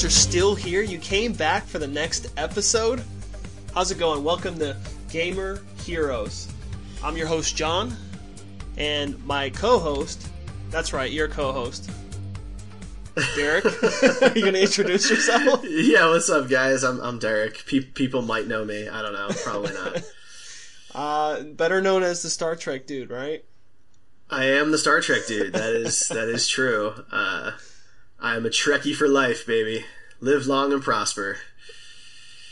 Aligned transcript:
Guys 0.00 0.06
are 0.06 0.18
still 0.18 0.54
here. 0.54 0.80
You 0.80 0.98
came 0.98 1.34
back 1.34 1.66
for 1.66 1.78
the 1.78 1.86
next 1.86 2.32
episode. 2.38 3.04
How's 3.74 3.90
it 3.90 3.98
going? 3.98 4.24
Welcome 4.24 4.58
to 4.58 4.74
Gamer 5.10 5.60
Heroes. 5.84 6.48
I'm 7.04 7.18
your 7.18 7.26
host, 7.26 7.54
John, 7.54 7.94
and 8.78 9.22
my 9.26 9.50
co 9.50 9.78
host, 9.78 10.26
that's 10.70 10.94
right, 10.94 11.10
your 11.12 11.28
co 11.28 11.52
host, 11.52 11.90
Derek. 13.36 13.66
Are 13.66 13.72
you 14.34 14.40
going 14.40 14.54
to 14.54 14.62
introduce 14.62 15.10
yourself? 15.10 15.62
Yeah, 15.68 16.08
what's 16.08 16.30
up, 16.30 16.48
guys? 16.48 16.82
I'm, 16.82 16.98
I'm 17.00 17.18
Derek. 17.18 17.66
Pe- 17.66 17.80
people 17.80 18.22
might 18.22 18.46
know 18.46 18.64
me. 18.64 18.88
I 18.88 19.02
don't 19.02 19.12
know. 19.12 19.28
Probably 19.44 19.74
not. 19.74 20.02
Uh, 20.92 21.44
better 21.44 21.80
known 21.80 22.02
as 22.02 22.20
the 22.20 22.28
Star 22.28 22.56
Trek 22.56 22.84
dude, 22.84 23.10
right? 23.10 23.44
I 24.28 24.46
am 24.46 24.72
the 24.72 24.78
Star 24.78 25.00
Trek 25.00 25.20
dude. 25.28 25.52
That 25.52 25.72
is 25.72 26.08
that 26.08 26.28
is 26.28 26.48
true. 26.48 26.92
Uh, 27.12 27.52
I 28.20 28.36
am 28.36 28.44
a 28.44 28.50
Trekkie 28.50 28.94
for 28.94 29.08
life, 29.08 29.46
baby. 29.46 29.84
Live 30.20 30.46
long 30.46 30.72
and 30.72 30.82
prosper. 30.82 31.38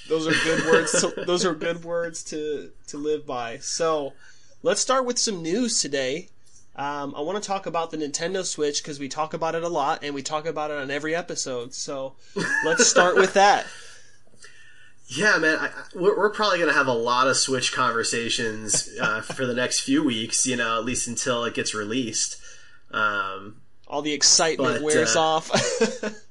Those 0.08 0.26
are 0.26 0.44
good 0.44 0.64
words. 0.64 0.92
To, 1.00 1.24
those 1.26 1.44
are 1.44 1.54
good 1.54 1.84
words 1.84 2.22
to 2.24 2.70
to 2.86 2.96
live 2.96 3.26
by. 3.26 3.58
So, 3.58 4.14
let's 4.62 4.80
start 4.80 5.04
with 5.04 5.18
some 5.18 5.42
news 5.42 5.82
today. 5.82 6.28
Um, 6.74 7.14
I 7.14 7.20
want 7.20 7.42
to 7.42 7.46
talk 7.46 7.66
about 7.66 7.90
the 7.90 7.98
Nintendo 7.98 8.44
Switch 8.44 8.82
because 8.82 8.98
we 8.98 9.08
talk 9.08 9.34
about 9.34 9.54
it 9.54 9.62
a 9.62 9.68
lot 9.68 10.02
and 10.02 10.14
we 10.14 10.22
talk 10.22 10.46
about 10.46 10.70
it 10.70 10.78
on 10.78 10.90
every 10.90 11.14
episode. 11.14 11.74
So, 11.74 12.14
let's 12.64 12.86
start 12.86 13.16
with 13.16 13.34
that. 13.34 13.66
Yeah, 15.08 15.36
man. 15.36 15.58
I, 15.58 15.66
I, 15.66 15.70
we're, 15.94 16.16
we're 16.16 16.30
probably 16.30 16.58
gonna 16.60 16.72
have 16.72 16.86
a 16.86 16.94
lot 16.94 17.28
of 17.28 17.36
Switch 17.36 17.72
conversations 17.72 18.88
uh, 18.98 19.20
for 19.20 19.44
the 19.44 19.54
next 19.54 19.80
few 19.80 20.02
weeks. 20.02 20.46
You 20.46 20.56
know, 20.56 20.78
at 20.78 20.86
least 20.86 21.06
until 21.06 21.44
it 21.44 21.52
gets 21.52 21.74
released. 21.74 22.38
Um, 22.90 23.60
All 23.88 24.02
the 24.02 24.12
excitement 24.12 24.74
But, 24.76 24.82
wears 24.82 25.16
uh, 25.16 25.20
off. 25.22 25.50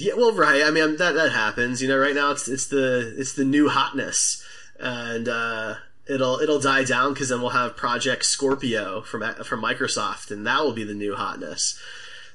Yeah, 0.00 0.12
well, 0.16 0.32
right. 0.32 0.62
I 0.62 0.70
mean, 0.70 0.96
that 0.98 1.16
that 1.16 1.32
happens. 1.32 1.82
You 1.82 1.88
know, 1.88 1.98
right 1.98 2.14
now 2.14 2.30
it's 2.30 2.46
it's 2.46 2.68
the 2.68 3.16
it's 3.18 3.32
the 3.32 3.44
new 3.44 3.68
hotness, 3.68 4.40
and 4.78 5.28
uh, 5.28 5.74
it'll 6.08 6.38
it'll 6.38 6.60
die 6.60 6.84
down 6.84 7.14
because 7.14 7.30
then 7.30 7.40
we'll 7.40 7.50
have 7.50 7.76
Project 7.76 8.24
Scorpio 8.24 9.00
from 9.00 9.22
from 9.42 9.60
Microsoft, 9.60 10.30
and 10.30 10.46
that 10.46 10.62
will 10.62 10.72
be 10.72 10.84
the 10.84 10.94
new 10.94 11.16
hotness. 11.16 11.76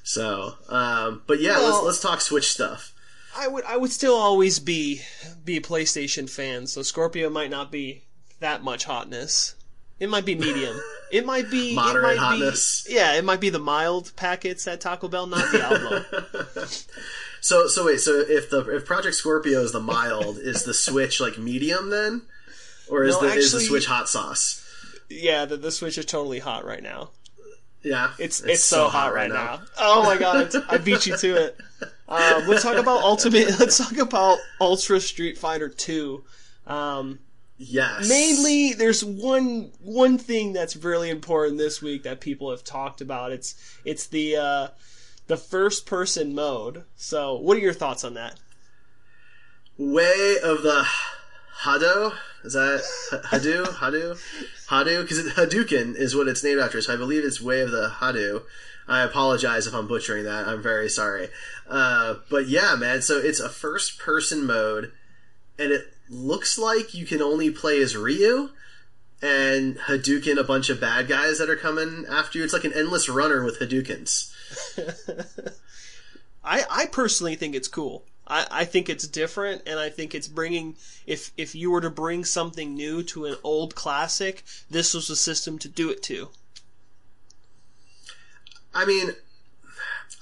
So, 0.02 0.56
um, 0.68 1.22
but 1.26 1.40
yeah, 1.40 1.56
Well- 1.56 1.72
let's 1.72 1.84
let's 1.84 2.00
talk 2.00 2.20
Switch 2.20 2.52
stuff. 2.52 2.92
I 3.34 3.48
would 3.48 3.64
I 3.64 3.78
would 3.78 3.90
still 3.90 4.14
always 4.14 4.58
be 4.58 5.00
be 5.42 5.56
a 5.56 5.62
PlayStation 5.62 6.28
fan, 6.28 6.66
so 6.66 6.82
Scorpio 6.82 7.30
might 7.30 7.50
not 7.50 7.72
be 7.72 8.04
that 8.40 8.62
much 8.62 8.84
hotness. 8.84 9.54
It 10.00 10.08
might 10.10 10.24
be 10.24 10.34
medium. 10.34 10.76
It 11.12 11.24
might 11.24 11.50
be 11.50 11.72
it 11.72 11.74
might 11.76 12.16
hotness. 12.18 12.84
Be, 12.86 12.94
yeah, 12.94 13.14
it 13.14 13.24
might 13.24 13.40
be 13.40 13.50
the 13.50 13.58
mild 13.58 14.12
packets 14.16 14.66
at 14.66 14.80
Taco 14.80 15.08
Bell, 15.08 15.26
not 15.26 15.50
the 15.52 15.58
Diablo. 15.58 16.66
So 17.40 17.66
so 17.66 17.84
wait, 17.84 18.00
so 18.00 18.24
if 18.26 18.48
the 18.48 18.60
if 18.74 18.86
Project 18.86 19.16
Scorpio 19.16 19.60
is 19.60 19.72
the 19.72 19.78
mild, 19.78 20.38
is 20.38 20.64
the 20.64 20.72
Switch 20.72 21.20
like 21.20 21.36
medium 21.36 21.90
then, 21.90 22.22
or 22.88 23.04
is 23.04 23.16
No, 23.20 23.28
the 23.28 23.34
is 23.34 23.52
the 23.52 23.60
Switch 23.60 23.84
hot 23.84 24.08
sauce? 24.08 24.64
yeah, 25.10 25.44
the, 25.44 25.58
the 25.58 25.70
Switch 25.70 25.98
is 25.98 26.06
totally 26.06 26.38
hot 26.38 26.64
right 26.64 26.82
now. 26.82 27.10
Yeah, 27.82 28.12
It's 28.18 28.40
it's, 28.40 28.64
so, 28.64 28.88
hot, 28.88 29.12
right 29.12 29.30
now. 29.30 29.60
Oh 29.78 30.04
my 30.04 30.16
god, 30.16 30.54
I 30.70 30.78
beat 30.78 31.04
you 31.04 31.18
to 31.18 31.36
it. 31.36 31.58
Um, 32.08 32.48
let's 32.48 32.62
talk 32.62 32.76
about 32.78 33.02
Ultimate. 33.02 33.48
Let's 33.60 33.76
talk 33.76 33.98
about 33.98 34.38
Ultra 34.58 34.98
Street 35.00 35.36
Fighter 35.36 35.68
Two. 35.68 36.24
Um, 36.66 37.18
Yes, 37.56 38.08
mainly 38.08 38.72
there's 38.72 39.04
one 39.04 39.70
one 39.80 40.18
thing 40.18 40.52
that's 40.52 40.74
really 40.76 41.08
important 41.08 41.56
this 41.58 41.80
week 41.80 42.02
that 42.02 42.20
people 42.20 42.50
have 42.50 42.64
talked 42.64 43.00
about 43.00 43.30
it's 43.30 43.54
it's 43.84 44.08
the 44.08 44.36
uh 44.36 44.68
the 45.28 45.36
first 45.36 45.86
person 45.86 46.34
mode 46.34 46.82
so 46.96 47.34
what 47.34 47.56
are 47.56 47.60
your 47.60 47.72
thoughts 47.72 48.02
on 48.02 48.14
that 48.14 48.40
Way 49.76 50.36
of 50.42 50.62
the 50.62 50.86
Hado? 51.62 52.12
Is 52.44 52.52
that 52.52 52.82
Hadu? 53.10 53.64
Hadu? 53.64 54.20
Hadu? 54.68 55.02
Because 55.02 55.32
Hadouken 55.32 55.96
is 55.96 56.14
what 56.14 56.28
it's 56.28 56.44
named 56.44 56.60
after, 56.60 56.80
so 56.80 56.94
I 56.94 56.96
believe 56.96 57.24
it's 57.24 57.40
Way 57.40 57.60
of 57.60 57.72
the 57.72 57.90
Hadu. 57.98 58.42
I 58.86 59.02
apologize 59.02 59.66
if 59.66 59.74
I'm 59.74 59.88
butchering 59.88 60.24
that. 60.24 60.46
I'm 60.46 60.62
very 60.62 60.88
sorry. 60.88 61.28
Uh, 61.68 62.16
but 62.30 62.46
yeah, 62.46 62.76
man, 62.76 63.02
so 63.02 63.18
it's 63.18 63.40
a 63.40 63.48
first 63.48 63.98
person 63.98 64.46
mode, 64.46 64.92
and 65.58 65.72
it 65.72 65.93
looks 66.08 66.58
like 66.58 66.94
you 66.94 67.06
can 67.06 67.22
only 67.22 67.50
play 67.50 67.80
as 67.80 67.96
Ryu 67.96 68.50
and 69.22 69.76
Hadouken 69.78 70.38
a 70.38 70.44
bunch 70.44 70.68
of 70.68 70.80
bad 70.80 71.08
guys 71.08 71.38
that 71.38 71.48
are 71.48 71.56
coming 71.56 72.04
after 72.08 72.38
you. 72.38 72.44
It's 72.44 72.52
like 72.52 72.64
an 72.64 72.72
endless 72.74 73.08
runner 73.08 73.44
with 73.44 73.58
Hadoukens. 73.58 74.30
i 76.44 76.64
i 76.70 76.86
personally 76.86 77.34
think 77.34 77.54
it's 77.54 77.66
cool 77.66 78.04
I, 78.26 78.46
I 78.50 78.64
think 78.64 78.88
it's 78.88 79.08
different 79.08 79.62
and 79.66 79.80
i 79.80 79.88
think 79.88 80.14
it's 80.14 80.28
bringing 80.28 80.76
if 81.06 81.32
if 81.36 81.54
you 81.54 81.70
were 81.70 81.80
to 81.80 81.90
bring 81.90 82.24
something 82.24 82.74
new 82.74 83.02
to 83.04 83.24
an 83.24 83.36
old 83.42 83.74
classic 83.74 84.44
this 84.70 84.94
was 84.94 85.08
the 85.08 85.16
system 85.16 85.58
to 85.60 85.68
do 85.68 85.90
it 85.90 86.02
to 86.04 86.28
I 88.74 88.84
mean, 88.84 89.12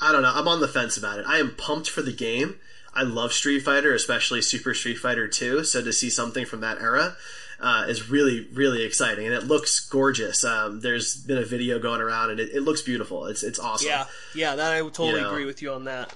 I 0.00 0.12
don't 0.12 0.22
know. 0.22 0.32
I'm 0.34 0.48
on 0.48 0.60
the 0.60 0.68
fence 0.68 0.96
about 0.96 1.18
it. 1.18 1.24
I 1.26 1.38
am 1.38 1.54
pumped 1.56 1.88
for 1.88 2.02
the 2.02 2.12
game. 2.12 2.56
I 2.94 3.02
love 3.02 3.32
Street 3.32 3.60
Fighter, 3.60 3.94
especially 3.94 4.42
Super 4.42 4.74
Street 4.74 4.98
Fighter 4.98 5.26
2. 5.28 5.64
So 5.64 5.82
to 5.82 5.92
see 5.92 6.10
something 6.10 6.44
from 6.44 6.60
that 6.60 6.80
era 6.80 7.16
uh, 7.60 7.86
is 7.88 8.10
really, 8.10 8.48
really 8.52 8.82
exciting, 8.82 9.26
and 9.26 9.34
it 9.34 9.44
looks 9.44 9.80
gorgeous. 9.80 10.44
Um, 10.44 10.80
there's 10.80 11.16
been 11.16 11.38
a 11.38 11.44
video 11.44 11.78
going 11.78 12.00
around, 12.00 12.30
and 12.30 12.40
it, 12.40 12.50
it 12.52 12.60
looks 12.62 12.82
beautiful. 12.82 13.26
It's 13.26 13.42
it's 13.42 13.58
awesome. 13.58 13.88
yeah 13.88 14.04
yeah 14.34 14.56
that 14.56 14.72
i 14.72 14.78
totally 14.80 15.10
You 15.12 15.20
know. 15.20 15.30
agree 15.30 15.44
with 15.44 15.62
you 15.62 15.72
on 15.72 15.84
that 15.84 16.14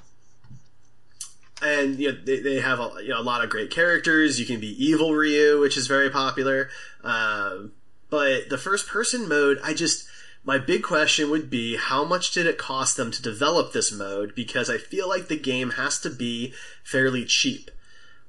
and 1.62 1.98
you 1.98 2.12
know, 2.12 2.18
they, 2.24 2.40
they 2.40 2.60
have 2.60 2.80
a, 2.80 2.90
you 3.02 3.08
know, 3.08 3.20
a 3.20 3.22
lot 3.22 3.42
of 3.42 3.50
great 3.50 3.70
characters. 3.70 4.38
You 4.38 4.46
can 4.46 4.60
be 4.60 4.84
evil 4.84 5.14
Ryu, 5.14 5.60
which 5.60 5.76
is 5.76 5.86
very 5.86 6.10
popular. 6.10 6.68
Um, 7.02 7.72
but 8.10 8.50
the 8.50 8.58
first 8.58 8.86
person 8.86 9.28
mode, 9.28 9.58
I 9.64 9.72
just 9.74 10.06
my 10.46 10.58
big 10.58 10.84
question 10.84 11.28
would 11.28 11.50
be 11.50 11.76
how 11.76 12.04
much 12.04 12.30
did 12.30 12.46
it 12.46 12.56
cost 12.56 12.96
them 12.96 13.10
to 13.10 13.20
develop 13.20 13.72
this 13.72 13.92
mode? 13.92 14.32
Because 14.36 14.70
I 14.70 14.78
feel 14.78 15.08
like 15.08 15.26
the 15.26 15.36
game 15.36 15.70
has 15.70 15.98
to 16.00 16.08
be 16.08 16.54
fairly 16.84 17.24
cheap. 17.24 17.70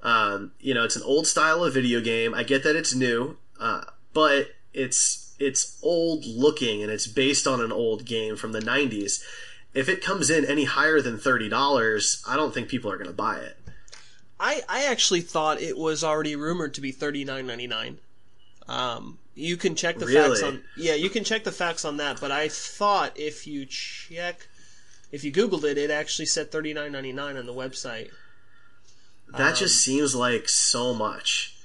Um, 0.01 0.51
you 0.59 0.73
know, 0.73 0.83
it's 0.83 0.95
an 0.95 1.03
old 1.03 1.27
style 1.27 1.63
of 1.63 1.75
video 1.75 2.01
game. 2.01 2.33
I 2.33 2.41
get 2.41 2.63
that 2.63 2.75
it's 2.75 2.95
new, 2.95 3.37
uh, 3.59 3.83
but 4.13 4.47
it's 4.73 5.35
it's 5.39 5.77
old 5.83 6.25
looking 6.25 6.81
and 6.81 6.91
it's 6.91 7.05
based 7.05 7.45
on 7.45 7.61
an 7.61 7.71
old 7.71 8.05
game 8.05 8.35
from 8.35 8.51
the 8.51 8.59
90s. 8.59 9.21
If 9.75 9.87
it 9.87 10.03
comes 10.03 10.31
in 10.31 10.43
any 10.43 10.63
higher 10.63 10.99
than 11.01 11.19
$30, 11.19 12.23
I 12.27 12.35
don't 12.35 12.51
think 12.51 12.67
people 12.67 12.91
are 12.91 12.97
going 12.97 13.09
to 13.09 13.13
buy 13.13 13.37
it. 13.37 13.57
I, 14.39 14.63
I 14.67 14.85
actually 14.85 15.21
thought 15.21 15.61
it 15.61 15.77
was 15.77 16.03
already 16.03 16.35
rumored 16.35 16.73
to 16.75 16.81
be 16.81 16.91
thirty 16.91 17.23
nine 17.23 17.47
ninety 17.47 17.67
nine. 17.67 17.99
Um, 18.67 19.17
you 19.37 19.55
can 19.55 19.75
check 19.75 19.97
the 19.99 20.07
facts 20.07 20.41
on 20.41 20.63
yeah, 20.75 20.95
you 20.95 21.09
can 21.09 21.23
check 21.23 21.43
the 21.43 21.51
facts 21.51 21.85
on 21.85 21.97
that. 21.97 22.19
But 22.19 22.31
I 22.31 22.47
thought 22.49 23.17
if 23.17 23.45
you 23.45 23.65
check, 23.65 24.47
if 25.11 25.23
you 25.23 25.31
Googled 25.31 25.63
it, 25.63 25.77
it 25.77 25.91
actually 25.91 26.25
said 26.25 26.51
thirty 26.51 26.73
nine 26.73 26.91
ninety 26.91 27.13
nine 27.13 27.37
on 27.37 27.45
the 27.45 27.53
website. 27.53 28.09
That 29.29 29.51
Um, 29.51 29.55
just 29.55 29.81
seems 29.81 30.15
like 30.15 30.49
so 30.49 30.93
much. 30.93 31.55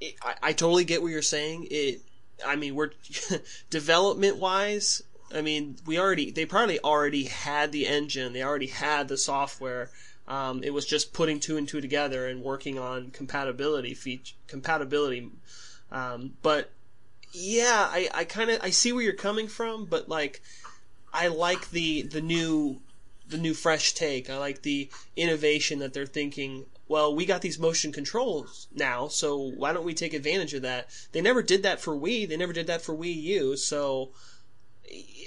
It, 0.00 0.14
I, 0.22 0.34
I 0.42 0.52
totally 0.52 0.84
get 0.84 1.02
what 1.02 1.08
you're 1.10 1.22
saying. 1.22 1.66
It, 1.70 2.02
I 2.46 2.54
mean, 2.56 2.74
we're 2.74 2.90
development 3.70 4.36
wise. 4.36 5.02
I 5.34 5.42
mean, 5.42 5.76
we 5.84 5.98
already 5.98 6.30
they 6.30 6.46
probably 6.46 6.78
already 6.80 7.24
had 7.24 7.72
the 7.72 7.86
engine. 7.86 8.32
They 8.32 8.42
already 8.42 8.68
had 8.68 9.08
the 9.08 9.18
software. 9.18 9.90
Um, 10.28 10.62
it 10.62 10.70
was 10.74 10.86
just 10.86 11.12
putting 11.14 11.40
two 11.40 11.56
and 11.56 11.66
two 11.66 11.80
together 11.80 12.26
and 12.28 12.42
working 12.42 12.78
on 12.78 13.10
compatibility 13.10 13.94
feature 13.94 14.34
compatibility. 14.46 15.30
Um, 15.90 16.34
but 16.42 16.70
yeah, 17.32 17.88
I, 17.90 18.08
I 18.14 18.24
kind 18.24 18.50
of 18.50 18.60
I 18.62 18.70
see 18.70 18.92
where 18.92 19.02
you're 19.02 19.12
coming 19.12 19.48
from, 19.48 19.84
but 19.84 20.08
like 20.08 20.42
I 21.12 21.28
like 21.28 21.70
the 21.70 22.02
the 22.02 22.20
new 22.20 22.80
the 23.28 23.38
new 23.38 23.54
fresh 23.54 23.94
take. 23.94 24.30
I 24.30 24.38
like 24.38 24.62
the 24.62 24.88
innovation 25.16 25.78
that 25.80 25.92
they're 25.92 26.06
thinking. 26.06 26.66
Well, 26.88 27.14
we 27.14 27.26
got 27.26 27.42
these 27.42 27.58
motion 27.58 27.92
controls 27.92 28.66
now, 28.74 29.08
so 29.08 29.36
why 29.36 29.74
don't 29.74 29.84
we 29.84 29.92
take 29.92 30.14
advantage 30.14 30.54
of 30.54 30.62
that? 30.62 30.88
They 31.12 31.20
never 31.20 31.42
did 31.42 31.62
that 31.62 31.80
for 31.80 31.94
Wii. 31.94 32.26
They 32.26 32.36
never 32.36 32.54
did 32.54 32.66
that 32.66 32.80
for 32.80 32.94
Wii 32.94 33.22
U. 33.22 33.56
So 33.58 34.10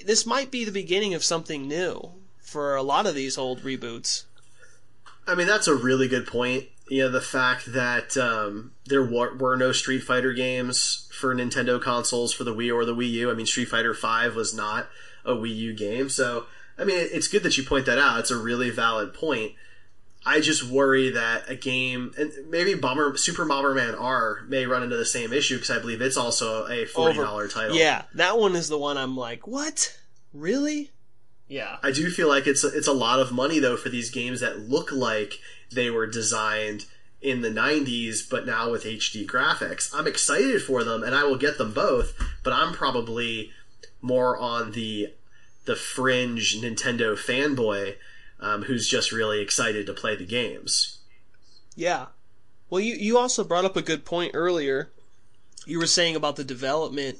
this 0.05 0.25
might 0.25 0.49
be 0.49 0.65
the 0.65 0.71
beginning 0.71 1.13
of 1.13 1.23
something 1.23 1.67
new 1.67 2.13
for 2.39 2.75
a 2.75 2.81
lot 2.81 3.05
of 3.05 3.13
these 3.13 3.37
old 3.37 3.61
reboots. 3.61 4.23
I 5.27 5.35
mean, 5.35 5.45
that's 5.45 5.67
a 5.67 5.75
really 5.75 6.07
good 6.07 6.25
point. 6.25 6.65
You 6.91 7.03
know, 7.03 7.09
the 7.09 7.21
fact 7.21 7.71
that 7.71 8.17
um, 8.17 8.73
there 8.85 9.01
were, 9.01 9.33
were 9.37 9.55
no 9.55 9.71
Street 9.71 10.01
Fighter 10.01 10.33
games 10.33 11.07
for 11.13 11.33
Nintendo 11.33 11.81
consoles 11.81 12.33
for 12.33 12.43
the 12.43 12.53
Wii 12.53 12.75
or 12.75 12.83
the 12.83 12.93
Wii 12.93 13.11
U. 13.11 13.31
I 13.31 13.33
mean, 13.33 13.45
Street 13.45 13.69
Fighter 13.69 13.93
Five 13.93 14.35
was 14.35 14.53
not 14.53 14.89
a 15.23 15.31
Wii 15.31 15.55
U 15.55 15.73
game, 15.73 16.09
so 16.09 16.47
I 16.77 16.83
mean, 16.83 16.97
it's 16.99 17.29
good 17.29 17.43
that 17.43 17.57
you 17.57 17.63
point 17.63 17.85
that 17.85 17.97
out. 17.97 18.19
It's 18.19 18.29
a 18.29 18.35
really 18.35 18.71
valid 18.71 19.13
point. 19.13 19.53
I 20.25 20.41
just 20.41 20.65
worry 20.65 21.09
that 21.11 21.49
a 21.49 21.55
game, 21.55 22.11
and 22.17 22.29
maybe 22.49 22.73
Bomber 22.73 23.15
Super 23.15 23.45
Bomberman 23.45 23.97
R 23.97 24.41
may 24.49 24.65
run 24.65 24.83
into 24.83 24.97
the 24.97 25.05
same 25.05 25.31
issue 25.31 25.55
because 25.55 25.71
I 25.71 25.79
believe 25.79 26.01
it's 26.01 26.17
also 26.17 26.67
a 26.67 26.85
forty 26.85 27.17
dollar 27.17 27.47
title. 27.47 27.77
Yeah, 27.77 28.01
that 28.15 28.37
one 28.37 28.57
is 28.57 28.67
the 28.67 28.77
one 28.77 28.97
I'm 28.97 29.15
like, 29.15 29.47
what? 29.47 29.97
Really? 30.33 30.91
Yeah. 31.51 31.77
I 31.83 31.91
do 31.91 32.09
feel 32.09 32.29
like 32.29 32.47
it's 32.47 32.63
a, 32.63 32.67
it's 32.69 32.87
a 32.87 32.93
lot 32.93 33.19
of 33.19 33.33
money 33.33 33.59
though 33.59 33.75
for 33.75 33.89
these 33.89 34.09
games 34.09 34.39
that 34.39 34.69
look 34.69 34.91
like 34.93 35.33
they 35.71 35.89
were 35.89 36.07
designed 36.07 36.85
in 37.21 37.41
the 37.41 37.49
90s 37.49 38.27
but 38.29 38.45
now 38.45 38.71
with 38.71 38.83
HD 38.83 39.25
graphics. 39.25 39.91
I'm 39.93 40.07
excited 40.07 40.61
for 40.61 40.83
them 40.83 41.03
and 41.03 41.15
I 41.15 41.23
will 41.23 41.37
get 41.37 41.57
them 41.57 41.73
both, 41.73 42.13
but 42.43 42.53
I'm 42.53 42.73
probably 42.73 43.51
more 44.01 44.37
on 44.37 44.71
the 44.71 45.13
the 45.65 45.75
fringe 45.75 46.59
Nintendo 46.59 47.15
fanboy 47.15 47.95
um, 48.39 48.63
who's 48.63 48.87
just 48.87 49.11
really 49.11 49.41
excited 49.41 49.85
to 49.85 49.93
play 49.93 50.15
the 50.15 50.25
games. 50.25 50.99
Yeah. 51.75 52.07
Well, 52.69 52.81
you 52.81 52.95
you 52.95 53.17
also 53.17 53.43
brought 53.43 53.65
up 53.65 53.77
a 53.77 53.81
good 53.81 54.03
point 54.03 54.31
earlier. 54.33 54.89
You 55.67 55.77
were 55.77 55.87
saying 55.87 56.15
about 56.15 56.35
the 56.37 56.43
development 56.43 57.19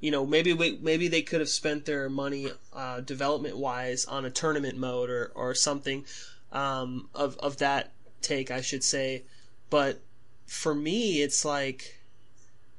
you 0.00 0.10
know, 0.10 0.24
maybe 0.24 0.52
we, 0.52 0.78
maybe 0.80 1.08
they 1.08 1.22
could 1.22 1.40
have 1.40 1.48
spent 1.48 1.84
their 1.84 2.08
money 2.08 2.48
uh, 2.72 3.00
development 3.00 3.56
wise 3.56 4.04
on 4.04 4.24
a 4.24 4.30
tournament 4.30 4.78
mode 4.78 5.10
or 5.10 5.32
or 5.34 5.54
something 5.54 6.04
um, 6.52 7.08
of 7.14 7.36
of 7.38 7.58
that 7.58 7.92
take, 8.20 8.50
I 8.50 8.60
should 8.60 8.84
say. 8.84 9.24
But 9.70 10.00
for 10.46 10.74
me, 10.74 11.22
it's 11.22 11.44
like 11.44 12.00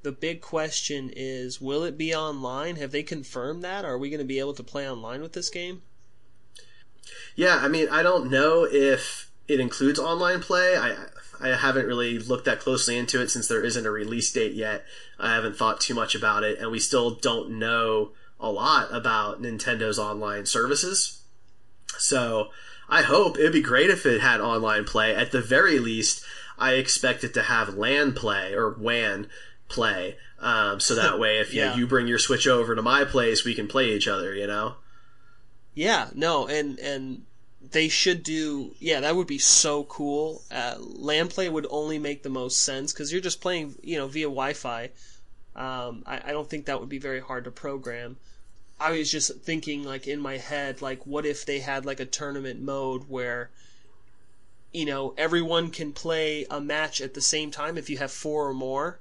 the 0.01 0.11
big 0.11 0.41
question 0.41 1.11
is: 1.15 1.61
Will 1.61 1.83
it 1.83 1.97
be 1.97 2.13
online? 2.13 2.77
Have 2.77 2.91
they 2.91 3.03
confirmed 3.03 3.63
that? 3.63 3.85
Are 3.85 3.97
we 3.97 4.09
going 4.09 4.19
to 4.19 4.25
be 4.25 4.39
able 4.39 4.53
to 4.53 4.63
play 4.63 4.89
online 4.89 5.21
with 5.21 5.33
this 5.33 5.49
game? 5.49 5.81
Yeah, 7.35 7.57
I 7.57 7.67
mean, 7.67 7.87
I 7.89 8.03
don't 8.03 8.29
know 8.29 8.67
if 8.69 9.31
it 9.47 9.59
includes 9.59 9.99
online 9.99 10.41
play. 10.41 10.75
I 10.77 10.95
I 11.41 11.55
haven't 11.55 11.85
really 11.85 12.19
looked 12.19 12.45
that 12.45 12.59
closely 12.59 12.97
into 12.97 13.21
it 13.21 13.29
since 13.29 13.47
there 13.47 13.63
isn't 13.63 13.85
a 13.85 13.91
release 13.91 14.31
date 14.31 14.53
yet. 14.53 14.83
I 15.19 15.33
haven't 15.33 15.57
thought 15.57 15.79
too 15.79 15.93
much 15.93 16.15
about 16.15 16.43
it, 16.43 16.59
and 16.59 16.71
we 16.71 16.79
still 16.79 17.11
don't 17.11 17.51
know 17.57 18.11
a 18.39 18.51
lot 18.51 18.93
about 18.93 19.41
Nintendo's 19.41 19.99
online 19.99 20.45
services. 20.45 21.21
So 21.97 22.49
I 22.89 23.03
hope 23.03 23.37
it'd 23.37 23.53
be 23.53 23.61
great 23.61 23.89
if 23.89 24.05
it 24.05 24.21
had 24.21 24.41
online 24.41 24.83
play. 24.85 25.15
At 25.15 25.31
the 25.31 25.41
very 25.41 25.79
least, 25.79 26.23
I 26.57 26.73
expect 26.73 27.23
it 27.23 27.33
to 27.35 27.43
have 27.43 27.75
LAN 27.75 28.13
play 28.13 28.53
or 28.53 28.71
WAN 28.71 29.27
play. 29.67 30.17
Um, 30.39 30.79
so 30.79 30.95
that 30.95 31.19
way, 31.19 31.39
if 31.39 31.53
Yeah. 31.53 31.73
you, 31.75 31.81
you 31.81 31.87
bring 31.87 32.07
your 32.07 32.17
Switch 32.19 32.47
over 32.47 32.75
to 32.75 32.81
my 32.81 33.05
place, 33.05 33.45
we 33.45 33.53
can 33.53 33.67
play 33.67 33.89
each 33.91 34.07
other. 34.07 34.33
You 34.33 34.47
know. 34.47 34.75
Yeah, 35.75 36.09
no, 36.13 36.47
and 36.47 36.79
and 36.79 37.23
they 37.71 37.89
should 37.89 38.23
do. 38.23 38.73
Yeah, 38.79 39.01
that 39.01 39.15
would 39.15 39.27
be 39.27 39.37
so 39.37 39.83
cool. 39.83 40.41
Uh, 40.51 40.75
LAN 40.79 41.27
play 41.27 41.47
would 41.49 41.67
only 41.69 41.99
make 41.99 42.23
the 42.23 42.29
most 42.29 42.63
sense 42.63 42.91
because 42.91 43.11
you're 43.11 43.21
just 43.21 43.41
playing, 43.41 43.75
you 43.83 43.97
know, 43.97 44.07
via 44.07 44.25
Wi-Fi. 44.25 44.89
Um, 45.55 46.03
I, 46.05 46.21
I 46.25 46.31
don't 46.31 46.49
think 46.49 46.65
that 46.65 46.79
would 46.79 46.89
be 46.89 46.99
very 46.99 47.19
hard 47.19 47.43
to 47.43 47.51
program. 47.51 48.17
I 48.79 48.91
was 48.91 49.11
just 49.11 49.41
thinking, 49.41 49.83
like 49.83 50.07
in 50.07 50.19
my 50.19 50.37
head, 50.37 50.81
like 50.81 51.05
what 51.05 51.25
if 51.25 51.45
they 51.45 51.59
had 51.59 51.85
like 51.85 51.99
a 51.99 52.05
tournament 52.05 52.61
mode 52.61 53.03
where, 53.09 53.49
you 54.71 54.85
know, 54.85 55.13
everyone 55.17 55.71
can 55.71 55.91
play 55.91 56.45
a 56.49 56.61
match 56.61 57.01
at 57.01 57.13
the 57.13 57.21
same 57.21 57.51
time 57.51 57.77
if 57.77 57.89
you 57.89 57.97
have 57.97 58.11
four 58.11 58.47
or 58.47 58.53
more, 58.53 58.99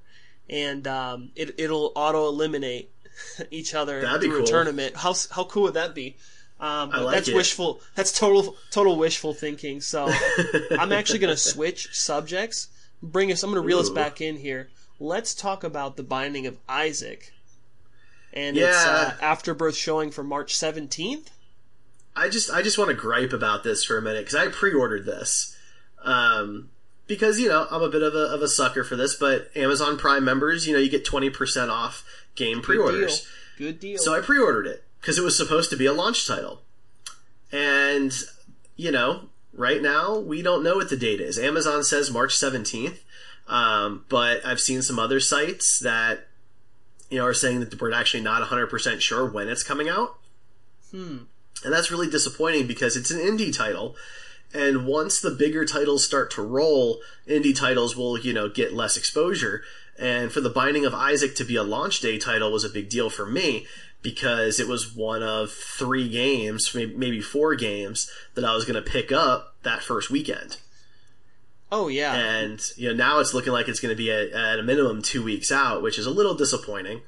and 0.49 0.87
um, 0.87 1.31
it 1.35 1.55
it'll 1.57 1.91
auto 1.95 2.27
eliminate 2.27 2.91
each 3.51 3.73
other 3.73 4.01
That'd 4.01 4.21
through 4.21 4.37
cool. 4.37 4.43
a 4.43 4.47
tournament. 4.47 4.97
How 4.97 5.15
how 5.31 5.45
cool 5.45 5.63
would 5.63 5.75
that 5.75 5.95
be? 5.95 6.17
Um, 6.59 6.89
like 6.89 7.15
that's 7.15 7.29
it. 7.29 7.35
wishful. 7.35 7.79
That's 7.95 8.11
total 8.11 8.55
total 8.71 8.97
wishful 8.97 9.33
thinking. 9.33 9.81
So 9.81 10.11
I'm 10.71 10.91
actually 10.91 11.19
going 11.19 11.33
to 11.33 11.39
switch 11.39 11.89
subjects. 11.93 12.67
Bring 13.01 13.31
us. 13.31 13.43
I'm 13.43 13.51
going 13.51 13.61
to 13.61 13.65
reel 13.65 13.79
us 13.79 13.89
back 13.89 14.19
in 14.19 14.35
here. 14.35 14.69
Let's 14.99 15.33
talk 15.33 15.63
about 15.63 15.95
the 15.95 16.03
Binding 16.03 16.45
of 16.47 16.57
Isaac, 16.67 17.31
and 18.33 18.57
it's 18.57 18.85
uh, 18.85 19.15
Yeah. 19.19 19.25
afterbirth 19.27 19.75
showing 19.75 20.11
for 20.11 20.23
March 20.23 20.53
17th. 20.53 21.27
I 22.15 22.27
just 22.29 22.49
I 22.51 22.61
just 22.61 22.77
want 22.77 22.89
to 22.89 22.95
gripe 22.95 23.31
about 23.33 23.63
this 23.63 23.83
for 23.83 23.97
a 23.97 24.01
minute 24.01 24.25
because 24.25 24.35
I 24.35 24.47
pre-ordered 24.49 25.05
this 25.05 25.55
um, 26.03 26.69
because 27.07 27.39
you 27.39 27.47
know 27.47 27.65
I'm 27.71 27.81
a 27.81 27.89
bit 27.89 28.01
of 28.03 28.13
a 28.13 28.25
of 28.33 28.41
a 28.41 28.47
sucker 28.47 28.83
for 28.83 28.95
this, 28.95 29.15
but 29.15 29.49
Amazon 29.55 29.97
Prime 29.97 30.25
members, 30.25 30.67
you 30.67 30.73
know, 30.73 30.79
you 30.79 30.89
get 30.89 31.05
twenty 31.05 31.29
percent 31.29 31.71
off 31.71 32.03
game 32.35 32.57
Good 32.57 32.63
pre-orders. 32.63 33.27
deal. 33.57 33.67
Good 33.67 33.79
deal. 33.79 33.97
So 33.99 34.13
I 34.13 34.21
pre-ordered 34.21 34.67
it 34.67 34.83
because 34.99 35.17
it 35.17 35.23
was 35.23 35.37
supposed 35.37 35.69
to 35.69 35.77
be 35.77 35.85
a 35.85 35.93
launch 35.93 36.27
title, 36.27 36.61
and 37.51 38.11
you 38.75 38.91
know, 38.91 39.29
right 39.53 39.81
now 39.81 40.17
we 40.17 40.41
don't 40.41 40.63
know 40.63 40.75
what 40.75 40.89
the 40.89 40.97
date 40.97 41.21
is. 41.21 41.37
Amazon 41.37 41.83
says 41.83 42.11
March 42.11 42.35
seventeenth, 42.35 43.01
um, 43.47 44.05
but 44.09 44.45
I've 44.45 44.59
seen 44.59 44.81
some 44.81 44.99
other 44.99 45.19
sites 45.19 45.79
that 45.79 46.27
you 47.09 47.17
know 47.17 47.25
are 47.25 47.33
saying 47.33 47.59
that 47.59 47.79
we're 47.79 47.91
actually 47.91 48.23
not 48.23 48.43
hundred 48.43 48.67
percent 48.67 49.01
sure 49.01 49.25
when 49.29 49.47
it's 49.47 49.63
coming 49.63 49.89
out. 49.89 50.17
hmm. 50.91 51.17
And 51.63 51.73
that's 51.73 51.91
really 51.91 52.09
disappointing 52.09 52.67
because 52.67 52.95
it's 52.95 53.11
an 53.11 53.19
indie 53.19 53.55
title. 53.55 53.95
And 54.53 54.87
once 54.87 55.19
the 55.19 55.31
bigger 55.31 55.65
titles 55.65 56.05
start 56.05 56.31
to 56.31 56.41
roll, 56.41 57.01
indie 57.27 57.55
titles 57.55 57.95
will, 57.95 58.17
you 58.17 58.33
know, 58.33 58.49
get 58.49 58.73
less 58.73 58.97
exposure. 58.97 59.61
And 59.97 60.31
for 60.31 60.41
the 60.41 60.49
Binding 60.49 60.85
of 60.85 60.93
Isaac 60.93 61.35
to 61.35 61.43
be 61.43 61.57
a 61.57 61.63
launch 61.63 61.99
day 61.99 62.17
title 62.17 62.51
was 62.51 62.63
a 62.63 62.69
big 62.69 62.89
deal 62.89 63.09
for 63.09 63.25
me 63.25 63.67
because 64.01 64.59
it 64.59 64.67
was 64.67 64.95
one 64.95 65.21
of 65.21 65.51
three 65.51 66.07
games, 66.07 66.73
maybe 66.73 67.21
four 67.21 67.55
games 67.55 68.09
that 68.33 68.45
I 68.45 68.55
was 68.55 68.63
going 68.63 68.81
to 68.81 68.89
pick 68.89 69.11
up 69.11 69.55
that 69.63 69.83
first 69.83 70.09
weekend. 70.09 70.57
Oh 71.71 71.87
yeah. 71.87 72.13
And, 72.15 72.59
you 72.77 72.89
know, 72.89 72.95
now 72.95 73.19
it's 73.19 73.33
looking 73.33 73.53
like 73.53 73.67
it's 73.67 73.79
going 73.79 73.93
to 73.93 73.97
be 73.97 74.11
at, 74.11 74.29
at 74.29 74.59
a 74.59 74.63
minimum 74.63 75.01
two 75.01 75.23
weeks 75.23 75.51
out, 75.51 75.83
which 75.83 75.99
is 75.99 76.05
a 76.05 76.11
little 76.11 76.33
disappointing. 76.33 77.01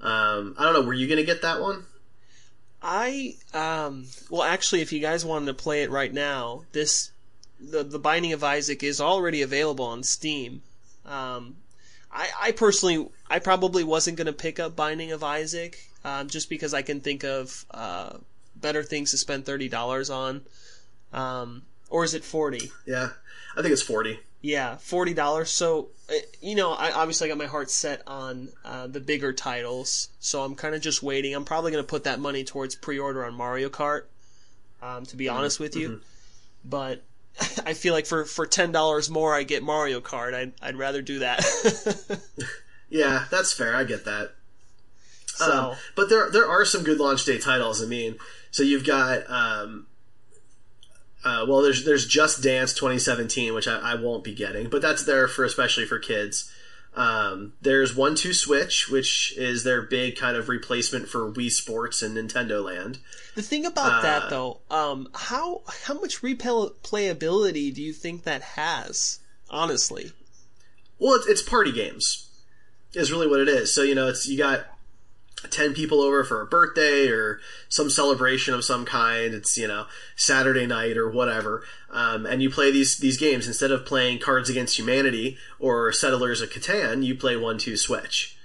Um, 0.00 0.54
I 0.58 0.64
don't 0.64 0.74
know, 0.74 0.82
were 0.82 0.94
you 0.94 1.08
going 1.08 1.18
to 1.18 1.24
get 1.24 1.42
that 1.42 1.60
one? 1.60 1.84
I 2.86 3.36
um 3.54 4.06
well 4.28 4.42
actually 4.42 4.82
if 4.82 4.92
you 4.92 5.00
guys 5.00 5.24
wanted 5.24 5.46
to 5.46 5.54
play 5.54 5.82
it 5.82 5.90
right 5.90 6.12
now, 6.12 6.64
this 6.72 7.12
the 7.58 7.82
the 7.82 7.98
Binding 7.98 8.34
of 8.34 8.44
Isaac 8.44 8.82
is 8.82 9.00
already 9.00 9.40
available 9.40 9.86
on 9.86 10.02
Steam. 10.02 10.60
Um 11.06 11.56
I 12.12 12.28
I 12.38 12.52
personally 12.52 13.08
I 13.30 13.38
probably 13.38 13.84
wasn't 13.84 14.18
going 14.18 14.26
to 14.26 14.34
pick 14.34 14.60
up 14.60 14.76
Binding 14.76 15.12
of 15.12 15.24
Isaac 15.24 15.78
um 16.04 16.28
just 16.28 16.50
because 16.50 16.74
I 16.74 16.82
can 16.82 17.00
think 17.00 17.24
of 17.24 17.64
uh 17.70 18.18
better 18.54 18.82
things 18.82 19.12
to 19.12 19.16
spend 19.16 19.46
$30 19.46 20.14
on. 20.14 20.42
Um 21.14 21.62
or 21.88 22.04
is 22.04 22.12
it 22.12 22.22
40? 22.22 22.70
Yeah. 22.86 23.10
I 23.56 23.62
think 23.62 23.72
it's 23.72 23.82
40. 23.82 24.18
Yeah, 24.42 24.76
forty 24.76 25.14
dollars. 25.14 25.50
So, 25.50 25.88
uh, 26.10 26.14
you 26.42 26.54
know, 26.54 26.72
I 26.72 26.90
obviously 26.92 27.28
got 27.28 27.38
my 27.38 27.46
heart 27.46 27.70
set 27.70 28.02
on 28.06 28.50
uh, 28.62 28.86
the 28.86 29.00
bigger 29.00 29.32
titles, 29.32 30.10
so 30.20 30.42
I'm 30.42 30.54
kind 30.54 30.74
of 30.74 30.82
just 30.82 31.02
waiting. 31.02 31.34
I'm 31.34 31.46
probably 31.46 31.72
going 31.72 31.82
to 31.82 31.88
put 31.88 32.04
that 32.04 32.20
money 32.20 32.44
towards 32.44 32.74
pre-order 32.74 33.24
on 33.24 33.32
Mario 33.34 33.70
Kart. 33.70 34.02
Um, 34.82 35.06
to 35.06 35.16
be 35.16 35.30
honest 35.30 35.58
with 35.60 35.76
you, 35.76 36.02
but 36.62 37.02
I 37.64 37.72
feel 37.72 37.94
like 37.94 38.04
for 38.04 38.26
for 38.26 38.44
ten 38.44 38.70
dollars 38.70 39.08
more, 39.08 39.34
I 39.34 39.44
get 39.44 39.62
Mario 39.62 40.02
Kart. 40.02 40.34
I'd 40.34 40.52
I'd 40.60 40.76
rather 40.76 41.00
do 41.00 41.20
that. 41.20 41.40
Yeah, 42.90 43.24
that's 43.30 43.52
fair. 43.52 43.74
I 43.74 43.82
get 43.84 44.04
that. 44.04 44.34
so 45.26 45.52
Um, 45.70 45.76
but 45.96 46.08
there 46.08 46.30
there 46.30 46.46
are 46.46 46.64
some 46.64 46.84
good 46.84 46.98
launch 47.00 47.24
day 47.24 47.38
titles. 47.38 47.82
I 47.82 47.86
mean, 47.86 48.16
so 48.50 48.62
you've 48.62 48.86
got 48.86 49.28
um, 49.28 49.86
uh, 51.24 51.46
well, 51.48 51.62
there's 51.62 51.84
there's 51.84 52.06
Just 52.06 52.42
Dance 52.42 52.74
2017, 52.74 53.54
which 53.54 53.66
I, 53.66 53.92
I 53.92 53.94
won't 53.94 54.24
be 54.24 54.34
getting, 54.34 54.68
but 54.68 54.82
that's 54.82 55.04
there 55.04 55.26
for 55.26 55.44
especially 55.44 55.86
for 55.86 55.98
kids. 55.98 56.50
Um, 56.94 57.54
there's 57.60 57.96
One 57.96 58.14
Two 58.14 58.32
Switch, 58.32 58.88
which 58.88 59.34
is 59.36 59.64
their 59.64 59.82
big 59.82 60.16
kind 60.16 60.36
of 60.36 60.48
replacement 60.48 61.08
for 61.08 61.32
Wii 61.32 61.50
Sports 61.50 62.02
and 62.02 62.16
Nintendo 62.16 62.62
Land. 62.62 62.98
the 63.34 63.42
thing 63.42 63.64
about 63.66 64.02
that 64.02 64.24
uh, 64.24 64.28
though, 64.28 64.60
um, 64.70 65.08
how 65.14 65.62
how 65.86 65.94
much 65.94 66.20
replayability 66.22 67.74
do 67.74 67.82
you 67.82 67.92
think 67.92 68.24
that 68.24 68.42
has? 68.42 69.18
Honestly, 69.50 70.12
Well, 70.98 71.14
it's, 71.14 71.26
it's 71.26 71.42
party 71.42 71.72
games, 71.72 72.28
is 72.92 73.10
really 73.10 73.28
what 73.28 73.40
it 73.40 73.48
is. 73.48 73.74
So 73.74 73.82
you 73.82 73.94
know, 73.94 74.08
it's 74.08 74.28
you 74.28 74.38
got 74.38 74.66
10 75.50 75.74
people 75.74 76.00
over 76.00 76.24
for 76.24 76.40
a 76.40 76.46
birthday 76.46 77.08
or 77.08 77.40
some 77.68 77.90
celebration 77.90 78.54
of 78.54 78.64
some 78.64 78.84
kind. 78.84 79.34
It's, 79.34 79.56
you 79.56 79.68
know, 79.68 79.86
Saturday 80.16 80.66
night 80.66 80.96
or 80.96 81.10
whatever. 81.10 81.64
Um, 81.90 82.26
and 82.26 82.42
you 82.42 82.50
play 82.50 82.70
these, 82.70 82.98
these 82.98 83.16
games. 83.16 83.46
Instead 83.46 83.70
of 83.70 83.86
playing 83.86 84.18
Cards 84.18 84.50
Against 84.50 84.78
Humanity 84.78 85.36
or 85.58 85.92
Settlers 85.92 86.40
of 86.40 86.50
Catan, 86.50 87.04
you 87.04 87.14
play 87.14 87.34
1-2 87.34 87.78
Switch. 87.78 88.36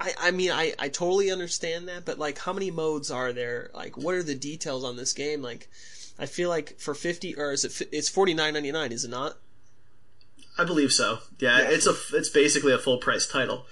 I, 0.00 0.14
I 0.18 0.30
mean, 0.30 0.50
I, 0.50 0.72
I 0.78 0.88
totally 0.88 1.30
understand 1.30 1.88
that, 1.88 2.06
but 2.06 2.18
like, 2.18 2.38
how 2.38 2.52
many 2.52 2.70
modes 2.70 3.10
are 3.10 3.32
there? 3.32 3.70
Like, 3.74 3.98
what 3.98 4.14
are 4.14 4.22
the 4.22 4.34
details 4.34 4.82
on 4.82 4.96
this 4.96 5.12
game? 5.12 5.42
Like, 5.42 5.68
I 6.18 6.26
feel 6.26 6.48
like 6.48 6.78
for 6.78 6.94
50, 6.94 7.36
or 7.36 7.52
is 7.52 7.64
it, 7.64 7.88
it's 7.92 8.10
49.99, 8.10 8.92
is 8.92 9.04
it 9.04 9.10
not? 9.10 9.36
I 10.56 10.64
believe 10.64 10.92
so. 10.92 11.18
Yeah, 11.38 11.58
yeah. 11.58 11.70
it's 11.70 11.86
a, 11.86 11.94
it's 12.12 12.28
basically 12.28 12.72
a 12.72 12.78
full 12.78 12.98
price 12.98 13.26
title 13.26 13.66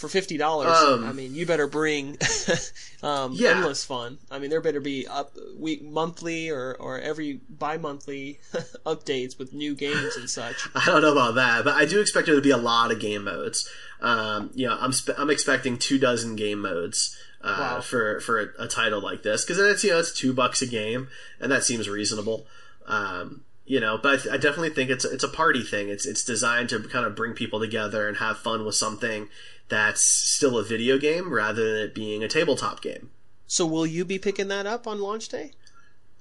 for 0.00 0.08
fifty 0.08 0.38
dollars, 0.38 0.74
um, 0.78 1.04
I 1.04 1.12
mean, 1.12 1.34
you 1.34 1.44
better 1.44 1.66
bring 1.66 2.16
um, 3.02 3.32
yeah. 3.34 3.50
endless 3.50 3.84
fun. 3.84 4.16
I 4.30 4.38
mean, 4.38 4.48
there 4.48 4.62
better 4.62 4.80
be 4.80 5.06
up 5.06 5.36
week 5.58 5.82
monthly 5.82 6.48
or 6.48 6.74
or 6.80 6.98
every 6.98 7.40
bi-monthly 7.50 8.40
updates 8.86 9.38
with 9.38 9.52
new 9.52 9.74
games 9.74 10.16
and 10.16 10.28
such. 10.28 10.66
I 10.74 10.86
don't 10.86 11.02
know 11.02 11.12
about 11.12 11.34
that, 11.34 11.64
but 11.64 11.74
I 11.74 11.84
do 11.84 12.00
expect 12.00 12.26
there 12.26 12.34
to 12.34 12.40
be 12.40 12.50
a 12.50 12.56
lot 12.56 12.90
of 12.90 12.98
game 12.98 13.24
modes. 13.24 13.68
Um, 14.00 14.50
you 14.54 14.66
know, 14.66 14.76
I'm 14.80 14.92
spe- 14.92 15.18
I'm 15.18 15.28
expecting 15.28 15.76
two 15.76 15.98
dozen 15.98 16.34
game 16.34 16.60
modes. 16.60 17.16
Uh, 17.42 17.56
wow. 17.58 17.80
for 17.80 18.20
for 18.20 18.38
a, 18.38 18.64
a, 18.64 18.68
title 18.68 19.00
like 19.00 19.22
this 19.22 19.46
because 19.46 19.56
it's 19.56 19.82
you 19.82 19.88
know 19.88 19.98
it's 19.98 20.12
two 20.12 20.34
bucks 20.34 20.60
a 20.60 20.66
game 20.66 21.08
and 21.40 21.50
that 21.50 21.64
seems 21.64 21.88
reasonable. 21.88 22.46
Um, 22.86 23.44
you 23.64 23.80
know, 23.80 23.96
but 23.96 24.26
I, 24.26 24.34
I, 24.34 24.36
definitely 24.36 24.70
think 24.70 24.90
it's 24.90 25.04
it's 25.04 25.24
a 25.24 25.28
party 25.28 25.62
thing. 25.62 25.88
It's 25.88 26.04
it's 26.04 26.22
designed 26.22 26.68
to 26.70 26.80
kind 26.80 27.06
of 27.06 27.14
bring 27.14 27.32
people 27.32 27.60
together 27.60 28.08
and 28.08 28.18
have 28.18 28.36
fun 28.36 28.66
with 28.66 28.74
something 28.74 29.28
that's 29.70 30.02
still 30.02 30.58
a 30.58 30.64
video 30.64 30.98
game 30.98 31.32
rather 31.32 31.72
than 31.72 31.82
it 31.82 31.94
being 31.94 32.22
a 32.22 32.28
tabletop 32.28 32.82
game. 32.82 33.10
So 33.46 33.66
will 33.66 33.86
you 33.86 34.04
be 34.04 34.18
picking 34.18 34.48
that 34.48 34.66
up 34.66 34.86
on 34.86 35.00
launch 35.00 35.28
day? 35.28 35.52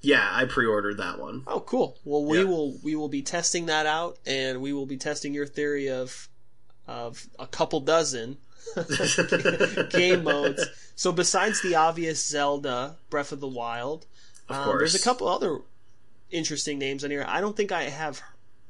Yeah, 0.01 0.27
I 0.31 0.45
pre-ordered 0.45 0.97
that 0.97 1.19
one. 1.19 1.43
Oh, 1.45 1.59
cool. 1.59 1.97
Well, 2.05 2.23
we 2.23 2.39
yeah. 2.39 2.45
will 2.45 2.77
we 2.81 2.95
will 2.95 3.09
be 3.09 3.21
testing 3.21 3.65
that 3.65 3.85
out, 3.85 4.17
and 4.25 4.61
we 4.61 4.71
will 4.71 4.85
be 4.85 4.97
testing 4.97 5.33
your 5.33 5.45
theory 5.45 5.89
of 5.89 6.29
of 6.87 7.27
a 7.37 7.45
couple 7.45 7.81
dozen 7.81 8.37
game 9.89 10.23
modes. 10.23 10.65
So 10.95 11.11
besides 11.11 11.61
the 11.61 11.75
obvious 11.75 12.25
Zelda 12.25 12.95
Breath 13.09 13.31
of 13.31 13.41
the 13.41 13.47
Wild, 13.47 14.05
of 14.47 14.55
um, 14.55 14.77
there's 14.77 14.95
a 14.95 14.99
couple 14.99 15.27
other 15.27 15.59
interesting 16.31 16.79
names 16.79 17.03
on 17.03 17.11
here. 17.11 17.25
I 17.27 17.41
don't 17.41 17.55
think 17.55 17.71
I 17.71 17.83
have 17.83 18.21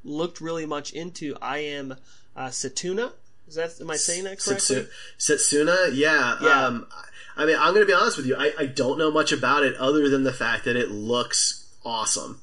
looked 0.03 0.41
really 0.41 0.65
much 0.65 0.91
into. 0.91 1.35
I 1.41 1.59
am 1.59 1.95
uh, 2.35 2.47
Setuna. 2.47 3.13
Is 3.49 3.55
that 3.55 3.81
am 3.81 3.89
I 3.89 3.95
saying 3.95 4.25
that 4.25 4.39
correctly? 4.39 4.87
Setsuna, 5.17 5.89
yeah. 5.93 6.37
yeah. 6.39 6.65
Um, 6.65 6.87
I 7.35 7.45
mean, 7.45 7.55
I'm 7.57 7.73
going 7.73 7.85
to 7.85 7.91
be 7.91 7.93
honest 7.93 8.17
with 8.17 8.27
you. 8.27 8.35
I, 8.35 8.53
I 8.59 8.65
don't 8.67 8.99
know 8.99 9.09
much 9.09 9.31
about 9.31 9.63
it 9.63 9.75
other 9.77 10.07
than 10.07 10.23
the 10.23 10.31
fact 10.31 10.65
that 10.65 10.75
it 10.75 10.91
looks 10.91 11.67
awesome. 11.83 12.41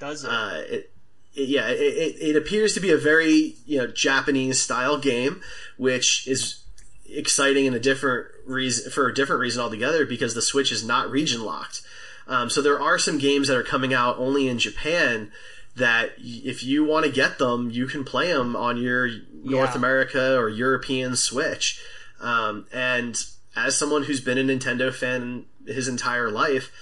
Does 0.00 0.24
it? 0.24 0.30
Uh, 0.30 0.62
it, 0.68 0.92
it 1.34 1.48
yeah, 1.48 1.68
it, 1.68 1.76
it, 1.76 2.16
it 2.30 2.36
appears 2.36 2.74
to 2.74 2.80
be 2.80 2.90
a 2.90 2.96
very 2.96 3.54
you 3.66 3.78
know 3.78 3.86
Japanese 3.86 4.60
style 4.60 4.98
game, 4.98 5.42
which 5.76 6.26
is 6.26 6.64
exciting 7.08 7.66
in 7.66 7.74
a 7.74 7.80
different 7.80 8.26
reason 8.44 8.90
for 8.90 9.08
a 9.08 9.14
different 9.14 9.40
reason 9.40 9.62
altogether 9.62 10.04
because 10.04 10.34
the 10.34 10.42
Switch 10.42 10.72
is 10.72 10.84
not 10.84 11.08
region 11.08 11.44
locked. 11.44 11.82
Um, 12.26 12.50
so 12.50 12.60
there 12.60 12.80
are 12.80 12.98
some 12.98 13.18
games 13.18 13.46
that 13.46 13.56
are 13.56 13.62
coming 13.62 13.94
out 13.94 14.18
only 14.18 14.48
in 14.48 14.58
Japan 14.58 15.30
that 15.76 16.12
if 16.18 16.64
you 16.64 16.84
want 16.84 17.06
to 17.06 17.12
get 17.12 17.38
them, 17.38 17.70
you 17.70 17.86
can 17.86 18.04
play 18.04 18.32
them 18.32 18.56
on 18.56 18.76
your 18.76 19.08
North 19.42 19.70
yeah. 19.70 19.76
America 19.76 20.36
or 20.36 20.48
European 20.48 21.16
Switch. 21.16 21.80
Um, 22.20 22.66
and 22.72 23.16
as 23.54 23.76
someone 23.76 24.04
who's 24.04 24.20
been 24.20 24.38
a 24.38 24.42
Nintendo 24.42 24.92
fan 24.92 25.46
his 25.66 25.88
entire 25.88 26.30
life, 26.30 26.72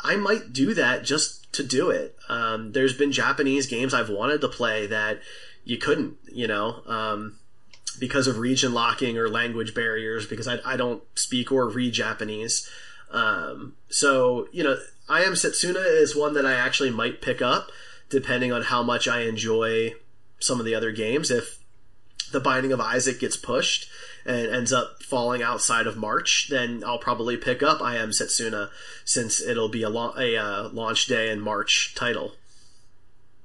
I 0.00 0.16
might 0.16 0.52
do 0.52 0.74
that 0.74 1.04
just 1.04 1.52
to 1.54 1.62
do 1.62 1.90
it. 1.90 2.16
Um, 2.28 2.72
there's 2.72 2.94
been 2.94 3.12
Japanese 3.12 3.66
games 3.66 3.94
I've 3.94 4.10
wanted 4.10 4.40
to 4.42 4.48
play 4.48 4.86
that 4.86 5.20
you 5.64 5.78
couldn't, 5.78 6.16
you 6.32 6.46
know, 6.46 6.82
um, 6.86 7.38
because 7.98 8.26
of 8.26 8.38
region 8.38 8.74
locking 8.74 9.16
or 9.16 9.28
language 9.28 9.74
barriers, 9.74 10.26
because 10.26 10.46
I, 10.46 10.58
I 10.64 10.76
don't 10.76 11.02
speak 11.14 11.50
or 11.50 11.68
read 11.68 11.92
Japanese. 11.92 12.68
Um, 13.10 13.74
so, 13.88 14.48
you 14.52 14.62
know, 14.64 14.76
I 15.08 15.22
Am 15.22 15.34
Setsuna 15.34 15.84
is 15.86 16.16
one 16.16 16.34
that 16.34 16.44
I 16.44 16.54
actually 16.54 16.90
might 16.90 17.22
pick 17.22 17.40
up 17.40 17.70
depending 18.08 18.52
on 18.52 18.62
how 18.62 18.82
much 18.82 19.08
I 19.08 19.22
enjoy 19.22 19.94
some 20.38 20.60
of 20.60 20.66
the 20.66 20.74
other 20.74 20.92
games. 20.92 21.30
If 21.30 21.58
the 22.32 22.40
Binding 22.40 22.72
of 22.72 22.80
Isaac 22.80 23.20
gets 23.20 23.36
pushed 23.36 23.88
and 24.26 24.48
ends 24.48 24.72
up 24.72 25.02
falling 25.02 25.42
outside 25.42 25.86
of 25.86 25.96
March, 25.96 26.48
then 26.50 26.82
I'll 26.84 26.98
probably 26.98 27.36
pick 27.36 27.62
up 27.62 27.80
I 27.80 27.96
Am 27.96 28.10
Setsuna 28.10 28.70
since 29.04 29.40
it'll 29.40 29.68
be 29.68 29.82
a, 29.82 29.88
lo- 29.88 30.14
a 30.16 30.36
uh, 30.36 30.68
launch 30.70 31.06
day 31.06 31.30
in 31.30 31.40
March 31.40 31.94
title. 31.94 32.32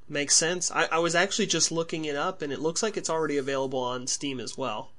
Makes 0.08 0.36
sense. 0.36 0.72
I, 0.72 0.86
I 0.86 1.00
was 1.00 1.14
actually 1.14 1.46
just 1.46 1.72
looking 1.72 2.06
it 2.06 2.16
up, 2.16 2.42
and 2.42 2.52
it 2.52 2.60
looks 2.60 2.82
like 2.82 2.98
it's 2.98 3.10
already 3.10 3.38
available 3.38 3.80
on 3.80 4.08
Steam 4.08 4.40
as 4.40 4.58
well. 4.58 4.92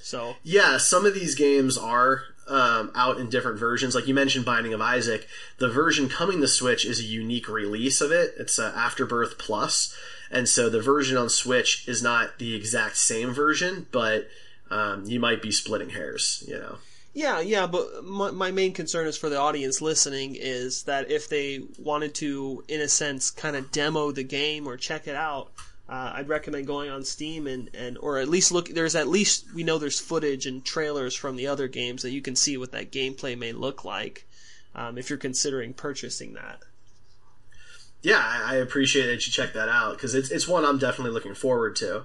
So 0.00 0.36
yeah, 0.42 0.76
some 0.78 1.06
of 1.06 1.14
these 1.14 1.34
games 1.34 1.78
are 1.78 2.24
um, 2.48 2.90
out 2.94 3.18
in 3.18 3.28
different 3.28 3.58
versions. 3.58 3.94
Like 3.94 4.06
you 4.06 4.14
mentioned, 4.14 4.44
Binding 4.44 4.74
of 4.74 4.80
Isaac. 4.80 5.26
The 5.58 5.68
version 5.68 6.08
coming 6.08 6.40
to 6.40 6.48
Switch 6.48 6.84
is 6.84 7.00
a 7.00 7.04
unique 7.04 7.48
release 7.48 8.00
of 8.00 8.12
it. 8.12 8.34
It's 8.38 8.58
uh, 8.58 8.72
Afterbirth 8.74 9.38
Plus, 9.38 9.96
and 10.30 10.48
so 10.48 10.68
the 10.68 10.80
version 10.80 11.16
on 11.16 11.28
Switch 11.28 11.86
is 11.88 12.02
not 12.02 12.38
the 12.38 12.54
exact 12.54 12.96
same 12.96 13.32
version, 13.32 13.86
but 13.92 14.28
um, 14.70 15.04
you 15.06 15.20
might 15.20 15.42
be 15.42 15.50
splitting 15.50 15.90
hairs. 15.90 16.44
You 16.46 16.58
know. 16.58 16.78
Yeah, 17.14 17.40
yeah, 17.40 17.66
but 17.66 18.04
my, 18.04 18.30
my 18.30 18.50
main 18.52 18.72
concern 18.72 19.06
is 19.06 19.18
for 19.18 19.28
the 19.28 19.38
audience 19.38 19.82
listening 19.82 20.34
is 20.34 20.84
that 20.84 21.10
if 21.10 21.28
they 21.28 21.60
wanted 21.78 22.14
to, 22.16 22.64
in 22.68 22.80
a 22.80 22.88
sense, 22.88 23.30
kind 23.30 23.54
of 23.54 23.70
demo 23.70 24.12
the 24.12 24.22
game 24.22 24.66
or 24.66 24.78
check 24.78 25.06
it 25.06 25.14
out, 25.14 25.52
uh, 25.92 26.14
I'd 26.14 26.28
recommend 26.28 26.66
going 26.66 26.88
on 26.88 27.04
Steam 27.04 27.46
and, 27.46 27.68
and 27.74 27.98
or 27.98 28.18
at 28.18 28.26
least 28.26 28.50
look. 28.50 28.70
There's 28.70 28.94
at 28.94 29.08
least 29.08 29.52
we 29.54 29.62
know 29.62 29.76
there's 29.76 30.00
footage 30.00 30.46
and 30.46 30.64
trailers 30.64 31.14
from 31.14 31.36
the 31.36 31.46
other 31.46 31.68
games 31.68 32.00
that 32.00 32.12
you 32.12 32.22
can 32.22 32.34
see 32.34 32.56
what 32.56 32.72
that 32.72 32.90
gameplay 32.90 33.36
may 33.36 33.52
look 33.52 33.84
like 33.84 34.26
um, 34.74 34.96
if 34.96 35.10
you're 35.10 35.18
considering 35.18 35.74
purchasing 35.74 36.32
that. 36.32 36.60
Yeah, 38.00 38.22
I 38.24 38.54
appreciate 38.56 39.04
that 39.08 39.26
you 39.26 39.32
check 39.32 39.52
that 39.52 39.68
out 39.68 39.92
because 39.92 40.14
it's 40.14 40.30
it's 40.30 40.48
one 40.48 40.64
I'm 40.64 40.78
definitely 40.78 41.12
looking 41.12 41.34
forward 41.34 41.76
to. 41.76 42.04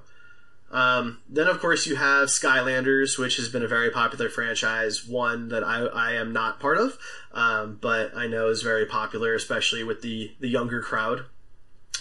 Um, 0.70 1.20
then, 1.29 1.48
of 1.48 1.62
course, 1.62 1.88
you 1.88 1.96
have 1.96 2.27
Skylanders, 2.27 3.17
which 3.17 3.38
has 3.38 3.48
been 3.48 3.63
a 3.63 3.70
very 3.70 3.89
popular 3.89 4.27
franchise, 4.27 5.08
one 5.08 5.48
that 5.48 5.63
I, 5.63 5.86
I 5.86 6.12
am 6.15 6.34
not 6.34 6.60
part 6.60 6.77
of, 6.77 6.98
um, 7.32 7.77
but 7.79 8.13
I 8.13 8.27
know 8.27 8.50
is 8.50 8.63
very 8.63 8.86
popular, 8.86 9.34
especially 9.34 9.86
with 9.86 10.01
the, 10.01 10.36
the 10.41 10.50
younger 10.50 10.82
crowd 10.82 11.24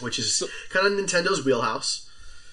which 0.01 0.19
is 0.19 0.35
so, 0.35 0.47
kind 0.71 0.87
of 0.87 0.93
Nintendo's 0.93 1.45
wheelhouse. 1.45 2.09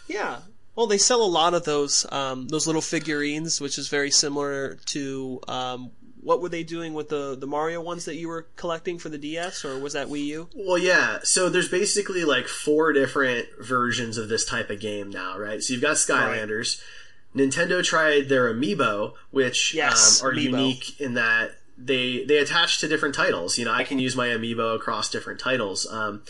Yeah. 0.08 0.40
Well, 0.76 0.88
they 0.88 0.98
sell 0.98 1.22
a 1.22 1.28
lot 1.28 1.54
of 1.54 1.66
those 1.66 2.06
um, 2.12 2.48
those 2.48 2.66
little 2.66 2.82
figurines, 2.82 3.62
which 3.62 3.78
is 3.78 3.90
very 3.90 4.10
similar 4.10 4.76
to 4.88 5.40
um, 5.48 5.92
what 6.24 6.42
were 6.42 6.50
they 6.50 6.64
doing 6.64 6.94
with 6.94 7.10
the 7.10 7.36
the 7.36 7.46
Mario 7.46 7.82
ones 7.82 8.06
that 8.06 8.16
you 8.16 8.28
were 8.28 8.48
collecting 8.56 8.98
for 8.98 9.10
the 9.10 9.18
DS, 9.18 9.66
or 9.66 9.80
was 9.80 9.94
that 9.94 10.08
Wii 10.08 10.26
U? 10.26 10.50
Well, 10.56 10.78
yeah. 10.78 11.20
So 11.24 11.50
there's 11.50 11.70
basically 11.70 12.24
like 12.24 12.48
four 12.48 12.92
different 12.94 13.48
versions 13.60 14.18
of 14.18 14.30
this 14.30 14.46
type 14.46 14.70
of 14.70 14.80
game 14.80 15.12
now, 15.12 15.38
right? 15.38 15.62
So 15.62 15.74
you've 15.74 15.84
got 15.84 15.98
Skylanders. 15.98 16.80
Right. 16.80 16.88
Nintendo 17.36 17.84
tried 17.84 18.30
their 18.30 18.54
Amiibo, 18.54 19.14
which 19.32 19.74
yes, 19.74 20.22
um, 20.22 20.28
are 20.28 20.34
Amiibo. 20.34 20.44
unique 20.44 21.02
in 21.02 21.16
that 21.16 21.56
they 21.77 22.24
they 22.25 22.38
attach 22.38 22.80
to 22.80 22.88
different 22.88 23.15
titles. 23.15 23.58
You 23.58 23.65
know, 23.65 23.74
I 23.74 23.84
can 23.84 24.00
use 24.00 24.15
my 24.15 24.27
Amiibo 24.27 24.75
across 24.75 25.10
different 25.10 25.39
titles. 25.39 25.88
Um, 25.89 26.24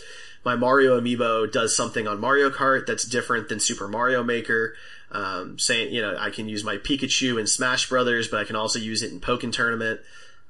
my 0.44 0.56
Mario 0.56 1.00
amiibo 1.00 1.50
does 1.50 1.74
something 1.74 2.06
on 2.06 2.20
Mario 2.20 2.50
Kart 2.50 2.86
that's 2.86 3.04
different 3.04 3.48
than 3.48 3.60
Super 3.60 3.88
Mario 3.88 4.22
Maker. 4.22 4.74
Um, 5.10 5.58
saying, 5.58 5.94
you 5.94 6.02
know, 6.02 6.16
I 6.18 6.30
can 6.30 6.48
use 6.48 6.64
my 6.64 6.76
Pikachu 6.76 7.38
in 7.38 7.46
Smash 7.46 7.88
Brothers, 7.88 8.28
but 8.28 8.40
I 8.40 8.44
can 8.44 8.56
also 8.56 8.78
use 8.78 9.02
it 9.02 9.12
in 9.12 9.20
Pokken 9.20 9.52
Tournament. 9.52 10.00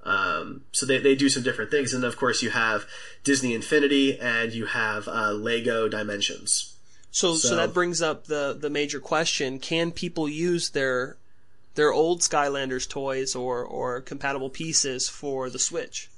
Um, 0.04 0.62
so 0.72 0.86
they, 0.86 0.98
they 0.98 1.14
do 1.14 1.28
some 1.28 1.42
different 1.42 1.70
things. 1.70 1.92
And 1.92 2.02
of 2.02 2.16
course, 2.16 2.42
you 2.42 2.50
have 2.50 2.86
Disney 3.24 3.54
Infinity 3.54 4.18
and 4.18 4.52
you 4.52 4.66
have 4.66 5.06
uh, 5.06 5.32
Lego 5.32 5.88
Dimensions. 5.88 6.76
So, 7.10 7.34
so, 7.34 7.48
so 7.48 7.56
that 7.56 7.72
brings 7.72 8.02
up 8.02 8.26
the 8.26 8.56
the 8.58 8.70
major 8.70 8.98
question: 8.98 9.60
Can 9.60 9.92
people 9.92 10.28
use 10.28 10.70
their 10.70 11.16
their 11.74 11.92
old 11.92 12.20
Skylanders 12.20 12.88
toys 12.88 13.34
or 13.34 13.64
or 13.64 14.00
compatible 14.00 14.50
pieces 14.50 15.08
for 15.08 15.50
the 15.50 15.58
Switch? 15.58 16.10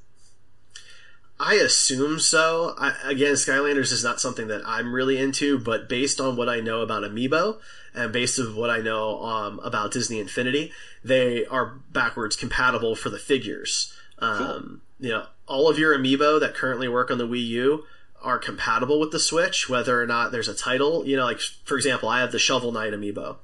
I 1.39 1.55
assume 1.55 2.19
so. 2.19 2.75
I, 2.79 2.95
again, 3.05 3.35
Skylanders 3.35 3.93
is 3.93 4.03
not 4.03 4.21
something 4.21 4.49
that 4.49 4.63
I'm 4.65 4.95
really 4.95 5.19
into, 5.19 5.59
but 5.59 5.89
based 5.89 6.19
on 6.19 6.37
what 6.37 6.49
I 6.49 6.61
know 6.61 6.81
about 6.81 7.03
Amiibo 7.03 7.59
and 7.95 8.13
based 8.13 8.39
on 8.39 8.57
what 8.57 8.71
I 8.71 8.79
know 8.79 9.23
um, 9.23 9.61
about 9.63 9.93
Disney 9.93 10.19
Infinity, 10.19 10.73
they 11.05 11.45
are 11.47 11.79
backwards 11.93 12.37
compatible 12.37 12.97
for 12.97 13.11
the 13.11 13.19
figures. 13.19 13.93
Um, 14.19 14.39
cool. 14.39 14.79
You 14.99 15.11
know, 15.11 15.27
all 15.47 15.69
of 15.69 15.79
your 15.79 15.97
Amiibo 15.97 16.41
that 16.41 16.55
currently 16.55 16.89
work 16.89 17.11
on 17.11 17.19
the 17.19 17.27
Wii 17.27 17.47
U 17.49 17.85
are 18.27 18.39
compatible 18.39 18.99
with 18.99 19.13
the 19.13 19.21
Switch, 19.21 19.69
whether 19.69 20.03
or 20.03 20.07
not 20.07 20.33
there's 20.33 20.49
a 20.49 20.55
title. 20.55 21.07
You 21.07 21.17
know, 21.17 21.25
like 21.25 21.41
for 21.65 21.77
example, 21.77 22.09
I 22.09 22.21
have 22.21 22.33
the 22.33 22.39
Shovel 22.39 22.73
Knight 22.73 22.93
amiibo. 22.93 23.37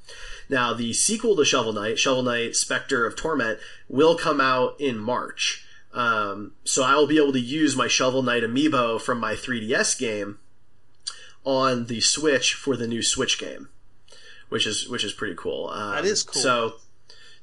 Now, 0.49 0.75
the 0.75 0.93
sequel 0.93 1.37
to 1.37 1.45
Shovel 1.45 1.73
Knight, 1.73 1.99
Shovel 1.99 2.25
Knight 2.25 2.57
Spectre 2.57 3.07
of 3.07 3.17
Torment, 3.17 3.59
will 3.89 4.17
come 4.17 4.41
out 4.41 4.79
in 4.81 4.99
March. 4.99 5.65
Um, 5.95 6.53
so 6.65 6.83
I 6.83 6.95
will 6.97 7.07
be 7.07 7.17
able 7.17 7.33
to 7.33 7.41
use 7.41 7.77
my 7.77 7.87
Shovel 7.87 8.23
Knight 8.23 8.43
amiibo 8.43 9.01
from 9.01 9.21
my 9.21 9.35
3DS 9.35 9.99
game 9.99 10.39
on 11.45 11.87
the 11.87 12.01
Switch 12.01 12.55
for 12.55 12.77
the 12.77 12.87
new 12.89 13.03
Switch 13.03 13.39
game, 13.39 13.69
which 14.49 14.67
is 14.67 14.89
which 14.89 15.05
is 15.05 15.13
pretty 15.13 15.35
cool. 15.37 15.69
Um, 15.69 15.95
That 15.95 16.05
is 16.05 16.23
cool. 16.23 16.43
So 16.43 16.75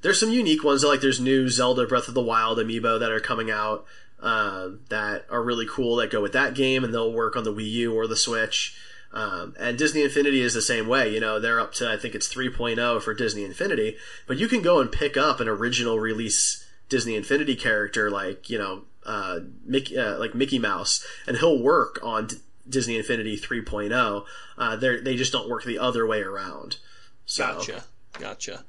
there's 0.01 0.19
some 0.19 0.31
unique 0.31 0.63
ones 0.63 0.83
like 0.83 1.01
there's 1.01 1.19
new 1.19 1.49
Zelda 1.49 1.85
Breath 1.87 2.07
of 2.07 2.13
the 2.13 2.21
Wild 2.21 2.57
amiibo 2.57 2.99
that 2.99 3.11
are 3.11 3.19
coming 3.19 3.49
out 3.49 3.85
um, 4.21 4.81
that 4.89 5.25
are 5.29 5.43
really 5.43 5.65
cool 5.69 5.95
that 5.97 6.11
go 6.11 6.21
with 6.21 6.33
that 6.33 6.55
game 6.55 6.83
and 6.83 6.93
they'll 6.93 7.13
work 7.13 7.35
on 7.35 7.43
the 7.43 7.53
Wii 7.53 7.69
U 7.71 7.93
or 7.95 8.07
the 8.07 8.15
Switch. 8.15 8.75
Um, 9.11 9.55
and 9.59 9.77
Disney 9.77 10.03
Infinity 10.03 10.41
is 10.41 10.53
the 10.53 10.61
same 10.61 10.87
way. 10.87 11.11
You 11.11 11.19
know, 11.19 11.39
they're 11.39 11.59
up 11.59 11.73
to 11.75 11.91
I 11.91 11.97
think 11.97 12.13
it's 12.13 12.31
3.0 12.31 13.01
for 13.01 13.13
Disney 13.13 13.43
Infinity, 13.43 13.95
but 14.27 14.37
you 14.37 14.47
can 14.47 14.61
go 14.61 14.79
and 14.79 14.91
pick 14.91 15.17
up 15.17 15.39
an 15.39 15.47
original 15.47 15.99
release 15.99 16.65
Disney 16.89 17.15
Infinity 17.15 17.55
character 17.55 18.11
like 18.11 18.49
you 18.49 18.57
know 18.57 18.83
uh, 19.05 19.39
Mickey, 19.65 19.97
uh, 19.97 20.19
like 20.19 20.35
Mickey 20.35 20.59
Mouse, 20.59 21.05
and 21.25 21.37
he'll 21.37 21.61
work 21.61 21.99
on 22.03 22.27
D- 22.27 22.37
Disney 22.67 22.97
Infinity 22.97 23.37
3.0. 23.37 24.25
Uh, 24.57 24.75
they 24.75 24.97
they 24.97 25.15
just 25.15 25.31
don't 25.31 25.49
work 25.49 25.63
the 25.63 25.79
other 25.79 26.05
way 26.05 26.21
around. 26.21 26.77
So, 27.25 27.45
Gotcha. 27.45 27.83
Gotcha. 28.19 28.65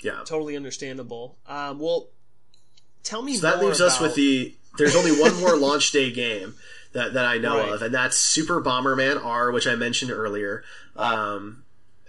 Yeah. 0.00 0.22
Totally 0.24 0.56
understandable. 0.56 1.36
Um, 1.46 1.78
well, 1.78 2.08
tell 3.02 3.22
me 3.22 3.36
So 3.36 3.48
that 3.48 3.62
leaves 3.62 3.80
us 3.80 4.00
with 4.00 4.14
the. 4.14 4.54
There's 4.78 4.96
only 4.96 5.12
one 5.12 5.34
more 5.40 5.56
launch 5.56 5.90
day 5.92 6.10
game 6.10 6.54
that, 6.92 7.14
that 7.14 7.24
I 7.24 7.38
know 7.38 7.58
Right. 7.58 7.72
of, 7.72 7.82
and 7.82 7.94
that's 7.94 8.16
Super 8.16 8.60
Bomberman 8.60 9.22
R, 9.24 9.50
which 9.50 9.66
I 9.66 9.74
mentioned 9.74 10.10
earlier. 10.10 10.64
Um, 10.96 11.64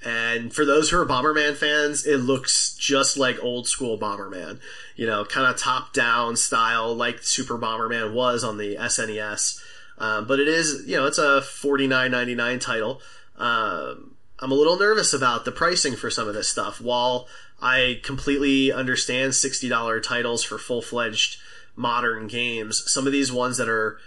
and 0.06 0.54
for 0.54 0.64
those 0.64 0.90
who 0.90 1.00
are 1.00 1.06
Bomberman 1.06 1.56
fans, 1.56 2.06
it 2.06 2.18
looks 2.18 2.76
just 2.76 3.18
like 3.18 3.44
old 3.44 3.68
school 3.68 3.98
Bomberman. 3.98 4.60
You 4.96 5.08
know, 5.08 5.26
kind 5.26 5.48
of 5.48 5.58
top 5.60 5.92
down 5.94 6.36
style, 6.36 6.94
like 6.96 7.24
Super 7.24 7.58
Bomberman 7.58 8.14
was 8.14 8.44
on 8.44 8.58
the 8.58 8.76
SNES. 8.76 9.60
Um, 9.98 10.28
but 10.28 10.40
it 10.40 10.48
is, 10.48 10.84
you 10.86 10.96
know, 10.96 11.08
it's 11.08 11.18
a 11.18 11.42
forty 11.42 11.88
nine 11.88 12.12
ninety 12.12 12.36
nine 12.36 12.60
title. 12.60 13.02
Um, 13.38 14.16
I'm 14.40 14.52
a 14.52 14.56
little 14.56 14.78
nervous 14.78 15.14
about 15.14 15.46
the 15.46 15.52
pricing 15.52 15.96
for 15.96 16.12
some 16.12 16.28
of 16.28 16.36
this 16.36 16.48
stuff. 16.48 16.80
While 16.80 17.28
I 17.60 18.00
completely 18.04 18.72
understand 18.72 19.32
$60 19.34 20.04
titles 20.04 20.44
for 20.44 20.60
full 20.60 20.84
fledged 20.84 21.38
modern 21.78 22.28
games, 22.28 22.84
some 22.92 23.06
of 23.06 23.14
these 23.14 23.32
ones 23.32 23.56
that 23.58 23.70
are 23.70 23.98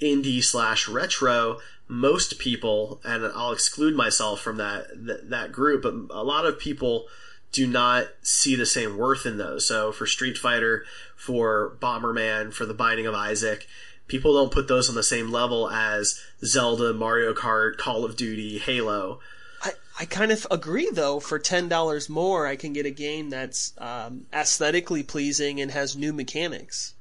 indie 0.00 0.42
slash 0.42 0.88
retro, 0.88 1.58
most 1.86 2.38
people, 2.38 3.00
and 3.04 3.26
I'll 3.26 3.52
exclude 3.52 3.94
myself 3.94 4.40
from 4.40 4.56
that, 4.56 4.86
that, 5.06 5.28
that 5.28 5.52
group, 5.52 5.82
but 5.82 5.94
a 6.10 6.24
lot 6.24 6.46
of 6.46 6.58
people 6.58 7.06
do 7.52 7.66
not 7.66 8.06
see 8.22 8.54
the 8.54 8.64
same 8.64 8.96
worth 8.96 9.26
in 9.26 9.36
those. 9.36 9.66
So 9.66 9.90
for 9.90 10.06
Street 10.06 10.38
Fighter, 10.38 10.84
for 11.16 11.76
Bomberman, 11.80 12.54
for 12.54 12.64
The 12.64 12.74
Binding 12.74 13.06
of 13.06 13.14
Isaac, 13.14 13.66
people 14.06 14.34
don't 14.34 14.52
put 14.52 14.68
those 14.68 14.88
on 14.88 14.94
the 14.94 15.02
same 15.02 15.32
level 15.32 15.68
as 15.68 16.20
Zelda, 16.44 16.94
Mario 16.94 17.34
Kart, 17.34 17.76
Call 17.76 18.04
of 18.04 18.16
Duty, 18.16 18.58
Halo. 18.58 19.18
I, 19.62 19.72
I 19.98 20.04
kind 20.04 20.32
of 20.32 20.46
agree 20.50 20.90
though. 20.92 21.20
For 21.20 21.38
ten 21.38 21.68
dollars 21.68 22.08
more, 22.08 22.46
I 22.46 22.56
can 22.56 22.72
get 22.72 22.86
a 22.86 22.90
game 22.90 23.30
that's 23.30 23.74
um, 23.78 24.26
aesthetically 24.32 25.02
pleasing 25.02 25.60
and 25.60 25.70
has 25.72 25.96
new 25.96 26.12
mechanics. 26.12 26.94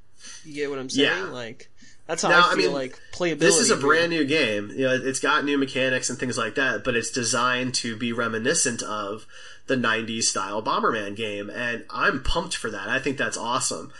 You 0.46 0.54
get 0.54 0.70
what 0.70 0.80
I'm 0.80 0.90
saying? 0.90 1.26
Yeah. 1.26 1.32
Like 1.32 1.70
that's 2.08 2.24
how 2.24 2.30
Now, 2.30 2.48
I 2.48 2.54
I 2.54 2.56
feel 2.56 2.72
mean, 2.72 2.74
like 2.74 3.00
playability. 3.14 3.40
This 3.40 3.60
is 3.60 3.70
a 3.70 3.78
brand 3.78 4.10
new 4.10 4.26
game. 4.26 4.72
You 4.72 4.88
know, 4.88 4.96
it's 4.96 5.20
got 5.20 5.46
new 5.46 5.58
mechanics 5.58 6.10
and 6.10 6.18
things 6.18 6.38
like 6.38 6.56
that, 6.56 6.84
but 6.84 6.96
it's 6.96 7.12
designed 7.12 7.76
to 7.76 7.96
be 7.96 8.12
reminiscent 8.12 8.82
of 8.82 9.28
the 9.68 9.76
90s 9.76 10.24
style 10.24 10.62
Bomberman 10.62 11.16
game, 11.16 11.50
and 11.50 11.86
I'm 11.90 12.24
pumped 12.24 12.56
for 12.56 12.70
that. 12.72 12.90
I 12.90 13.00
think 13.00 13.18
that's 13.18 13.38
awesome. 13.38 13.94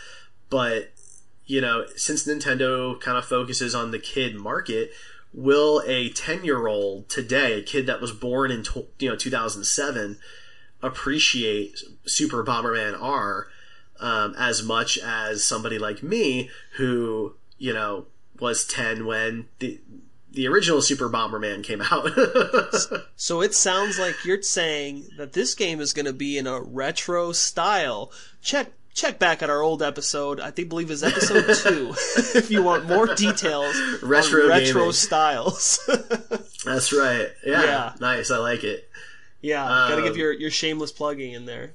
But, 0.50 0.92
you 1.46 1.60
know, 1.60 1.86
since 1.94 2.26
Nintendo 2.26 3.00
kind 3.00 3.16
of 3.16 3.24
focuses 3.24 3.74
on 3.74 3.92
the 3.92 4.00
kid 4.00 4.34
market, 4.34 4.90
will 5.32 5.80
a 5.86 6.10
10 6.10 6.44
year 6.44 6.66
old 6.66 7.08
today, 7.08 7.60
a 7.60 7.62
kid 7.62 7.86
that 7.86 8.00
was 8.00 8.10
born 8.10 8.50
in, 8.50 8.64
you 8.98 9.08
know, 9.08 9.16
2007, 9.16 10.18
appreciate 10.82 11.78
Super 12.04 12.42
Bomberman 12.42 13.00
R 13.00 13.46
um, 14.00 14.34
as 14.38 14.62
much 14.62 14.98
as 14.98 15.44
somebody 15.44 15.78
like 15.78 16.02
me 16.02 16.50
who, 16.76 17.34
you 17.58 17.72
know, 17.72 18.06
was 18.38 18.64
10 18.64 19.04
when 19.06 19.46
the 19.58 19.78
the 20.32 20.46
original 20.46 20.80
Super 20.80 21.08
Bomberman 21.10 21.64
came 21.64 21.82
out. 21.82 22.08
So 23.16 23.42
it 23.42 23.52
sounds 23.54 23.98
like 23.98 24.24
you're 24.24 24.40
saying 24.42 25.08
that 25.18 25.32
this 25.32 25.54
game 25.54 25.80
is 25.80 25.92
going 25.92 26.06
to 26.06 26.12
be 26.12 26.38
in 26.38 26.46
a 26.46 26.60
retro 26.60 27.32
style. 27.32 28.10
Check 28.42 28.68
check 28.94 29.18
back 29.18 29.42
at 29.42 29.50
our 29.50 29.60
old 29.60 29.82
episode. 29.82 30.40
I 30.40 30.50
think 30.52 30.68
believe 30.68 30.90
is 30.90 31.02
episode 31.02 31.54
two. 31.62 31.94
if 32.38 32.50
you 32.50 32.62
want 32.62 32.86
more 32.86 33.06
details 33.14 33.74
Retro 34.02 34.44
on 34.44 34.48
retro 34.48 34.90
styles. 34.92 35.80
That's 36.64 36.92
right. 36.92 37.28
Yeah, 37.44 37.62
Yeah. 37.64 37.92
Nice. 38.00 38.30
I 38.30 38.38
like 38.38 38.62
it. 38.64 38.88
yeah, 39.42 39.66
gotta 39.66 39.96
Um, 39.96 40.04
give 40.04 40.16
your 40.16 40.32
your 40.32 40.50
shameless 40.50 40.92
plugging 40.92 41.32
in 41.32 41.44
there. 41.46 41.72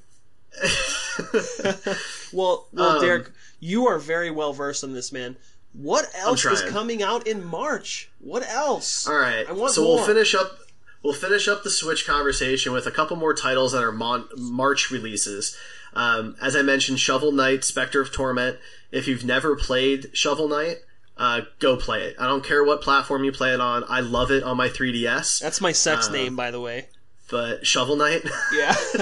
well, 2.32 2.66
well, 2.72 2.96
Um, 2.96 3.00
Derek, 3.00 3.30
you 3.60 3.86
are 3.86 3.98
very 3.98 4.30
well 4.30 4.52
versed 4.52 4.84
in 4.84 4.92
this, 4.94 5.12
man. 5.12 5.36
What 5.72 6.06
else 6.14 6.44
is 6.44 6.62
coming 6.62 7.02
out 7.02 7.26
in 7.26 7.44
March? 7.44 8.08
What 8.20 8.48
else? 8.48 9.06
All 9.06 9.14
right. 9.16 9.46
So 9.46 9.82
more. 9.84 9.96
we'll 9.96 10.06
finish 10.06 10.34
up. 10.34 10.58
We'll 11.02 11.12
finish 11.12 11.46
up 11.48 11.62
the 11.62 11.70
Switch 11.70 12.06
conversation 12.06 12.72
with 12.72 12.86
a 12.86 12.90
couple 12.90 13.16
more 13.16 13.34
titles 13.34 13.72
that 13.72 13.82
are 13.82 13.92
mon- 13.92 14.28
March 14.36 14.90
releases. 14.90 15.56
Um, 15.92 16.34
as 16.40 16.56
I 16.56 16.62
mentioned, 16.62 16.98
Shovel 16.98 17.30
Knight, 17.32 17.62
Spectre 17.64 18.00
of 18.00 18.10
Torment. 18.12 18.56
If 18.90 19.06
you've 19.06 19.24
never 19.24 19.54
played 19.54 20.10
Shovel 20.14 20.48
Knight, 20.48 20.78
uh, 21.16 21.42
go 21.58 21.76
play 21.76 22.02
it. 22.04 22.16
I 22.18 22.26
don't 22.26 22.44
care 22.44 22.64
what 22.64 22.80
platform 22.82 23.24
you 23.24 23.32
play 23.32 23.52
it 23.52 23.60
on. 23.60 23.84
I 23.88 24.00
love 24.00 24.30
it 24.30 24.42
on 24.42 24.56
my 24.56 24.68
3DS. 24.68 25.40
That's 25.40 25.60
my 25.60 25.72
sex 25.72 26.06
Um, 26.08 26.12
name, 26.14 26.36
by 26.36 26.50
the 26.50 26.60
way. 26.60 26.88
But 27.28 27.66
Shovel 27.66 27.96
Knight, 27.96 28.22
Yeah, 28.54 28.72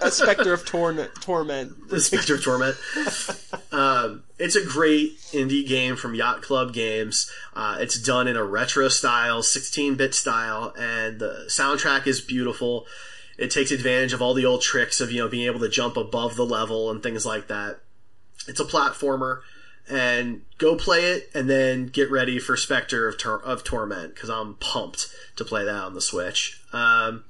a 0.00 0.10
specter 0.10 0.54
of 0.54 0.64
torn- 0.64 1.06
torment. 1.20 1.88
the 1.90 2.00
Spectre 2.00 2.36
of 2.36 2.42
Torment. 2.42 2.76
um, 3.72 4.24
it's 4.38 4.56
a 4.56 4.64
great 4.64 5.18
indie 5.32 5.66
game 5.66 5.96
from 5.96 6.14
Yacht 6.14 6.40
Club 6.42 6.72
Games. 6.72 7.30
Uh, 7.54 7.76
it's 7.80 7.98
done 8.00 8.26
in 8.26 8.36
a 8.36 8.44
retro 8.44 8.88
style, 8.88 9.42
16-bit 9.42 10.14
style, 10.14 10.72
and 10.78 11.18
the 11.18 11.44
soundtrack 11.48 12.06
is 12.06 12.22
beautiful. 12.22 12.86
It 13.36 13.50
takes 13.50 13.70
advantage 13.70 14.12
of 14.14 14.22
all 14.22 14.32
the 14.34 14.46
old 14.46 14.62
tricks 14.62 15.00
of 15.00 15.10
you 15.12 15.18
know 15.22 15.28
being 15.28 15.46
able 15.46 15.60
to 15.60 15.68
jump 15.68 15.96
above 15.98 16.36
the 16.36 16.46
level 16.46 16.90
and 16.90 17.02
things 17.02 17.26
like 17.26 17.48
that. 17.48 17.80
It's 18.48 18.60
a 18.60 18.64
platformer, 18.64 19.40
and 19.90 20.40
go 20.58 20.74
play 20.76 21.00
it, 21.12 21.28
and 21.34 21.50
then 21.50 21.86
get 21.86 22.10
ready 22.10 22.38
for 22.38 22.56
Spectre 22.56 23.06
of, 23.08 23.18
Tor- 23.18 23.42
of 23.42 23.62
Torment 23.62 24.14
because 24.14 24.30
I'm 24.30 24.54
pumped 24.54 25.08
to 25.36 25.44
play 25.44 25.64
that 25.64 25.74
on 25.84 25.92
the 25.94 26.00
Switch. 26.00 26.60
Um, 26.72 27.24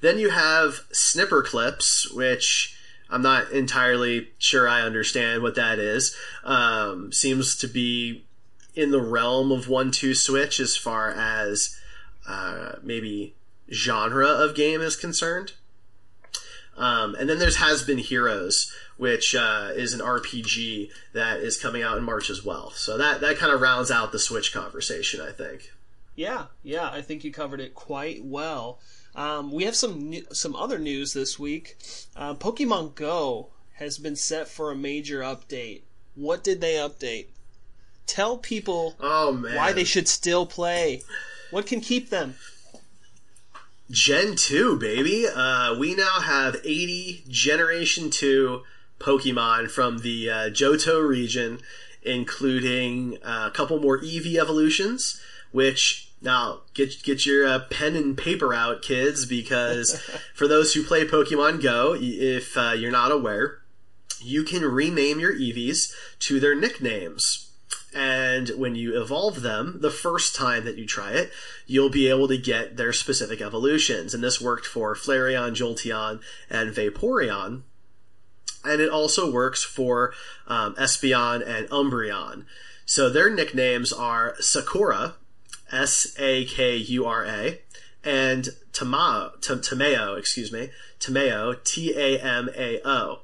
then 0.00 0.18
you 0.18 0.30
have 0.30 0.88
Snipperclips, 0.92 2.14
which 2.14 2.76
I'm 3.10 3.22
not 3.22 3.50
entirely 3.50 4.28
sure 4.38 4.68
I 4.68 4.82
understand 4.82 5.42
what 5.42 5.54
that 5.54 5.78
is. 5.78 6.14
Um, 6.44 7.12
seems 7.12 7.56
to 7.56 7.66
be 7.66 8.24
in 8.74 8.90
the 8.90 9.00
realm 9.00 9.50
of 9.50 9.68
one 9.68 9.90
two 9.90 10.14
switch 10.14 10.60
as 10.60 10.76
far 10.76 11.10
as 11.10 11.76
uh, 12.28 12.76
maybe 12.82 13.34
genre 13.70 14.28
of 14.28 14.54
game 14.54 14.80
is 14.80 14.96
concerned. 14.96 15.52
Um, 16.76 17.16
and 17.16 17.28
then 17.28 17.40
there's 17.40 17.56
Has 17.56 17.82
Been 17.82 17.98
Heroes, 17.98 18.72
which 18.96 19.34
uh, 19.34 19.70
is 19.74 19.94
an 19.94 20.00
RPG 20.00 20.90
that 21.12 21.40
is 21.40 21.60
coming 21.60 21.82
out 21.82 21.98
in 21.98 22.04
March 22.04 22.30
as 22.30 22.44
well. 22.44 22.70
So 22.70 22.96
that 22.96 23.20
that 23.20 23.36
kind 23.36 23.52
of 23.52 23.60
rounds 23.60 23.90
out 23.90 24.12
the 24.12 24.18
Switch 24.18 24.52
conversation, 24.52 25.20
I 25.20 25.32
think. 25.32 25.72
Yeah, 26.14 26.46
yeah, 26.62 26.88
I 26.90 27.02
think 27.02 27.24
you 27.24 27.32
covered 27.32 27.60
it 27.60 27.74
quite 27.74 28.24
well. 28.24 28.78
Um, 29.14 29.50
we 29.52 29.64
have 29.64 29.74
some 29.74 30.10
new, 30.10 30.24
some 30.32 30.54
other 30.54 30.78
news 30.78 31.12
this 31.12 31.38
week. 31.38 31.76
Uh, 32.16 32.34
Pokemon 32.34 32.94
Go 32.94 33.48
has 33.74 33.98
been 33.98 34.16
set 34.16 34.48
for 34.48 34.70
a 34.70 34.76
major 34.76 35.20
update. 35.20 35.82
What 36.14 36.42
did 36.42 36.60
they 36.60 36.74
update? 36.74 37.26
Tell 38.06 38.38
people 38.38 38.96
Oh 39.00 39.32
man, 39.32 39.54
why 39.54 39.72
they 39.72 39.84
should 39.84 40.08
still 40.08 40.46
play. 40.46 41.02
What 41.50 41.66
can 41.66 41.80
keep 41.80 42.10
them? 42.10 42.34
Gen 43.90 44.36
2, 44.36 44.78
baby. 44.78 45.26
Uh, 45.26 45.78
we 45.78 45.94
now 45.94 46.20
have 46.20 46.56
80 46.56 47.24
Generation 47.28 48.10
2 48.10 48.62
Pokemon 48.98 49.70
from 49.70 49.98
the 49.98 50.28
uh, 50.28 50.34
Johto 50.50 51.06
region, 51.06 51.60
including 52.02 53.18
uh, 53.24 53.48
a 53.48 53.50
couple 53.50 53.80
more 53.80 53.98
Eevee 53.98 54.38
evolutions, 54.38 55.20
which 55.52 56.07
now 56.20 56.62
get 56.74 57.02
get 57.02 57.26
your 57.26 57.46
uh, 57.46 57.60
pen 57.70 57.96
and 57.96 58.16
paper 58.16 58.52
out, 58.52 58.82
kids, 58.82 59.26
because 59.26 60.00
for 60.34 60.48
those 60.48 60.74
who 60.74 60.82
play 60.82 61.04
Pokemon 61.04 61.62
Go, 61.62 61.96
if 61.98 62.56
uh, 62.56 62.72
you're 62.76 62.90
not 62.90 63.12
aware, 63.12 63.60
you 64.20 64.42
can 64.42 64.62
rename 64.64 65.20
your 65.20 65.34
Eevees 65.34 65.92
to 66.20 66.40
their 66.40 66.54
nicknames. 66.54 67.44
And 67.94 68.50
when 68.50 68.74
you 68.74 69.00
evolve 69.00 69.40
them, 69.40 69.78
the 69.80 69.90
first 69.90 70.36
time 70.36 70.64
that 70.66 70.76
you 70.76 70.86
try 70.86 71.12
it, 71.12 71.30
you'll 71.66 71.88
be 71.88 72.08
able 72.08 72.28
to 72.28 72.36
get 72.36 72.76
their 72.76 72.92
specific 72.92 73.40
evolutions. 73.40 74.12
And 74.12 74.22
this 74.22 74.40
worked 74.40 74.66
for 74.66 74.94
Flareon, 74.94 75.52
Jolteon, 75.52 76.20
and 76.50 76.74
Vaporeon. 76.74 77.62
And 78.64 78.80
it 78.80 78.90
also 78.90 79.32
works 79.32 79.62
for 79.62 80.12
um, 80.46 80.74
Espeon 80.74 81.46
and 81.46 81.68
Umbreon. 81.70 82.44
So 82.84 83.08
their 83.08 83.30
nicknames 83.30 83.92
are 83.92 84.34
Sakura, 84.38 85.14
S 85.70 86.14
A 86.18 86.44
K 86.44 86.76
U 86.76 87.06
R 87.06 87.24
A, 87.24 87.60
and 88.04 88.48
Tamao, 88.72 89.40
T- 89.40 89.54
Tameo, 89.54 90.18
excuse 90.18 90.52
me, 90.52 90.70
Tameo, 91.00 91.62
T 91.64 91.94
A 91.96 92.18
M 92.18 92.48
A 92.56 92.80
O. 92.86 93.20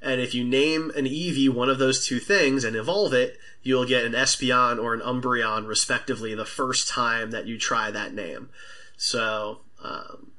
And 0.00 0.20
if 0.20 0.34
you 0.34 0.44
name 0.44 0.92
an 0.96 1.06
Eevee 1.06 1.48
one 1.48 1.70
of 1.70 1.78
those 1.78 2.06
two 2.06 2.20
things 2.20 2.62
and 2.62 2.76
evolve 2.76 3.14
it, 3.14 3.38
you'll 3.62 3.86
get 3.86 4.04
an 4.04 4.12
Espeon 4.12 4.82
or 4.82 4.92
an 4.92 5.00
Umbreon, 5.00 5.66
respectively, 5.66 6.34
the 6.34 6.44
first 6.44 6.88
time 6.88 7.30
that 7.30 7.46
you 7.46 7.58
try 7.58 7.90
that 7.90 8.12
name. 8.12 8.50
So, 8.98 9.60
um, 9.82 10.32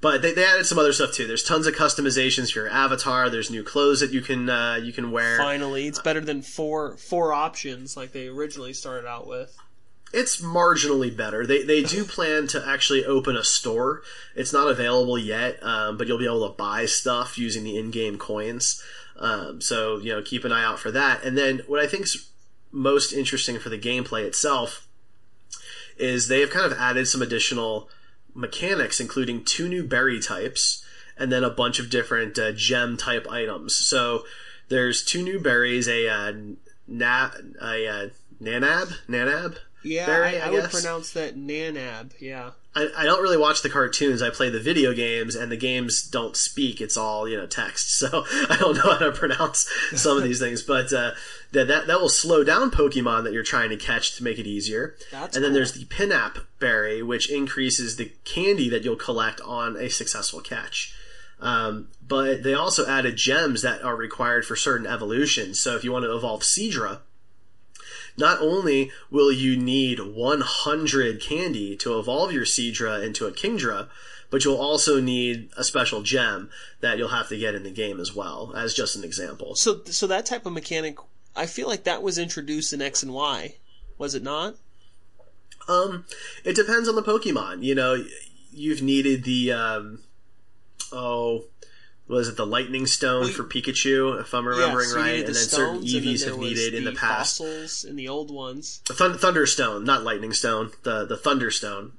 but 0.00 0.22
they, 0.22 0.32
they 0.32 0.44
added 0.44 0.64
some 0.64 0.78
other 0.78 0.92
stuff 0.94 1.12
too. 1.12 1.26
There's 1.26 1.42
tons 1.42 1.66
of 1.66 1.74
customizations 1.74 2.52
for 2.52 2.60
your 2.60 2.70
avatar. 2.70 3.28
There's 3.28 3.50
new 3.50 3.62
clothes 3.62 4.00
that 4.00 4.10
you 4.10 4.22
can 4.22 4.48
uh, 4.48 4.80
you 4.82 4.92
can 4.92 5.10
wear. 5.10 5.36
Finally, 5.36 5.86
it's 5.86 6.00
better 6.00 6.20
than 6.20 6.40
four 6.40 6.96
four 6.96 7.32
options 7.32 7.96
like 7.96 8.12
they 8.12 8.28
originally 8.28 8.72
started 8.72 9.06
out 9.06 9.26
with. 9.26 9.56
It's 10.12 10.40
marginally 10.40 11.14
better. 11.14 11.46
They 11.46 11.62
they 11.62 11.82
do 11.82 12.04
plan 12.04 12.46
to 12.48 12.66
actually 12.66 13.04
open 13.04 13.36
a 13.36 13.44
store. 13.44 14.02
It's 14.34 14.52
not 14.52 14.68
available 14.68 15.18
yet, 15.18 15.62
um, 15.62 15.96
but 15.98 16.06
you'll 16.06 16.18
be 16.18 16.24
able 16.24 16.48
to 16.48 16.54
buy 16.54 16.86
stuff 16.86 17.36
using 17.36 17.64
the 17.64 17.76
in-game 17.76 18.18
coins. 18.18 18.82
Um, 19.18 19.60
so 19.60 19.98
you 19.98 20.12
know, 20.12 20.22
keep 20.22 20.44
an 20.44 20.52
eye 20.52 20.64
out 20.64 20.78
for 20.78 20.90
that. 20.92 21.24
And 21.24 21.36
then 21.36 21.62
what 21.66 21.80
I 21.80 21.86
think's 21.86 22.30
most 22.72 23.12
interesting 23.12 23.58
for 23.58 23.68
the 23.68 23.78
gameplay 23.78 24.24
itself 24.24 24.86
is 25.98 26.28
they 26.28 26.40
have 26.40 26.50
kind 26.50 26.70
of 26.70 26.78
added 26.78 27.08
some 27.08 27.22
additional 27.22 27.90
mechanics, 28.34 29.00
including 29.00 29.44
two 29.44 29.68
new 29.68 29.82
berry 29.82 30.20
types 30.20 30.84
and 31.18 31.32
then 31.32 31.44
a 31.44 31.50
bunch 31.50 31.78
of 31.78 31.90
different 31.90 32.38
uh, 32.38 32.52
gem 32.52 32.96
type 32.96 33.26
items. 33.28 33.74
So 33.74 34.24
there's 34.68 35.04
two 35.04 35.22
new 35.22 35.40
berries, 35.40 35.88
a 35.88 36.08
uh, 36.08 36.32
na- 36.86 37.30
a 37.60 37.86
uh, 37.86 38.08
nanab, 38.40 38.94
nanab. 39.08 39.58
Yeah, 39.82 40.06
I, 40.08 40.36
I, 40.36 40.48
I 40.48 40.50
would 40.50 40.70
pronounce 40.70 41.12
that 41.12 41.36
Nanab. 41.36 42.12
Yeah. 42.20 42.50
I, 42.74 42.88
I 42.96 43.04
don't 43.04 43.22
really 43.22 43.36
watch 43.36 43.62
the 43.62 43.70
cartoons. 43.70 44.22
I 44.22 44.30
play 44.30 44.50
the 44.50 44.60
video 44.60 44.92
games, 44.92 45.34
and 45.34 45.50
the 45.50 45.56
games 45.56 46.02
don't 46.02 46.36
speak. 46.36 46.80
It's 46.80 46.96
all 46.96 47.28
you 47.28 47.36
know 47.36 47.46
text, 47.46 47.94
so 47.98 48.24
I 48.48 48.56
don't 48.58 48.76
know 48.76 48.92
how 48.92 48.98
to 48.98 49.12
pronounce 49.12 49.68
some 49.94 50.16
of 50.16 50.22
these 50.22 50.38
things. 50.38 50.62
But 50.62 50.92
uh, 50.92 51.12
that 51.52 51.68
that 51.68 51.86
that 51.86 52.00
will 52.00 52.08
slow 52.08 52.44
down 52.44 52.70
Pokemon 52.70 53.24
that 53.24 53.32
you're 53.32 53.42
trying 53.42 53.70
to 53.70 53.76
catch 53.76 54.16
to 54.16 54.24
make 54.24 54.38
it 54.38 54.46
easier. 54.46 54.96
That's 55.10 55.36
and 55.36 55.44
then 55.44 55.50
cool. 55.50 55.56
there's 55.56 55.72
the 55.72 55.84
Pinap 55.86 56.44
Berry, 56.58 57.02
which 57.02 57.30
increases 57.30 57.96
the 57.96 58.12
candy 58.24 58.68
that 58.68 58.84
you'll 58.84 58.96
collect 58.96 59.40
on 59.40 59.76
a 59.76 59.88
successful 59.88 60.40
catch. 60.40 60.94
Um, 61.40 61.88
but 62.06 62.42
they 62.42 62.54
also 62.54 62.86
added 62.86 63.16
gems 63.16 63.62
that 63.62 63.82
are 63.82 63.94
required 63.94 64.44
for 64.44 64.56
certain 64.56 64.86
evolutions. 64.86 65.60
So 65.60 65.76
if 65.76 65.84
you 65.84 65.92
want 65.92 66.04
to 66.04 66.14
evolve 66.14 66.42
Seadra, 66.42 66.98
not 68.18 68.40
only 68.40 68.90
will 69.10 69.32
you 69.32 69.56
need 69.56 70.00
100 70.00 71.20
candy 71.20 71.76
to 71.76 71.98
evolve 71.98 72.32
your 72.32 72.44
Seadra 72.44 73.04
into 73.04 73.26
a 73.26 73.32
Kingdra, 73.32 73.88
but 74.30 74.44
you'll 74.44 74.56
also 74.56 75.00
need 75.00 75.48
a 75.56 75.64
special 75.64 76.02
gem 76.02 76.50
that 76.80 76.98
you'll 76.98 77.08
have 77.08 77.28
to 77.28 77.38
get 77.38 77.54
in 77.54 77.62
the 77.62 77.70
game 77.70 77.98
as 77.98 78.14
well, 78.14 78.52
as 78.54 78.74
just 78.74 78.96
an 78.96 79.04
example. 79.04 79.54
So 79.54 79.82
so 79.86 80.06
that 80.06 80.26
type 80.26 80.44
of 80.44 80.52
mechanic, 80.52 80.98
I 81.34 81.46
feel 81.46 81.68
like 81.68 81.84
that 81.84 82.02
was 82.02 82.18
introduced 82.18 82.72
in 82.72 82.82
X 82.82 83.02
and 83.02 83.14
Y, 83.14 83.56
was 83.96 84.14
it 84.14 84.22
not? 84.22 84.56
Um, 85.66 86.04
it 86.44 86.56
depends 86.56 86.88
on 86.88 86.96
the 86.96 87.02
Pokemon. 87.02 87.62
You 87.62 87.74
know, 87.74 88.04
you've 88.52 88.82
needed 88.82 89.24
the 89.24 89.52
um, 89.52 90.00
oh, 90.92 91.44
was 92.08 92.28
it 92.28 92.36
the 92.36 92.46
Lightning 92.46 92.86
Stone 92.86 93.20
Well, 93.24 93.30
for 93.32 93.44
Pikachu, 93.44 94.20
if 94.20 94.32
I'm 94.34 94.46
remembering 94.48 94.88
yeah, 94.88 94.94
so 94.94 95.00
right? 95.00 95.10
needed 95.12 95.26
And 95.26 95.34
the 95.34 95.38
then 95.38 95.48
certain 95.48 95.74
stones, 95.76 95.94
and 95.94 96.04
then 96.04 96.16
there 96.16 96.28
have 96.30 96.38
was 96.38 96.48
needed 96.48 96.74
in 96.74 96.84
the 96.84 96.92
past. 96.92 97.38
fossils 97.38 97.84
in 97.84 97.96
the 97.96 98.08
old 98.08 98.30
ones, 98.30 98.80
Thun- 98.86 99.18
Thunderstone, 99.18 99.84
not 99.84 100.02
Lightning 100.04 100.32
Stone, 100.32 100.72
the 100.84 101.04
the 101.04 101.16
Thunderstone. 101.16 101.92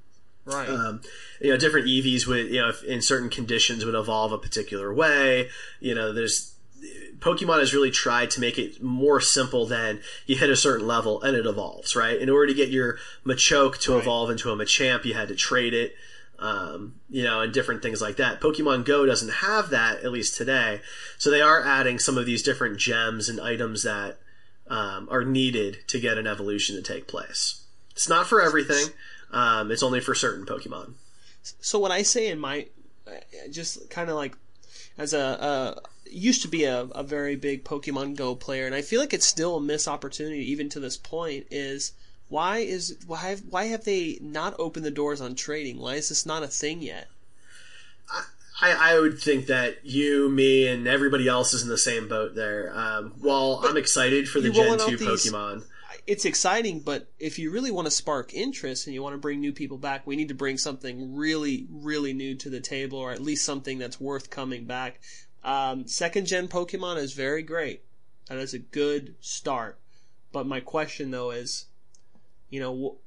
right? 0.45 0.67
um, 0.69 1.02
you 1.39 1.52
know, 1.52 1.58
different 1.58 1.86
Eevees 1.88 2.26
would, 2.28 2.48
you 2.48 2.60
know, 2.60 2.69
if 2.69 2.84
in 2.84 3.02
certain 3.02 3.30
conditions 3.30 3.86
would 3.86 3.95
evolve 3.95 4.32
a 4.32 4.38
particular 4.38 4.91
way. 4.93 5.50
You 5.80 5.93
know, 5.95 6.12
there's 6.12 6.54
Pokemon 7.19 7.60
has 7.60 7.74
really 7.74 7.91
tried 7.91 8.32
to 8.32 8.39
make 8.39 8.58
it 8.58 8.82
more 8.82 9.19
simple 9.19 9.65
than 9.65 10.00
you 10.26 10.38
hit 10.38 10.50
a 10.50 10.56
certain 10.56 10.88
level 10.88 11.22
and 11.22 11.36
it 11.36 11.45
evolves, 11.45 11.95
right? 11.95 12.17
In 12.17 12.30
order 12.30 12.48
to 12.48 12.54
get 12.54 12.69
your 12.69 12.98
Machoke 13.26 13.78
to 13.82 13.91
Right. 13.93 14.02
evolve 14.02 14.30
into 14.30 14.50
a 14.52 14.56
Machamp, 14.56 15.04
you 15.06 15.13
had 15.13 15.28
to 15.28 15.36
trade 15.36 15.74
it. 15.74 15.95
Um, 16.41 16.95
you 17.10 17.23
know, 17.25 17.41
and 17.41 17.54
different 17.54 17.82
things 17.82 18.02
like 18.02 18.15
that. 18.15 18.39
Pokemon 18.39 18.86
Go 18.86 19.06
doesn't 19.06 19.34
have 19.34 19.71
that, 19.71 20.06
at 20.06 20.12
least 20.13 20.38
today. 20.38 20.80
So 21.17 21.30
they 21.30 21.41
are 21.41 21.65
adding 21.65 21.99
some 21.99 22.17
of 22.17 22.25
these 22.25 22.41
different 22.41 22.78
gems 22.78 23.28
and 23.28 23.41
items 23.41 23.84
that 23.84 24.19
um, 24.67 25.10
are 25.12 25.25
needed 25.25 25.80
to 25.88 25.99
get 25.99 26.17
an 26.17 26.28
evolution 26.28 26.78
to 26.78 26.82
take 26.82 27.10
place. 27.10 27.65
It's 27.91 28.08
not 28.08 28.25
for 28.25 28.41
everything. 28.41 28.93
Um, 29.32 29.69
it's 29.69 29.84
only 29.84 29.99
for 29.99 30.15
certain 30.15 30.45
Pokemon. 30.45 30.93
So 31.60 31.78
what 31.78 31.91
I 31.91 32.04
say 32.04 32.30
in 32.30 32.39
my, 32.39 32.67
just 33.52 33.89
kind 33.89 34.10
of 34.10 34.15
like, 34.15 34.38
as 34.97 35.13
a, 35.13 35.19
uh, 35.19 35.80
used 36.10 36.41
to 36.43 36.47
be 36.47 36.63
a, 36.63 36.84
a 36.84 37.04
very 37.04 37.36
big 37.36 37.63
Pokemon 37.63 38.15
Go 38.15 38.36
player, 38.36 38.65
and 38.65 38.73
I 38.73 38.82
feel 38.82 38.99
like 38.99 39.13
it's 39.13 39.25
still 39.25 39.58
a 39.58 39.62
missed 39.62 39.88
opportunity 39.88 40.49
even 40.52 40.69
to 40.69 40.80
this 40.80 40.97
point. 40.97 41.47
Is 41.52 41.91
why 42.30 42.60
is 42.60 42.98
why 43.06 43.30
have, 43.30 43.42
why 43.50 43.65
have 43.65 43.84
they 43.84 44.18
not 44.22 44.56
opened 44.58 44.86
the 44.86 44.92
doors 44.92 45.20
on 45.20 45.36
trading? 45.36 45.80
Why 45.80 45.96
is 45.96 46.10
this 46.10 46.26
not 46.26 46.44
a 46.44 46.48
thing 46.48 46.82
yet? 46.82 47.08
I, 48.62 48.94
I 48.94 49.00
would 49.00 49.20
think 49.20 49.48
that 49.48 49.86
you, 49.86 50.30
me, 50.30 50.68
and 50.68 50.88
everybody 50.88 51.28
else 51.28 51.54
is 51.54 51.63
in 51.63 51.70
the 51.70 51.78
same 51.78 52.10
boat 52.10 52.36
there. 52.36 52.72
Um, 52.76 53.13
while 53.20 53.62
I'm 53.63 53.78
excited 53.78 54.28
for 54.28 54.42
the 54.42 54.50
Gen 54.50 54.78
2 54.78 54.98
these- 54.98 55.32
Pokemon. 55.32 55.63
It's 56.06 56.26
exciting, 56.26 56.80
but 56.80 57.08
if 57.20 57.38
you 57.38 57.52
really 57.52 57.70
want 57.70 57.86
to 57.86 57.92
spark 57.92 58.34
interest 58.34 58.88
and 58.88 58.96
you 58.96 59.04
want 59.04 59.13
to 59.13 59.20
bring 59.20 59.39
new 59.39 59.54
people 59.54 59.78
back, 59.78 60.08
we 60.08 60.15
need 60.15 60.30
to 60.30 60.34
bring 60.34 60.58
something 60.58 61.15
really, 61.15 61.68
really 61.70 62.13
new 62.13 62.34
to 62.36 62.50
the 62.50 62.60
table, 62.60 62.98
or 62.98 63.12
at 63.12 63.22
least 63.22 63.46
something 63.46 63.78
that's 63.78 64.02
worth 64.02 64.32
coming 64.32 64.65
back. 64.65 65.02
Um, 65.44 65.88
second 65.88 66.26
gen 66.26 66.48
Pokemon 66.48 66.98
is 66.98 67.13
very 67.13 67.44
great. 67.44 67.84
That 68.28 68.39
is 68.39 68.56
a 68.56 68.60
good 68.60 69.15
start. 69.20 69.78
But 70.32 70.48
my 70.48 70.60
question 70.62 71.12
though 71.12 71.30
is, 71.30 71.65
you 72.49 72.59
know, 72.59 72.97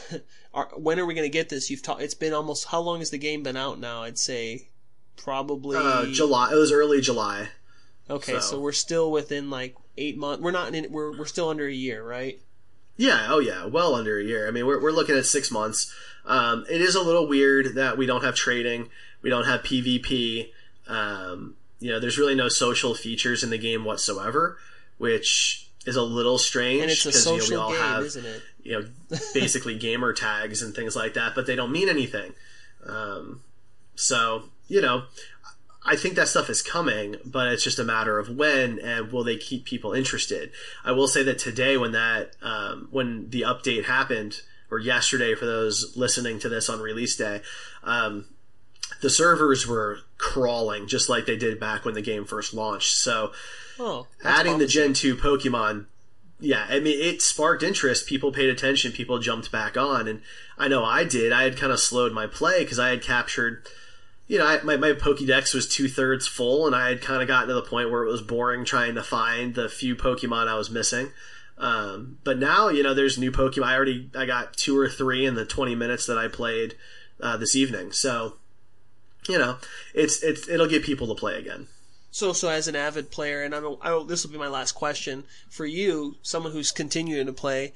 are, 0.54 0.68
when 0.76 0.98
are 0.98 1.06
we 1.06 1.14
going 1.14 1.26
to 1.26 1.32
get 1.32 1.48
this? 1.48 1.70
You've 1.70 1.82
talked. 1.82 2.02
It's 2.02 2.14
been 2.14 2.32
almost. 2.32 2.66
How 2.66 2.80
long 2.80 3.00
has 3.00 3.10
the 3.10 3.18
game 3.18 3.42
been 3.42 3.56
out 3.56 3.78
now? 3.78 4.02
I'd 4.02 4.18
say 4.18 4.68
probably 5.16 5.76
Uh, 5.76 6.06
July. 6.06 6.52
It 6.52 6.56
was 6.56 6.72
early 6.72 7.00
July. 7.00 7.48
Okay, 8.10 8.34
so. 8.34 8.40
so 8.40 8.60
we're 8.60 8.72
still 8.72 9.10
within 9.10 9.50
like 9.50 9.76
eight 9.96 10.16
months. 10.16 10.42
We're 10.42 10.50
not 10.50 10.74
in. 10.74 10.90
We're 10.90 11.16
we're 11.16 11.26
still 11.26 11.48
under 11.48 11.66
a 11.66 11.72
year, 11.72 12.04
right? 12.04 12.40
Yeah, 12.96 13.28
oh 13.30 13.38
yeah, 13.38 13.66
well 13.66 13.94
under 13.94 14.18
a 14.18 14.24
year. 14.24 14.46
I 14.46 14.50
mean, 14.50 14.66
we're, 14.66 14.80
we're 14.80 14.92
looking 14.92 15.16
at 15.16 15.24
six 15.24 15.50
months. 15.50 15.92
Um, 16.24 16.64
it 16.70 16.80
is 16.80 16.94
a 16.94 17.02
little 17.02 17.26
weird 17.26 17.74
that 17.74 17.96
we 17.96 18.06
don't 18.06 18.22
have 18.22 18.34
trading, 18.34 18.90
we 19.22 19.30
don't 19.30 19.46
have 19.46 19.62
PvP. 19.62 20.50
Um, 20.86 21.56
you 21.80 21.90
know, 21.90 21.98
there's 21.98 22.18
really 22.18 22.34
no 22.34 22.48
social 22.48 22.94
features 22.94 23.42
in 23.42 23.50
the 23.50 23.58
game 23.58 23.84
whatsoever, 23.84 24.58
which 24.98 25.68
is 25.86 25.96
a 25.96 26.02
little 26.02 26.38
strange 26.38 26.82
And 26.82 26.90
it's 26.90 27.04
a 27.04 27.08
because 27.08 27.26
you 27.48 27.56
know, 27.56 27.60
we 27.60 27.62
all 27.62 27.72
game, 27.72 27.80
have 27.80 28.04
isn't 28.04 28.24
it? 28.24 28.42
you 28.62 28.80
know 28.80 28.88
basically 29.34 29.76
gamer 29.76 30.12
tags 30.12 30.62
and 30.62 30.74
things 30.74 30.96
like 30.96 31.14
that, 31.14 31.34
but 31.34 31.46
they 31.46 31.56
don't 31.56 31.72
mean 31.72 31.88
anything. 31.88 32.34
Um, 32.86 33.42
so 33.94 34.44
you 34.68 34.80
know, 34.80 35.04
I 35.84 35.96
think 35.96 36.14
that 36.14 36.28
stuff 36.28 36.48
is 36.48 36.62
coming, 36.62 37.16
but 37.24 37.48
it's 37.48 37.64
just 37.64 37.78
a 37.78 37.84
matter 37.84 38.18
of 38.18 38.28
when 38.28 38.78
and 38.78 39.12
will 39.12 39.24
they 39.24 39.36
keep 39.36 39.64
people 39.64 39.92
interested. 39.92 40.50
I 40.84 40.92
will 40.92 41.08
say 41.08 41.22
that 41.24 41.38
today, 41.38 41.76
when 41.76 41.92
that 41.92 42.36
um, 42.42 42.88
when 42.90 43.30
the 43.30 43.42
update 43.42 43.84
happened, 43.84 44.42
or 44.70 44.78
yesterday 44.78 45.34
for 45.34 45.44
those 45.44 45.96
listening 45.96 46.38
to 46.40 46.48
this 46.48 46.68
on 46.68 46.80
release 46.80 47.16
day, 47.16 47.42
um, 47.84 48.26
the 49.00 49.10
servers 49.10 49.66
were 49.66 49.98
crawling 50.22 50.86
just 50.86 51.08
like 51.08 51.26
they 51.26 51.36
did 51.36 51.58
back 51.60 51.84
when 51.84 51.94
the 51.94 52.00
game 52.00 52.24
first 52.24 52.54
launched. 52.54 52.94
So 52.96 53.32
Oh, 53.78 54.06
adding 54.24 54.58
the. 54.58 54.66
Gen 54.66 54.94
2 54.94 55.16
Pokemon, 55.16 55.86
yeah, 56.38 56.66
I 56.68 56.78
mean, 56.78 57.00
it 57.00 57.20
sparked 57.20 57.62
interest. 57.62 58.06
People 58.06 58.30
paid 58.32 58.48
attention. 58.48 58.92
People 58.92 59.18
jumped 59.18 59.50
back 59.50 59.76
on. 59.76 60.06
And 60.06 60.22
I 60.56 60.68
know 60.68 60.84
I 60.84 61.04
did. 61.04 61.32
I 61.32 61.42
had 61.42 61.56
kind 61.56 61.72
of 61.72 61.80
slowed 61.80 62.12
my 62.12 62.26
play 62.26 62.60
because 62.62 62.78
I 62.78 62.90
had 62.90 63.02
captured, 63.02 63.66
you 64.28 64.38
know, 64.38 64.46
I, 64.46 64.62
my, 64.62 64.76
my 64.76 64.92
Pokedex 64.92 65.54
was 65.54 65.66
two 65.68 65.88
thirds 65.88 66.26
full, 66.28 66.66
and 66.66 66.74
I 66.76 66.88
had 66.88 67.02
kind 67.02 67.22
of 67.22 67.28
gotten 67.28 67.48
to 67.48 67.54
the 67.54 67.62
point 67.62 67.90
where 67.90 68.04
it 68.04 68.10
was 68.10 68.22
boring 68.22 68.64
trying 68.64 68.94
to 68.94 69.02
find 69.02 69.54
the 69.54 69.68
few 69.68 69.96
Pokemon 69.96 70.46
I 70.48 70.56
was 70.56 70.70
missing. 70.70 71.10
Um, 71.58 72.18
but 72.24 72.38
now, 72.38 72.68
you 72.68 72.82
know, 72.82 72.94
there's 72.94 73.18
new 73.18 73.32
Pokemon. 73.32 73.64
I 73.64 73.74
already, 73.74 74.10
I 74.16 74.26
got 74.26 74.56
two 74.56 74.78
or 74.78 74.88
three 74.88 75.26
in 75.26 75.34
the 75.34 75.44
20 75.44 75.74
minutes 75.74 76.06
that 76.06 76.18
I 76.18 76.28
played 76.28 76.76
uh, 77.20 77.36
this 77.36 77.54
evening. 77.56 77.92
So, 77.92 78.36
you 79.28 79.38
know, 79.38 79.56
it's, 79.94 80.22
it's, 80.22 80.48
it'll 80.48 80.68
get 80.68 80.82
people 80.82 81.06
to 81.08 81.14
play 81.14 81.38
again. 81.38 81.68
So, 82.10 82.34
so 82.34 82.48
as 82.50 82.68
an 82.68 82.76
avid 82.76 83.10
player, 83.10 83.42
and 83.42 83.54
I 83.54 83.60
don't, 83.60 83.78
I 83.82 84.04
this 84.06 84.24
will 84.24 84.32
be 84.32 84.38
my 84.38 84.48
last 84.48 84.72
question 84.72 85.24
for 85.48 85.64
you, 85.64 86.16
someone 86.22 86.52
who's 86.52 86.70
continuing 86.70 87.26
to 87.26 87.32
play. 87.32 87.72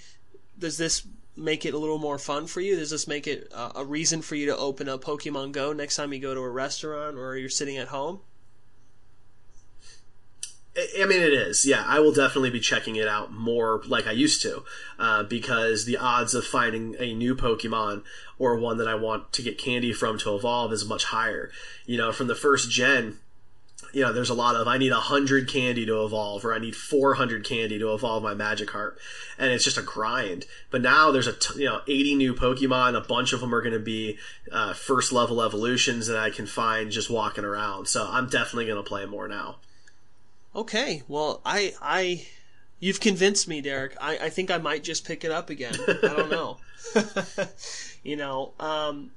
Does 0.59 0.77
this 0.77 1.07
make 1.37 1.65
it 1.65 1.75
a 1.75 1.79
little 1.79 1.99
more 1.99 2.19
fun 2.19 2.47
for 2.47 2.61
you? 2.61 2.77
Does 2.77 2.91
this 2.91 3.09
make 3.09 3.27
it 3.27 3.51
uh, 3.55 3.73
a 3.75 3.85
reason 3.85 4.21
for 4.23 4.35
you 4.35 4.47
to 4.47 4.57
open 4.57 4.89
up 4.89 5.05
Pokemon 5.05 5.53
Go 5.53 5.73
next 5.73 5.97
time 5.97 6.13
you 6.13 6.19
go 6.19 6.35
to 6.35 6.41
a 6.41 6.51
restaurant 6.51 7.17
or 7.17 7.37
you're 7.37 7.49
sitting 7.49 7.79
at 7.79 7.89
home? 7.89 8.21
I 10.77 11.07
mean, 11.07 11.23
it 11.23 11.33
is. 11.33 11.65
Yeah, 11.65 11.85
I 11.87 12.01
will 12.01 12.13
definitely 12.13 12.51
be 12.51 12.61
checking 12.61 12.97
it 12.97 13.09
out 13.09 13.33
more 13.33 13.83
like 13.87 14.07
I 14.07 14.13
used 14.13 14.43
to, 14.43 14.63
uh, 14.99 15.23
because 15.23 15.87
the 15.87 15.97
odds 15.97 16.35
of 16.35 16.45
finding 16.45 16.97
a 16.99 17.15
new 17.15 17.35
Pokemon 17.35 18.03
or 18.39 18.59
one 18.59 18.77
that 18.79 18.89
I 18.89 18.95
want 18.95 19.33
to 19.35 19.43
get 19.43 19.57
candy 19.57 19.93
from 19.93 20.19
to 20.19 20.35
evolve 20.35 20.73
is 20.73 20.85
much 20.85 21.05
higher. 21.07 21.51
You 21.87 21.97
know, 21.97 22.13
from 22.13 22.27
the 22.27 22.35
first 22.35 22.71
gen, 22.71 23.19
you 23.93 24.03
know, 24.03 24.13
there's 24.13 24.29
a 24.29 24.35
lot 24.35 24.55
of 24.57 24.69
I 24.69 24.77
need 24.77 24.93
100 24.93 25.49
candy 25.49 25.87
to 25.87 26.05
evolve, 26.05 26.45
or 26.45 26.53
I 26.53 26.59
need 26.59 26.77
400 26.77 27.43
candy 27.45 27.79
to 27.79 27.95
evolve 27.95 28.23
my 28.23 28.35
Magikarp, 28.35 28.97
and 29.39 29.53
it's 29.53 29.65
just 29.65 29.79
a 29.79 29.83
grind. 29.83 30.45
But 30.71 30.83
now 30.83 31.11
there's 31.11 31.27
a 31.27 31.33
t- 31.33 31.61
you 31.61 31.67
know 31.67 31.81
80 31.87 32.17
new 32.17 32.35
Pokemon. 32.35 32.97
A 32.97 33.01
bunch 33.01 33.33
of 33.33 33.41
them 33.41 33.55
are 33.55 33.63
going 33.63 33.73
to 33.73 33.79
be 33.79 34.19
uh, 34.53 34.75
first 34.75 35.11
level 35.11 35.41
evolutions 35.41 36.07
that 36.09 36.19
I 36.19 36.29
can 36.29 36.47
find 36.47 36.91
just 36.91 37.09
walking 37.09 37.45
around. 37.45 37.89
So 37.89 38.07
I'm 38.07 38.29
definitely 38.29 38.67
going 38.67 38.83
to 38.83 38.89
play 38.89 39.07
more 39.07 39.29
now. 39.29 39.57
Okay, 40.57 41.03
well, 41.07 41.43
I, 41.45 41.75
I, 41.83 42.27
you've 42.81 42.99
convinced 42.99 43.47
me, 43.47 43.61
Derek. 43.61 43.95
I, 44.01 44.17
I 44.17 44.29
think 44.31 44.51
I 44.51 44.57
might 44.57 44.83
just 44.83 45.07
pick 45.07 45.23
it 45.23 45.31
up 45.31 45.51
again. 45.51 45.75
I 45.87 46.15
don't 46.17 46.31
know. 46.31 46.57
you 48.03 48.17
know, 48.17 48.53
um, 48.59 49.11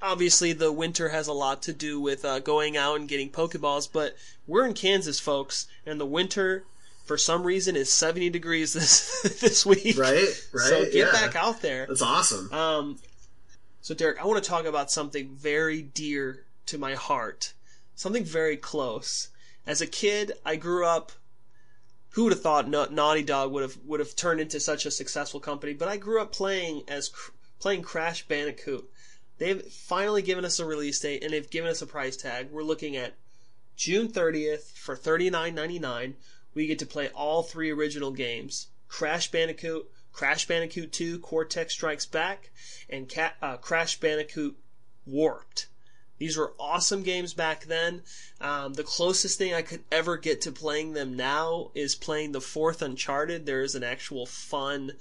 obviously 0.00 0.54
the 0.54 0.72
winter 0.72 1.10
has 1.10 1.26
a 1.26 1.34
lot 1.34 1.60
to 1.64 1.74
do 1.74 2.00
with 2.00 2.24
uh, 2.24 2.38
going 2.38 2.74
out 2.74 2.98
and 2.98 3.06
getting 3.06 3.28
Pokeballs, 3.28 3.86
but 3.92 4.16
we're 4.46 4.64
in 4.66 4.72
Kansas, 4.72 5.20
folks, 5.20 5.66
and 5.84 6.00
the 6.00 6.06
winter, 6.06 6.64
for 7.04 7.18
some 7.18 7.42
reason, 7.42 7.76
is 7.76 7.92
70 7.92 8.30
degrees 8.30 8.72
this 8.72 9.20
this 9.40 9.66
week. 9.66 9.98
Right, 9.98 10.26
right. 10.54 10.68
So 10.68 10.84
get 10.84 10.94
yeah. 10.94 11.12
back 11.12 11.36
out 11.36 11.60
there. 11.60 11.84
That's 11.86 12.00
awesome. 12.00 12.50
Um, 12.50 12.98
so 13.82 13.94
Derek, 13.94 14.18
I 14.22 14.24
want 14.24 14.42
to 14.42 14.48
talk 14.48 14.64
about 14.64 14.90
something 14.90 15.28
very 15.34 15.82
dear 15.82 16.44
to 16.64 16.78
my 16.78 16.94
heart, 16.94 17.52
something 17.94 18.24
very 18.24 18.56
close. 18.56 19.28
As 19.66 19.80
a 19.80 19.86
kid, 19.86 20.32
I 20.44 20.54
grew 20.56 20.86
up. 20.86 21.12
Who 22.10 22.24
would 22.24 22.32
have 22.32 22.42
thought 22.42 22.68
Na- 22.68 22.86
Naughty 22.86 23.22
Dog 23.24 23.50
would 23.50 23.62
have 23.62 23.76
would 23.84 24.00
have 24.00 24.14
turned 24.14 24.40
into 24.40 24.60
such 24.60 24.86
a 24.86 24.90
successful 24.90 25.40
company? 25.40 25.72
But 25.72 25.88
I 25.88 25.96
grew 25.96 26.20
up 26.20 26.32
playing 26.32 26.84
as 26.88 27.10
playing 27.58 27.82
Crash 27.82 28.26
Bandicoot. 28.28 28.88
They've 29.38 29.62
finally 29.66 30.22
given 30.22 30.44
us 30.44 30.60
a 30.60 30.64
release 30.64 31.00
date 31.00 31.22
and 31.24 31.32
they've 31.32 31.50
given 31.50 31.68
us 31.68 31.82
a 31.82 31.86
price 31.86 32.16
tag. 32.16 32.50
We're 32.50 32.62
looking 32.62 32.96
at 32.96 33.16
June 33.76 34.08
30th 34.08 34.72
for 34.72 34.96
$39.99. 34.96 36.14
We 36.54 36.66
get 36.66 36.78
to 36.78 36.86
play 36.86 37.08
all 37.08 37.42
three 37.42 37.70
original 37.70 38.12
games: 38.12 38.68
Crash 38.88 39.30
Bandicoot, 39.30 39.90
Crash 40.12 40.46
Bandicoot 40.46 40.92
2, 40.92 41.18
Cortex 41.18 41.74
Strikes 41.74 42.06
Back, 42.06 42.50
and 42.88 43.12
Ca- 43.12 43.34
uh, 43.42 43.56
Crash 43.58 44.00
Bandicoot 44.00 44.56
Warped. 45.04 45.66
These 46.18 46.36
were 46.36 46.54
awesome 46.58 47.02
games 47.02 47.34
back 47.34 47.64
then. 47.64 48.02
Um, 48.40 48.74
the 48.74 48.82
closest 48.82 49.38
thing 49.38 49.52
I 49.52 49.62
could 49.62 49.84
ever 49.92 50.16
get 50.16 50.40
to 50.42 50.52
playing 50.52 50.94
them 50.94 51.14
now 51.14 51.70
is 51.74 51.94
playing 51.94 52.32
the 52.32 52.40
fourth 52.40 52.82
Uncharted. 52.82 53.44
There 53.44 53.62
is 53.62 53.74
an 53.74 53.84
actual 53.84 54.26
fun 54.26 54.92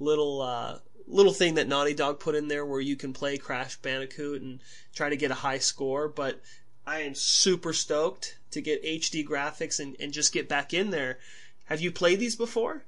little 0.00 0.42
uh, 0.42 0.78
little 1.06 1.32
thing 1.32 1.54
that 1.54 1.68
Naughty 1.68 1.94
Dog 1.94 2.18
put 2.18 2.34
in 2.34 2.48
there 2.48 2.66
where 2.66 2.80
you 2.80 2.96
can 2.96 3.12
play 3.12 3.36
Crash 3.36 3.76
Bandicoot 3.76 4.42
and 4.42 4.60
try 4.94 5.08
to 5.08 5.16
get 5.16 5.30
a 5.30 5.34
high 5.34 5.58
score. 5.58 6.08
But 6.08 6.40
I 6.86 7.00
am 7.00 7.14
super 7.14 7.72
stoked 7.72 8.38
to 8.50 8.60
get 8.60 8.84
HD 8.84 9.24
graphics 9.26 9.80
and, 9.80 9.96
and 10.00 10.12
just 10.12 10.32
get 10.32 10.48
back 10.48 10.74
in 10.74 10.90
there. 10.90 11.18
Have 11.66 11.80
you 11.80 11.90
played 11.90 12.20
these 12.20 12.36
before? 12.36 12.84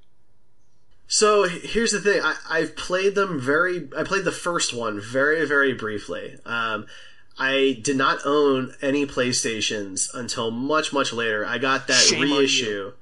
So 1.09 1.45
here's 1.45 1.93
the 1.93 2.01
thing. 2.01 2.21
I, 2.23 2.37
I've 2.49 2.77
played 2.77 3.15
them 3.15 3.41
very. 3.41 3.89
I 3.97 4.03
played 4.03 4.25
the 4.25 4.33
first 4.33 4.75
one 4.75 5.01
very, 5.01 5.47
very 5.47 5.73
briefly. 5.73 6.37
Um, 6.45 6.87
I 7.39 7.79
did 7.83 7.97
not 7.97 8.19
own 8.25 8.75
any 8.81 9.05
PlayStations 9.07 10.09
until 10.15 10.51
much, 10.51 10.93
much 10.93 11.13
later. 11.13 11.45
I 11.45 11.59
got 11.59 11.87
that 11.89 11.95
Shame 12.03 12.23
reissue. 12.23 12.93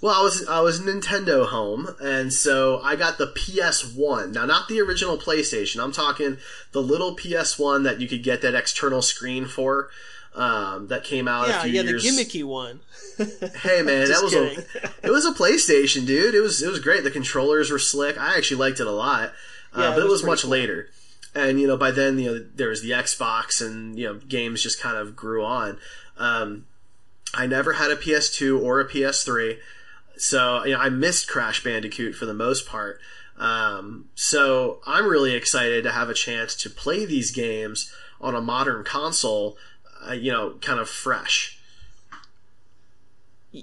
Well, 0.00 0.14
I 0.18 0.22
was 0.22 0.46
I 0.48 0.60
was 0.60 0.80
Nintendo 0.80 1.46
home, 1.46 1.88
and 2.00 2.32
so 2.32 2.80
I 2.82 2.94
got 2.96 3.16
the 3.18 3.26
PS1. 3.26 4.32
Now, 4.32 4.44
not 4.44 4.68
the 4.68 4.80
original 4.80 5.16
PlayStation. 5.16 5.82
I'm 5.82 5.92
talking 5.92 6.36
the 6.72 6.82
little 6.82 7.16
PS1 7.16 7.84
that 7.84 8.00
you 8.00 8.08
could 8.08 8.22
get 8.22 8.42
that 8.42 8.54
external 8.54 9.02
screen 9.02 9.46
for. 9.46 9.88
Um, 10.34 10.88
that 10.88 11.04
came 11.04 11.28
out. 11.28 11.46
Yeah, 11.46 11.60
a 11.60 11.62
few 11.62 11.72
yeah, 11.72 11.82
years. 11.82 12.02
the 12.02 12.08
gimmicky 12.08 12.42
one. 12.44 12.80
Hey 13.62 13.82
man, 13.82 14.08
that 14.08 14.18
was 14.20 14.32
kidding. 14.34 14.64
a 14.82 15.06
it 15.06 15.10
was 15.10 15.24
a 15.24 15.30
PlayStation, 15.32 16.06
dude. 16.06 16.34
It 16.34 16.40
was 16.40 16.60
it 16.60 16.68
was 16.68 16.80
great. 16.80 17.04
The 17.04 17.10
controllers 17.12 17.70
were 17.70 17.78
slick. 17.78 18.18
I 18.18 18.36
actually 18.36 18.56
liked 18.58 18.80
it 18.80 18.86
a 18.88 18.92
lot. 18.92 19.32
Uh, 19.72 19.80
Yeah, 19.82 19.90
but 19.90 20.00
it 20.00 20.04
was 20.04 20.22
was 20.22 20.24
much 20.24 20.42
cool. 20.42 20.50
later. 20.50 20.88
And 21.34 21.60
you 21.60 21.66
know, 21.66 21.76
by 21.76 21.90
then, 21.90 22.18
you 22.18 22.30
know, 22.30 22.46
there 22.54 22.68
was 22.68 22.82
the 22.82 22.90
Xbox, 22.92 23.64
and 23.64 23.98
you 23.98 24.06
know, 24.06 24.14
games 24.14 24.62
just 24.62 24.80
kind 24.80 24.96
of 24.96 25.16
grew 25.16 25.44
on. 25.44 25.78
Um, 26.16 26.66
I 27.34 27.46
never 27.46 27.74
had 27.74 27.90
a 27.90 27.96
PS2 27.96 28.62
or 28.62 28.80
a 28.80 28.88
PS3, 28.88 29.58
so 30.16 30.64
you 30.64 30.72
know, 30.74 30.80
I 30.80 30.88
missed 30.90 31.28
Crash 31.28 31.64
Bandicoot 31.64 32.14
for 32.14 32.26
the 32.26 32.34
most 32.34 32.66
part. 32.66 33.00
Um, 33.36 34.10
so 34.14 34.80
I'm 34.86 35.06
really 35.06 35.34
excited 35.34 35.82
to 35.84 35.90
have 35.90 36.08
a 36.08 36.14
chance 36.14 36.54
to 36.56 36.70
play 36.70 37.04
these 37.04 37.32
games 37.32 37.92
on 38.20 38.34
a 38.36 38.40
modern 38.40 38.84
console. 38.84 39.56
Uh, 40.06 40.12
you 40.12 40.30
know, 40.30 40.54
kind 40.60 40.78
of 40.78 40.88
fresh. 40.88 41.58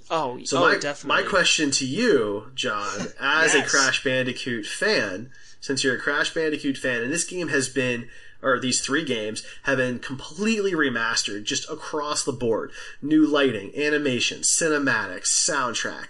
Oh, 0.10 0.40
So 0.44 0.58
oh, 0.58 0.62
my, 0.62 0.78
definitely. 0.78 1.24
my 1.24 1.30
question 1.30 1.72
to 1.72 1.86
you, 1.86 2.52
John, 2.56 3.08
as 3.20 3.54
a 3.56 3.64
Crash 3.64 4.04
Bandicoot 4.04 4.66
fan, 4.66 5.32
since 5.62 5.84
you're 5.84 5.96
a 5.96 6.00
Crash 6.00 6.34
Bandicoot 6.34 6.78
fan, 6.78 7.02
and 7.02 7.14
this 7.14 7.24
game 7.24 7.48
has 7.48 7.70
been, 7.70 8.10
or 8.42 8.60
these 8.60 8.82
three 8.82 9.06
games 9.06 9.44
have 9.64 9.78
been 9.78 10.00
completely 10.00 10.74
remastered, 10.74 11.44
just 11.44 11.70
across 11.70 12.24
the 12.24 12.34
board. 12.34 12.72
New 13.02 13.26
lighting, 13.26 13.72
animation, 13.78 14.40
cinematics, 14.40 15.28
soundtrack, 15.28 16.08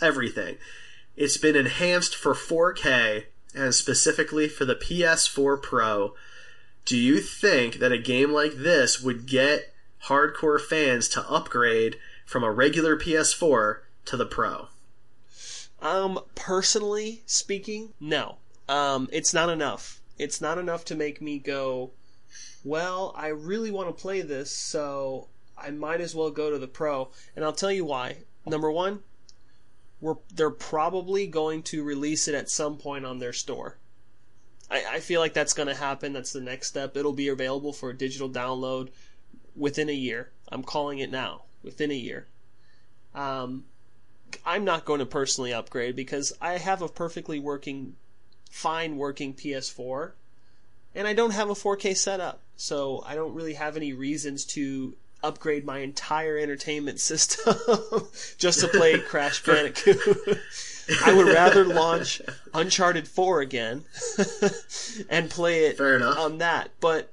everything. 0.00 0.58
It's 1.16 1.38
been 1.38 1.56
enhanced 1.56 2.14
for 2.14 2.34
4K 2.34 3.24
and 3.54 3.74
specifically 3.74 4.48
for 4.48 4.64
the 4.64 4.74
PS4 4.74 5.60
Pro. 5.60 6.14
Do 6.84 6.96
you 6.96 7.20
think 7.20 7.76
that 7.76 7.92
a 7.92 7.98
game 7.98 8.32
like 8.32 8.54
this 8.54 9.00
would 9.00 9.26
get 9.26 9.74
hardcore 10.06 10.60
fans 10.60 11.08
to 11.10 11.28
upgrade 11.30 11.96
from 12.26 12.42
a 12.42 12.50
regular 12.50 12.96
PS4 12.96 13.78
to 14.06 14.16
the 14.16 14.26
Pro? 14.26 14.68
Um, 15.80 16.20
personally 16.34 17.22
speaking, 17.26 17.92
no. 18.00 18.38
Um, 18.72 19.08
it's 19.12 19.34
not 19.34 19.50
enough. 19.50 20.00
It's 20.18 20.40
not 20.40 20.56
enough 20.56 20.86
to 20.86 20.94
make 20.94 21.20
me 21.20 21.38
go, 21.38 21.90
well, 22.64 23.12
I 23.14 23.28
really 23.28 23.70
want 23.70 23.94
to 23.94 24.02
play 24.02 24.22
this, 24.22 24.50
so 24.50 25.28
I 25.58 25.70
might 25.70 26.00
as 26.00 26.14
well 26.14 26.30
go 26.30 26.50
to 26.50 26.58
the 26.58 26.66
Pro. 26.66 27.10
And 27.36 27.44
I'll 27.44 27.52
tell 27.52 27.70
you 27.70 27.84
why. 27.84 28.16
Number 28.46 28.70
one, 28.70 29.00
we're 30.00 30.16
they're 30.34 30.48
probably 30.48 31.26
going 31.26 31.62
to 31.64 31.84
release 31.84 32.28
it 32.28 32.34
at 32.34 32.48
some 32.48 32.78
point 32.78 33.04
on 33.04 33.18
their 33.18 33.34
store. 33.34 33.76
I, 34.70 34.84
I 34.92 35.00
feel 35.00 35.20
like 35.20 35.34
that's 35.34 35.52
going 35.52 35.68
to 35.68 35.74
happen. 35.74 36.14
That's 36.14 36.32
the 36.32 36.40
next 36.40 36.68
step. 36.68 36.96
It'll 36.96 37.12
be 37.12 37.28
available 37.28 37.74
for 37.74 37.92
digital 37.92 38.30
download 38.30 38.88
within 39.54 39.90
a 39.90 39.92
year. 39.92 40.30
I'm 40.50 40.62
calling 40.62 40.98
it 40.98 41.10
now. 41.10 41.42
Within 41.62 41.90
a 41.90 41.94
year. 41.94 42.26
Um, 43.14 43.64
I'm 44.46 44.64
not 44.64 44.86
going 44.86 45.00
to 45.00 45.06
personally 45.06 45.52
upgrade 45.52 45.94
because 45.94 46.32
I 46.40 46.56
have 46.56 46.80
a 46.80 46.88
perfectly 46.88 47.38
working, 47.38 47.96
fine 48.52 48.98
working 48.98 49.32
PS4, 49.32 50.12
and 50.94 51.08
I 51.08 51.14
don't 51.14 51.32
have 51.32 51.48
a 51.48 51.54
4K 51.54 51.96
setup, 51.96 52.40
so 52.54 53.02
I 53.06 53.14
don't 53.14 53.34
really 53.34 53.54
have 53.54 53.76
any 53.78 53.94
reasons 53.94 54.44
to 54.46 54.94
upgrade 55.22 55.64
my 55.64 55.78
entire 55.78 56.36
entertainment 56.36 57.00
system 57.08 57.54
just 58.36 58.60
to 58.60 58.68
play 58.68 58.98
Crash 59.08 59.42
Bandicoot. 59.42 60.38
I 61.04 61.14
would 61.14 61.28
rather 61.28 61.64
launch 61.64 62.20
Uncharted 62.52 63.08
4 63.08 63.40
again 63.40 63.84
and 65.08 65.30
play 65.30 65.64
it 65.64 65.80
on 65.80 66.38
that, 66.38 66.70
but 66.78 67.10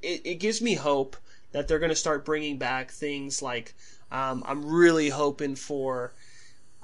it, 0.00 0.22
it 0.24 0.34
gives 0.36 0.62
me 0.62 0.74
hope 0.74 1.16
that 1.50 1.66
they're 1.66 1.80
going 1.80 1.90
to 1.90 1.96
start 1.96 2.24
bringing 2.24 2.56
back 2.56 2.92
things 2.92 3.42
like 3.42 3.74
um, 4.12 4.44
I'm 4.46 4.64
really 4.64 5.08
hoping 5.08 5.56
for 5.56 6.12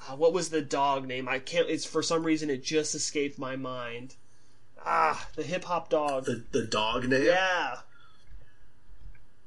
uh, 0.08 0.16
what 0.16 0.32
was 0.32 0.50
the 0.50 0.62
dog 0.62 1.06
name? 1.06 1.28
I 1.28 1.38
can't. 1.38 1.68
It's 1.68 1.84
for 1.84 2.02
some 2.02 2.24
reason 2.24 2.50
it 2.50 2.62
just 2.62 2.94
escaped 2.94 3.38
my 3.38 3.56
mind. 3.56 4.14
Ah, 4.84 5.28
the 5.36 5.42
hip 5.42 5.64
hop 5.64 5.90
dog. 5.90 6.24
The, 6.24 6.44
the 6.52 6.66
dog 6.66 7.08
name? 7.08 7.24
yeah. 7.24 7.76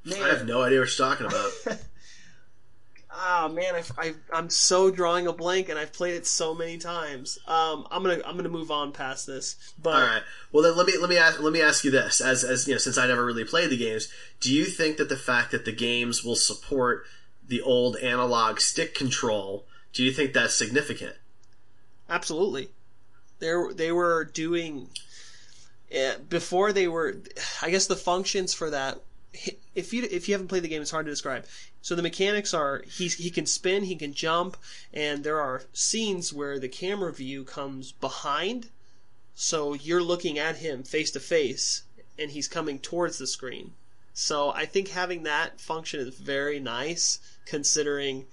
I 0.06 0.28
have 0.28 0.46
no 0.46 0.62
idea 0.62 0.80
what 0.80 0.98
you're 0.98 1.08
talking 1.08 1.28
about. 1.28 1.52
Ah 3.16 3.48
man, 3.48 3.76
I, 3.98 4.16
I'm 4.34 4.50
so 4.50 4.90
drawing 4.90 5.28
a 5.28 5.34
blank, 5.34 5.70
and 5.70 5.78
I've 5.78 5.94
played 5.94 6.16
it 6.16 6.26
so 6.26 6.56
many 6.56 6.78
times. 6.80 7.38
Um, 7.46 7.86
I'm 7.92 8.02
gonna 8.02 8.22
I'm 8.26 8.36
gonna 8.36 8.50
move 8.50 8.72
on 8.72 8.92
past 8.92 9.28
this. 9.28 9.74
But 9.82 9.94
All 9.94 10.02
right. 10.02 10.24
Well, 10.52 10.64
then 10.64 10.76
let 10.76 10.88
me 10.88 10.98
let 11.00 11.10
me 11.12 11.18
ask 11.18 11.40
let 11.40 11.54
me 11.54 11.62
ask 11.62 11.84
you 11.84 11.92
this: 11.92 12.22
as 12.22 12.44
as 12.44 12.68
you 12.68 12.74
know, 12.74 12.80
since 12.80 12.98
I 12.98 13.06
never 13.06 13.24
really 13.24 13.46
played 13.46 13.70
the 13.70 13.78
games, 13.78 14.10
do 14.40 14.54
you 14.54 14.66
think 14.66 14.98
that 14.98 15.10
the 15.10 15.16
fact 15.16 15.52
that 15.52 15.64
the 15.64 15.72
games 15.72 16.24
will 16.24 16.36
support 16.36 17.06
the 17.48 17.62
old 17.62 17.98
analog 17.98 18.60
stick 18.60 18.96
control, 18.96 19.68
do 19.94 20.04
you 20.04 20.12
think 20.12 20.34
that's 20.34 20.56
significant? 20.56 21.16
Absolutely. 22.10 22.70
They 23.40 23.54
they 23.74 23.92
were 23.92 24.26
doing 24.26 24.90
uh, 25.96 26.18
before 26.30 26.74
they 26.74 26.88
were. 26.88 27.18
I 27.62 27.70
guess 27.70 27.88
the 27.88 27.96
functions 27.96 28.54
for 28.54 28.70
that. 28.72 29.00
If 29.74 29.94
you 29.94 30.08
if 30.10 30.28
you 30.28 30.34
haven't 30.34 30.48
played 30.48 30.64
the 30.64 30.68
game, 30.68 30.82
it's 30.82 30.92
hard 30.92 31.06
to 31.06 31.12
describe. 31.12 31.46
So 31.82 31.96
the 31.96 32.02
mechanics 32.02 32.54
are 32.54 32.84
he 32.88 33.08
he 33.08 33.30
can 33.30 33.46
spin, 33.46 33.84
he 33.84 33.96
can 33.96 34.14
jump, 34.14 34.58
and 34.94 35.24
there 35.24 35.40
are 35.40 35.64
scenes 35.74 36.32
where 36.32 36.60
the 36.60 36.70
camera 36.70 37.12
view 37.12 37.44
comes 37.44 37.92
behind, 37.92 38.70
so 39.36 39.74
you're 39.74 40.04
looking 40.04 40.38
at 40.38 40.58
him 40.58 40.84
face 40.84 41.12
to 41.12 41.20
face, 41.20 41.84
and 42.18 42.32
he's 42.32 42.48
coming 42.48 42.80
towards 42.80 43.18
the 43.18 43.28
screen. 43.28 43.74
So 44.14 44.52
I 44.52 44.66
think 44.66 44.90
having 44.90 45.24
that 45.24 45.60
function 45.60 46.00
is 46.00 46.16
very 46.16 46.60
nice, 46.60 47.20
considering 47.46 48.28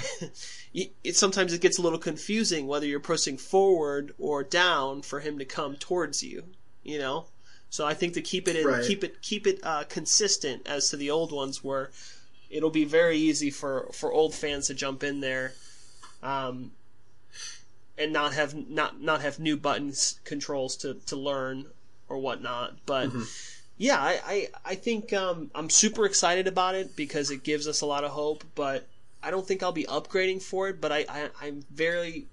it 0.74 1.16
sometimes 1.16 1.52
it 1.52 1.60
gets 1.60 1.78
a 1.78 1.82
little 1.82 1.98
confusing 1.98 2.66
whether 2.66 2.86
you're 2.86 3.00
pressing 3.00 3.36
forward 3.36 4.14
or 4.18 4.42
down 4.42 5.02
for 5.02 5.20
him 5.20 5.38
to 5.38 5.44
come 5.44 5.76
towards 5.76 6.22
you. 6.22 6.44
You 6.82 6.98
know, 6.98 7.26
so 7.72 7.86
I 7.86 7.94
think 7.94 8.12
to 8.14 8.20
keep 8.20 8.48
it 8.48 8.56
in, 8.56 8.66
right. 8.66 8.84
keep 8.84 9.02
it 9.02 9.22
keep 9.22 9.46
it 9.46 9.60
uh, 9.62 9.84
consistent 9.88 10.66
as 10.66 10.90
to 10.90 10.96
the 10.96 11.10
old 11.10 11.32
ones, 11.32 11.64
where 11.64 11.90
it'll 12.50 12.70
be 12.70 12.84
very 12.84 13.16
easy 13.16 13.50
for 13.50 13.88
for 13.92 14.12
old 14.12 14.34
fans 14.34 14.66
to 14.66 14.74
jump 14.74 15.02
in 15.02 15.20
there, 15.20 15.54
um, 16.22 16.72
and 17.96 18.12
not 18.12 18.34
have 18.34 18.54
not 18.68 19.00
not 19.00 19.22
have 19.22 19.38
new 19.38 19.56
buttons 19.56 20.20
controls 20.24 20.76
to 20.76 20.94
to 21.06 21.16
learn 21.16 21.66
or 22.10 22.18
whatnot. 22.18 22.76
But 22.84 23.08
mm-hmm. 23.08 23.22
yeah, 23.78 23.98
I 23.98 24.20
I, 24.26 24.48
I 24.66 24.74
think 24.74 25.14
um, 25.14 25.50
I'm 25.54 25.70
super 25.70 26.04
excited 26.04 26.46
about 26.46 26.74
it 26.74 26.94
because 26.94 27.30
it 27.30 27.42
gives 27.42 27.66
us 27.66 27.80
a 27.80 27.86
lot 27.86 28.04
of 28.04 28.10
hope, 28.10 28.44
but 28.54 28.86
I 29.22 29.30
don't 29.30 29.46
think 29.46 29.62
I'll 29.62 29.72
be 29.72 29.84
upgrading 29.84 30.42
for 30.42 30.68
it, 30.68 30.80
but 30.80 30.92
I, 30.92 31.04
I 31.08 31.30
I'm 31.40 31.64
very 31.70 32.26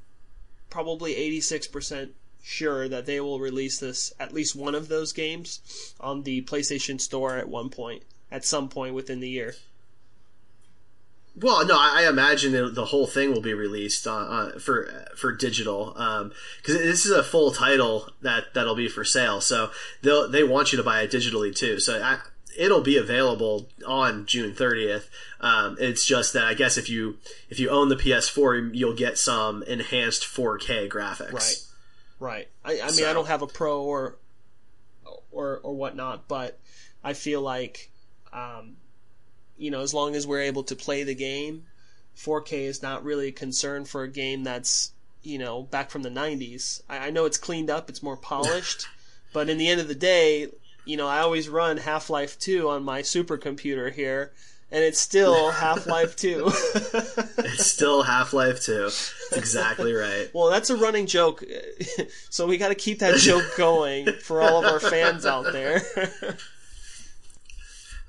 probably 0.69 1.15
86% 1.15 2.10
sure 2.41 2.88
that 2.88 3.06
they 3.06 3.19
will 3.19 3.39
release 3.39 3.80
this 3.80 4.13
at 4.19 4.34
least 4.34 4.56
one 4.56 4.75
of 4.75 4.88
those 4.88 5.13
games 5.13 5.93
on 5.99 6.23
the 6.23 6.41
PlayStation 6.43 6.99
Store 6.99 7.38
at 7.38 7.49
one 7.49 7.69
point, 7.69 8.04
at 8.32 8.45
some 8.45 8.69
point 8.69 8.95
within 8.95 9.19
the 9.19 9.30
year. 9.30 9.56
Well, 11.36 11.65
no, 11.65 11.78
I, 11.78 12.08
imagine 12.10 12.73
the 12.73 12.86
whole 12.86 13.08
thing 13.08 13.32
will 13.32 13.41
be 13.41 13.54
released 13.54 14.06
uh, 14.06 14.13
uh, 14.13 14.60
for 14.60 14.91
for 15.15 15.32
digital 15.32 15.91
because 15.93 16.21
um, 16.21 16.32
this 16.65 17.06
is 17.06 17.12
a 17.12 17.23
full 17.23 17.52
title 17.52 18.10
that 18.21 18.54
that'll 18.54 18.75
be 18.75 18.89
for 18.89 19.06
sale. 19.06 19.39
So 19.39 19.69
they 20.02 20.28
they 20.30 20.43
want 20.43 20.73
you 20.73 20.78
to 20.78 20.84
buy 20.84 21.02
it 21.02 21.12
digitally 21.12 21.56
too. 21.56 21.80
So 21.80 22.02
I, 22.02 22.19
it'll 22.60 22.82
be 22.82 22.98
available 22.98 23.69
on 23.88 24.26
June 24.26 24.54
30th. 24.54 25.08
Um, 25.39 25.78
it's 25.80 26.06
just 26.06 26.34
that 26.34 26.43
I 26.43 26.54
guess 26.54 26.78
if 26.78 26.89
you 26.89 27.17
if 27.50 27.60
you 27.60 27.69
own 27.69 27.89
the 27.89 27.95
PS4, 27.95 28.76
you'll 28.76 28.95
get 28.95 29.17
some 29.17 29.63
enhanced 29.63 30.24
4K 30.24 30.89
graphics. 30.89 31.34
Right. 31.34 31.63
Right. 32.19 32.48
I, 32.65 32.82
I 32.82 32.86
mean, 32.88 32.93
so. 32.95 33.10
I 33.10 33.13
don't 33.13 33.28
have 33.28 33.41
a 33.41 33.48
Pro 33.48 33.82
or 33.82 34.17
or 35.32 35.62
or 35.63 35.74
whatnot, 35.74 36.28
but 36.28 36.60
I 37.02 37.13
feel 37.13 37.41
like, 37.41 37.89
um, 38.34 38.76
you 39.58 39.72
know, 39.72 39.80
as 39.80 39.93
long 39.93 40.15
as 40.15 40.28
we're 40.28 40.41
able 40.41 40.63
to 40.63 40.76
play 40.76 41.04
the 41.04 41.15
game, 41.15 41.63
4K 42.17 42.65
is 42.65 42.82
not 42.82 43.06
really 43.06 43.30
a 43.30 43.32
concern 43.32 43.86
for 43.86 44.04
a 44.04 44.10
game 44.10 44.43
that's 44.43 44.91
you 45.24 45.39
know 45.39 45.63
back 45.63 45.89
from 45.89 46.04
the 46.04 46.10
90s. 46.10 46.82
I, 46.89 47.08
I 47.08 47.10
know 47.10 47.24
it's 47.24 47.38
cleaned 47.38 47.69
up, 47.69 47.89
it's 47.89 48.04
more 48.04 48.17
polished, 48.17 48.86
but 49.34 49.50
in 49.50 49.58
the 49.58 49.69
end 49.69 49.80
of 49.80 49.88
the 49.88 49.95
day, 49.95 50.50
you 50.89 50.97
know, 50.97 51.08
I 51.08 51.19
always 51.19 51.47
run 51.47 51.78
Half 51.78 52.10
Life 52.10 52.39
2 52.39 52.67
on 52.67 52.84
my 52.84 53.04
supercomputer 53.04 53.93
here, 53.93 54.32
and 54.71 54.84
it's 54.84 54.99
still 54.99 55.52
Half 55.52 55.86
Life 55.86 56.15
2. 56.15 56.45
it's 56.47 57.67
still 57.67 58.02
Half 58.02 58.34
Life 58.34 58.63
2. 58.63 58.82
That's 58.86 59.13
exactly 59.34 59.93
right. 59.93 60.32
Well, 60.34 60.49
that's 60.49 60.71
a 60.71 60.75
running 60.75 61.06
joke, 61.06 61.43
so 62.32 62.47
we 62.47 62.58
got 62.58 62.69
to 62.69 62.75
keep 62.75 62.99
that 62.99 63.17
joke 63.19 63.45
going 63.58 64.12
for 64.13 64.41
all 64.41 64.65
of 64.65 64.65
our 64.65 64.80
fans 64.80 65.28
out 65.28 65.54
there. 65.54 65.84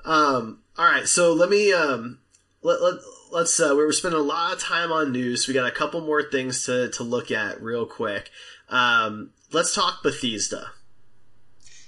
um. 0.06 0.62
All 0.78 0.86
right, 0.86 1.06
so 1.06 1.34
let 1.34 1.50
me 1.50 1.74
um. 1.74 2.18
Let, 2.62 2.80
let, 2.80 2.94
let's 3.30 3.60
uh, 3.60 3.74
we 3.76 3.84
were 3.84 3.92
spending 3.92 4.20
a 4.20 4.22
lot 4.22 4.54
of 4.54 4.60
time 4.60 4.90
on 4.90 5.12
news. 5.12 5.46
We 5.46 5.52
got 5.52 5.68
a 5.68 5.70
couple 5.74 6.00
more 6.00 6.22
things 6.22 6.64
to, 6.64 6.88
to 6.92 7.02
look 7.02 7.30
at 7.30 7.62
real 7.62 7.84
quick. 7.84 8.30
Um, 8.70 9.32
let's 9.52 9.74
talk 9.74 10.02
Bethesda. 10.02 10.70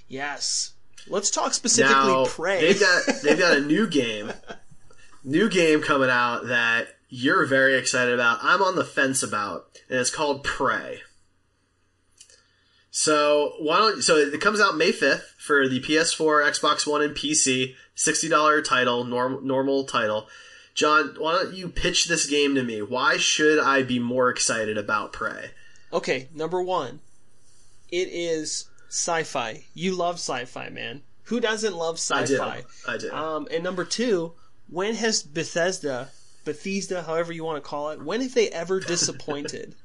Yes. 0.07 0.72
Let's 1.07 1.29
talk 1.29 1.53
specifically 1.53 1.95
now, 1.95 2.25
Prey. 2.25 2.61
They've 2.61 2.79
got 2.79 3.03
they've 3.23 3.39
got 3.39 3.57
a 3.57 3.61
new 3.65 3.87
game, 3.87 4.31
new 5.23 5.49
game 5.49 5.81
coming 5.81 6.09
out 6.09 6.47
that 6.47 6.87
you're 7.09 7.45
very 7.45 7.77
excited 7.77 8.13
about. 8.13 8.39
I'm 8.41 8.61
on 8.61 8.75
the 8.75 8.85
fence 8.85 9.21
about, 9.21 9.79
and 9.89 9.99
it's 9.99 10.09
called 10.09 10.43
Prey. 10.43 11.01
So 12.89 13.53
why 13.59 13.77
don't 13.79 14.03
so 14.03 14.17
it 14.17 14.39
comes 14.39 14.61
out 14.61 14.77
May 14.77 14.91
5th 14.91 15.23
for 15.37 15.67
the 15.67 15.81
PS4, 15.81 16.47
Xbox 16.49 16.87
One, 16.87 17.01
and 17.01 17.15
PC. 17.15 17.75
Sixty 17.95 18.27
dollar 18.27 18.61
title, 18.61 19.03
normal 19.03 19.41
normal 19.41 19.83
title. 19.83 20.27
John, 20.73 21.15
why 21.19 21.33
don't 21.33 21.53
you 21.53 21.69
pitch 21.69 22.07
this 22.07 22.25
game 22.25 22.55
to 22.55 22.63
me? 22.63 22.81
Why 22.81 23.17
should 23.17 23.59
I 23.59 23.83
be 23.83 23.99
more 23.99 24.29
excited 24.29 24.77
about 24.77 25.13
Prey? 25.13 25.51
Okay, 25.91 26.29
number 26.33 26.61
one, 26.63 27.01
it 27.91 28.09
is 28.11 28.67
sci-fi. 28.93 29.63
You 29.73 29.95
love 29.95 30.15
sci-fi, 30.15 30.69
man. 30.69 31.01
Who 31.23 31.39
doesn't 31.39 31.75
love 31.75 31.95
sci-fi? 31.95 32.23
I 32.27 32.61
do. 32.61 32.63
I 32.87 32.97
do. 32.97 33.11
Um, 33.11 33.47
and 33.49 33.63
number 33.63 33.85
two, 33.85 34.33
when 34.69 34.93
has 34.95 35.23
Bethesda, 35.23 36.09
Bethesda, 36.45 37.01
however 37.01 37.33
you 37.33 37.43
want 37.43 37.63
to 37.63 37.67
call 37.67 37.89
it, 37.89 38.03
when 38.03 38.21
have 38.21 38.35
they 38.35 38.49
ever 38.49 38.79
disappointed? 38.95 39.75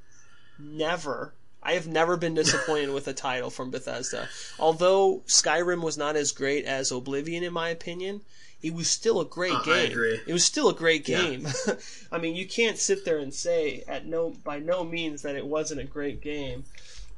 never. 0.58 1.32
I 1.62 1.72
have 1.72 1.86
never 1.86 2.16
been 2.16 2.34
disappointed 2.34 2.90
with 2.90 3.08
a 3.08 3.12
title 3.12 3.50
from 3.50 3.70
Bethesda. 3.70 4.28
Although 4.58 5.22
Skyrim 5.26 5.82
was 5.82 5.96
not 5.96 6.16
as 6.16 6.32
great 6.32 6.64
as 6.64 6.90
Oblivion, 6.92 7.42
in 7.44 7.52
my 7.52 7.68
opinion, 7.68 8.20
it 8.62 8.74
was 8.74 8.90
still 8.90 9.20
a 9.20 9.24
great 9.24 9.52
uh, 9.52 9.62
game. 9.62 9.74
I 9.74 9.92
agree. 9.92 10.20
It 10.26 10.32
was 10.32 10.44
still 10.44 10.68
a 10.68 10.74
great 10.74 11.04
game. 11.04 11.46
Yeah. 11.66 11.74
I 12.12 12.18
mean, 12.18 12.34
you 12.34 12.46
can't 12.46 12.78
sit 12.78 13.04
there 13.04 13.18
and 13.18 13.32
say 13.32 13.84
at 13.86 14.06
no 14.06 14.30
by 14.44 14.58
no 14.58 14.84
means 14.84 15.22
that 15.22 15.36
it 15.36 15.46
wasn't 15.46 15.80
a 15.80 15.84
great 15.84 16.20
game. 16.20 16.64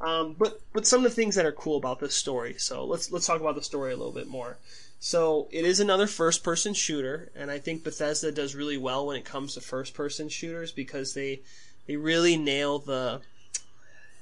Um, 0.01 0.35
but 0.39 0.61
but 0.73 0.87
some 0.87 1.05
of 1.05 1.11
the 1.11 1.15
things 1.15 1.35
that 1.35 1.45
are 1.45 1.53
cool 1.53 1.77
about 1.77 2.01
this 2.01 2.15
story. 2.15 2.55
So 2.59 2.85
let's 2.85 3.13
let's 3.13 3.27
talk 3.27 3.41
about 3.41 3.55
the 3.55 3.63
story 3.63 3.93
a 3.93 3.97
little 3.97 4.13
bit 4.13 4.29
more. 4.29 4.59
So 4.99 5.49
it 5.51 5.65
is 5.65 5.81
another 5.81 6.07
first 6.07 6.43
person 6.43 6.75
shooter, 6.75 7.31
and 7.35 7.51
I 7.51 7.59
think 7.59 7.85
Bethesda 7.85 8.33
does 8.33 8.55
really 8.55 8.77
well 8.77 9.07
when 9.07 9.17
it 9.17 9.25
comes 9.25 9.55
to 9.55 9.61
first 9.61 9.95
person 9.95 10.29
shooters 10.29 10.73
because 10.73 11.15
they 11.15 11.41
they 11.87 11.97
really 11.97 12.37
nail 12.37 12.79
the 12.79 13.21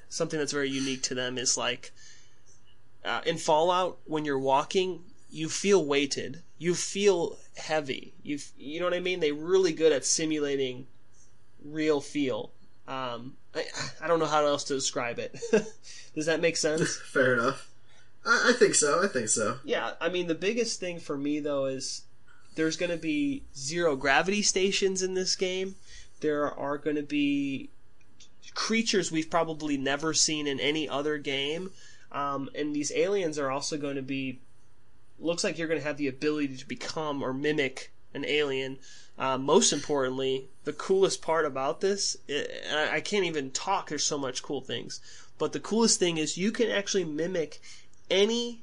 something 0.09 0.39
that's 0.39 0.53
very 0.53 0.71
unique 0.71 1.03
to 1.03 1.15
them 1.15 1.37
is 1.37 1.57
like 1.57 1.93
uh, 3.05 3.21
in 3.27 3.37
Fallout 3.37 3.99
when 4.05 4.25
you're 4.25 4.39
walking 4.39 5.01
you 5.31 5.49
feel 5.49 5.85
weighted 5.85 6.43
you 6.59 6.75
feel 6.75 7.37
heavy 7.57 8.15
you 8.23 8.39
you 8.57 8.81
know 8.81 8.87
what 8.87 8.95
I 8.95 9.01
mean 9.01 9.21
they're 9.21 9.35
really 9.35 9.73
good 9.73 9.93
at 9.93 10.07
simulating 10.07 10.87
real 11.63 12.01
feel 12.01 12.53
um, 12.89 13.35
I, 13.55 13.65
I 14.03 14.09
don't 14.09 14.19
know 14.19 14.27
how 14.27 14.45
else 14.47 14.65
to 14.65 14.75
describe 14.75 15.19
it. 15.19 15.39
Does 16.15 16.27
that 16.27 16.41
make 16.41 16.57
sense? 16.57 16.97
Fair 17.05 17.35
enough. 17.35 17.71
I, 18.25 18.51
I 18.51 18.53
think 18.59 18.75
so. 18.75 19.05
I 19.05 19.09
think 19.09 19.29
so. 19.29 19.59
Yeah, 19.63 19.93
I 20.01 20.09
mean 20.09 20.27
the 20.27 20.35
biggest 20.35 20.81
thing 20.81 20.99
for 20.99 21.17
me 21.17 21.39
though 21.39 21.67
is 21.67 22.03
there's 22.55 22.77
going 22.77 22.91
to 22.91 22.97
be 22.97 23.45
zero 23.55 23.95
gravity 23.95 24.43
stations 24.43 25.03
in 25.03 25.15
this 25.15 25.37
game. 25.37 25.77
There 26.21 26.53
are 26.59 26.79
going 26.79 26.97
to 26.97 27.03
be 27.03 27.69
creatures 28.55 29.13
we've 29.13 29.31
probably 29.31 29.77
never 29.77 30.15
seen 30.15 30.47
in 30.47 30.59
any 30.59 30.89
other 30.89 31.19
game, 31.19 31.71
um, 32.11 32.49
and 32.55 32.75
these 32.75 32.91
aliens 32.93 33.39
are 33.39 33.51
also 33.51 33.77
going 33.77 33.97
to 33.97 34.03
be. 34.03 34.41
Looks 35.21 35.45
like 35.45 35.59
you're 35.59 35.69
going 35.69 35.81
to 35.81 35.87
have 35.87 35.99
the 35.99 36.09
ability 36.09 36.57
to 36.57 36.67
become 36.67 37.23
or 37.23 37.35
mimic 37.35 37.93
an 38.15 38.25
alien 38.25 38.79
uh, 39.19 39.37
most 39.37 39.73
importantly, 39.73 40.49
the 40.65 40.73
coolest 40.73 41.23
part 41.23 41.45
about 41.45 41.81
this, 41.81 42.17
I, 42.29 42.91
I 42.93 43.01
can't 43.01 43.25
even 43.25 43.51
talk. 43.51 43.89
There's 43.89 44.05
so 44.05 44.19
much 44.19 44.43
cool 44.43 44.61
things, 44.61 45.01
but 45.39 45.53
the 45.53 45.61
coolest 45.61 45.99
thing 45.99 46.19
is 46.19 46.39
you 46.39 46.53
can 46.53 46.71
actually 46.71 47.05
mimic 47.05 47.61
any 48.11 48.63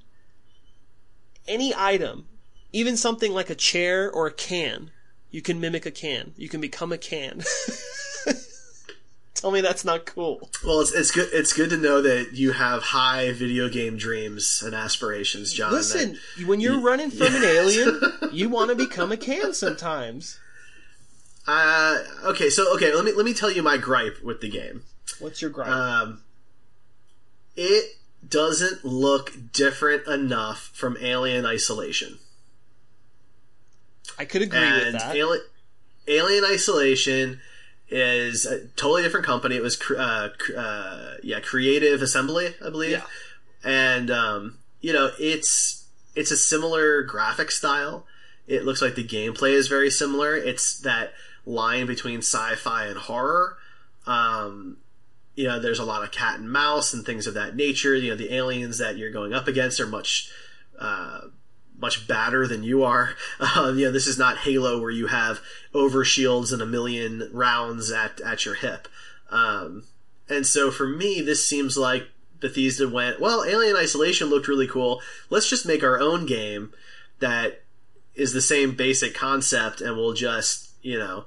any 1.47 1.73
item, 1.75 2.25
even 2.73 2.97
something 2.97 3.31
like 3.31 3.49
a 3.49 3.55
chair 3.55 4.09
or 4.11 4.27
a 4.27 4.31
can. 4.31 4.91
You 5.29 5.41
can 5.41 5.59
mimic 5.59 5.85
a 5.85 5.91
can. 5.91 6.33
You 6.37 6.47
can 6.47 6.61
become 6.61 6.91
a 6.91 6.97
can. 6.97 7.43
Tell 9.35 9.51
me 9.51 9.59
that's 9.59 9.83
not 9.83 10.05
cool. 10.05 10.49
Well, 10.65 10.79
it's, 10.79 10.93
it's 10.93 11.11
good. 11.11 11.27
It's 11.33 11.51
good 11.51 11.69
to 11.71 11.77
know 11.77 12.01
that 12.01 12.29
you 12.33 12.53
have 12.53 12.81
high 12.81 13.33
video 13.33 13.67
game 13.67 13.97
dreams 13.97 14.63
and 14.65 14.73
aspirations, 14.73 15.51
John. 15.51 15.73
Listen, 15.73 16.17
when 16.45 16.61
you're 16.61 16.75
you, 16.75 16.81
running 16.81 17.11
from 17.11 17.35
an 17.35 17.43
alien, 17.43 17.99
you 18.31 18.47
want 18.47 18.69
to 18.69 18.75
become 18.75 19.11
a 19.11 19.17
can 19.17 19.53
sometimes. 19.53 20.39
Uh, 21.47 22.03
okay, 22.25 22.49
so 22.49 22.73
okay, 22.75 22.93
let 22.93 23.05
me 23.05 23.11
let 23.11 23.25
me 23.25 23.33
tell 23.33 23.51
you 23.51 23.61
my 23.61 23.77
gripe 23.77 24.23
with 24.23 24.41
the 24.41 24.49
game. 24.49 24.83
What's 25.19 25.41
your 25.41 25.51
gripe? 25.51 25.69
Um, 25.69 26.23
it 27.55 27.97
doesn't 28.27 28.83
look 28.83 29.33
different 29.53 30.07
enough 30.07 30.71
from 30.73 30.97
Alien 30.99 31.45
Isolation. 31.45 32.17
I 34.17 34.25
could 34.25 34.41
agree 34.41 34.59
and 34.59 34.93
with 34.93 35.01
that. 35.01 35.15
Alien, 35.15 35.41
Alien 36.07 36.43
Isolation 36.45 37.39
is 37.89 38.45
a 38.45 38.65
totally 38.69 39.03
different 39.03 39.25
company. 39.25 39.55
It 39.55 39.61
was, 39.61 39.79
uh, 39.91 40.29
uh, 40.57 41.15
yeah, 41.21 41.39
Creative 41.39 42.01
Assembly, 42.01 42.55
I 42.65 42.69
believe. 42.69 42.91
Yeah. 42.91 43.03
And, 43.63 44.09
um, 44.09 44.57
you 44.81 44.93
know, 44.93 45.11
it's, 45.19 45.85
it's 46.15 46.31
a 46.31 46.37
similar 46.37 47.03
graphic 47.03 47.51
style. 47.51 48.05
It 48.47 48.63
looks 48.63 48.81
like 48.81 48.95
the 48.95 49.07
gameplay 49.07 49.51
is 49.51 49.67
very 49.67 49.91
similar. 49.91 50.35
It's 50.35 50.79
that 50.79 51.13
line 51.45 51.85
between 51.85 52.19
sci-fi 52.19 52.85
and 52.85 52.97
horror. 52.97 53.57
Um, 54.05 54.77
you 55.35 55.47
know, 55.47 55.59
there's 55.59 55.79
a 55.79 55.85
lot 55.85 56.03
of 56.03 56.11
cat 56.11 56.39
and 56.39 56.51
mouse 56.51 56.93
and 56.93 57.05
things 57.05 57.27
of 57.27 57.33
that 57.33 57.55
nature. 57.55 57.95
You 57.95 58.11
know, 58.11 58.15
the 58.15 58.33
aliens 58.33 58.77
that 58.77 58.97
you're 58.97 59.11
going 59.11 59.33
up 59.33 59.47
against 59.47 59.79
are 59.79 59.87
much, 59.87 60.31
uh, 60.79 61.21
much 61.77 62.07
badder 62.07 62.47
than 62.47 62.63
you 62.63 62.83
are. 62.83 63.15
Um, 63.55 63.77
you 63.77 63.85
know, 63.85 63.91
this 63.91 64.07
is 64.07 64.17
not 64.17 64.39
Halo 64.39 64.79
where 64.79 64.91
you 64.91 65.07
have 65.07 65.41
over 65.73 66.03
shields 66.03 66.51
and 66.51 66.61
a 66.61 66.65
million 66.65 67.29
rounds 67.31 67.91
at, 67.91 68.19
at 68.21 68.45
your 68.45 68.55
hip. 68.55 68.87
Um, 69.29 69.83
and 70.29 70.45
so 70.45 70.71
for 70.71 70.87
me, 70.87 71.21
this 71.21 71.45
seems 71.45 71.77
like 71.77 72.07
Bethesda 72.39 72.89
went, 72.89 73.19
well, 73.19 73.43
Alien 73.43 73.75
Isolation 73.75 74.27
looked 74.27 74.47
really 74.47 74.67
cool. 74.67 75.01
Let's 75.29 75.49
just 75.49 75.65
make 75.65 75.83
our 75.83 75.99
own 75.99 76.25
game 76.25 76.73
that 77.19 77.63
is 78.13 78.33
the 78.33 78.41
same 78.41 78.75
basic 78.75 79.13
concept 79.13 79.81
and 79.81 79.95
we'll 79.95 80.13
just, 80.13 80.64
you 80.85 80.99
know, 80.99 81.25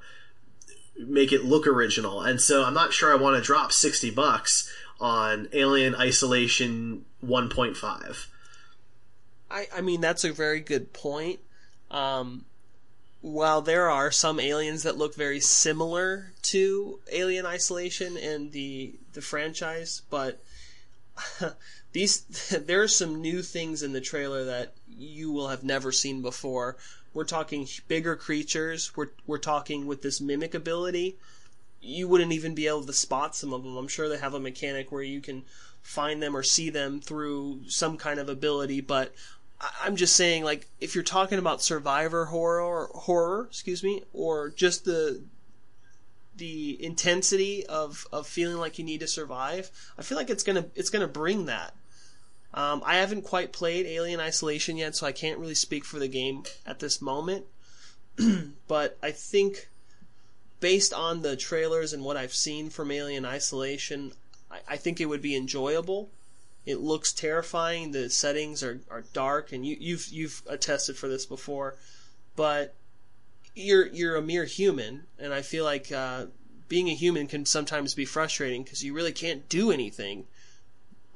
make 0.97 1.33
it 1.33 1.45
look 1.45 1.67
original. 1.67 2.23
And 2.23 2.41
so 2.41 2.65
I'm 2.65 2.75
not 2.75 2.93
sure 2.93 3.13
I 3.13 3.21
want 3.21 3.37
to 3.37 3.43
drop 3.43 3.73
60 3.73 4.11
bucks 4.13 4.73
on 5.01 5.49
Alien 5.53 5.97
Isolation 5.97 7.05
1.5. 7.27 8.27
I, 9.51 9.67
I 9.75 9.81
mean, 9.81 10.01
that's 10.01 10.23
a 10.23 10.33
very 10.33 10.61
good 10.61 10.93
point. 10.93 11.41
Um, 11.91 12.45
while 13.21 13.61
there 13.61 13.91
are 13.91 14.13
some 14.13 14.39
aliens 14.39 14.85
that 14.85 14.97
look 14.97 15.17
very 15.17 15.41
similar 15.41 16.33
to 16.43 17.01
Alien 17.11 17.47
Isolation 17.47 18.17
and 18.17 18.53
the 18.53 18.95
the 19.15 19.23
franchise, 19.23 20.03
but 20.09 20.41
these 21.93 22.21
there 22.67 22.83
are 22.83 22.89
some 22.89 23.21
new 23.21 23.43
things 23.43 23.83
in 23.83 23.93
the 23.93 24.01
trailer 24.01 24.45
that 24.45 24.75
you 24.87 25.33
will 25.33 25.49
have 25.49 25.65
never 25.65 25.91
seen 25.91 26.23
before. 26.23 26.77
We're 27.19 27.25
talking 27.25 27.67
bigger 27.89 28.15
creatures. 28.15 28.97
We're 28.97 29.11
we're 29.27 29.39
talking 29.39 29.89
with 29.89 30.03
this 30.03 30.21
mimic 30.21 30.55
ability. 30.55 31.17
You 31.81 32.07
wouldn't 32.07 32.31
even 32.31 32.55
be 32.55 32.69
able 32.69 32.85
to 32.85 32.93
spot 32.93 33.35
some 33.35 33.53
of 33.53 33.65
them. 33.65 33.77
I'm 33.77 33.89
sure 33.89 34.09
they 34.09 34.19
have 34.19 34.35
a 34.35 34.39
mechanic 34.39 34.93
where 34.93 35.03
you 35.03 35.21
can 35.21 35.43
find 35.83 36.23
them 36.23 36.37
or 36.37 36.45
see 36.45 36.71
them 36.71 37.01
through 37.01 37.63
some 37.67 37.97
kind 37.97 38.21
of 38.21 38.29
ability, 38.29 38.83
but 38.83 39.17
I'm 39.83 39.97
just 39.97 40.15
saying, 40.15 40.45
like, 40.45 40.69
if 40.81 40.95
you're 40.95 41.03
talking 41.03 41.41
about 41.41 41.61
survivor 41.61 42.27
horror, 42.27 42.89
horror, 42.95 43.49
excuse 43.51 43.83
me, 43.83 44.05
or 44.13 44.51
just 44.51 44.85
the 44.85 45.21
the 46.37 46.81
intensity 46.81 47.67
of, 47.67 48.07
of 48.13 48.29
feeling 48.29 48.59
like 48.59 48.79
you 48.79 48.85
need 48.85 49.01
to 49.01 49.09
survive, 49.09 49.73
I 49.99 50.03
feel 50.03 50.17
like 50.19 50.31
it's 50.31 50.45
gonna 50.45 50.67
it's 50.77 50.91
gonna 50.91 51.09
bring 51.09 51.47
that. 51.47 51.75
Um, 52.59 52.83
I 52.85 52.97
haven't 52.97 53.23
quite 53.23 53.53
played 53.53 53.87
Alien 53.87 54.19
Isolation 54.19 54.77
yet, 54.77 54.97
so 54.97 55.07
I 55.07 55.13
can't 55.13 55.39
really 55.39 55.55
speak 55.55 55.85
for 55.85 56.01
the 56.01 56.09
game 56.09 56.43
at 56.67 56.81
this 56.81 57.01
moment. 57.01 57.47
but 58.67 58.99
I 59.01 59.13
think, 59.13 59.69
based 60.59 60.93
on 60.93 61.23
the 61.23 61.37
trailers 61.37 61.93
and 61.93 62.05
what 62.05 62.17
I've 62.17 62.35
seen 62.35 62.69
from 62.69 62.91
Alien 62.91 63.25
Isolation, 63.25 64.11
I, 64.51 64.59
I 64.71 64.77
think 64.77 65.01
it 65.01 65.07
would 65.07 65.23
be 65.23 65.37
enjoyable. 65.37 66.11
It 66.67 66.81
looks 66.81 67.13
terrifying. 67.13 67.93
The 67.93 68.11
settings 68.11 68.65
are, 68.65 68.81
are 68.91 69.05
dark, 69.13 69.53
and 69.53 69.65
you, 69.65 69.77
you've 69.79 70.09
you've 70.09 70.43
attested 70.49 70.97
for 70.97 71.07
this 71.07 71.27
before. 71.27 71.77
But 72.35 72.75
you're 73.55 73.87
you're 73.87 74.17
a 74.17 74.21
mere 74.21 74.47
human, 74.47 75.05
and 75.17 75.33
I 75.33 75.43
feel 75.43 75.63
like 75.63 75.93
uh, 75.93 76.27
being 76.69 76.89
a 76.89 76.95
human 76.95 77.29
can 77.29 77.47
sometimes 77.47 77.95
be 77.95 78.05
frustrating 78.05 78.65
because 78.65 78.83
you 78.83 78.95
really 78.95 79.13
can't 79.13 79.49
do 79.49 79.71
anything. 79.71 80.27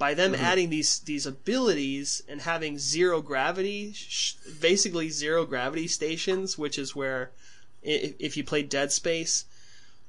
By 0.02 0.14
them 0.14 0.32
Mm-hmm. 0.32 0.44
adding 0.50 0.70
these 0.70 0.98
these 0.98 1.26
abilities 1.26 2.22
and 2.28 2.40
having 2.40 2.76
zero 2.76 3.22
gravity, 3.22 3.92
sh- 3.94 4.34
basically 4.60 5.08
zero 5.10 5.44
gravity 5.46 5.86
stations, 5.86 6.58
which 6.58 6.76
is 6.76 6.96
where 6.96 7.30
i- 7.86 8.14
if 8.18 8.36
you 8.36 8.42
play 8.42 8.62
Dead 8.64 8.90
Space, 8.90 9.44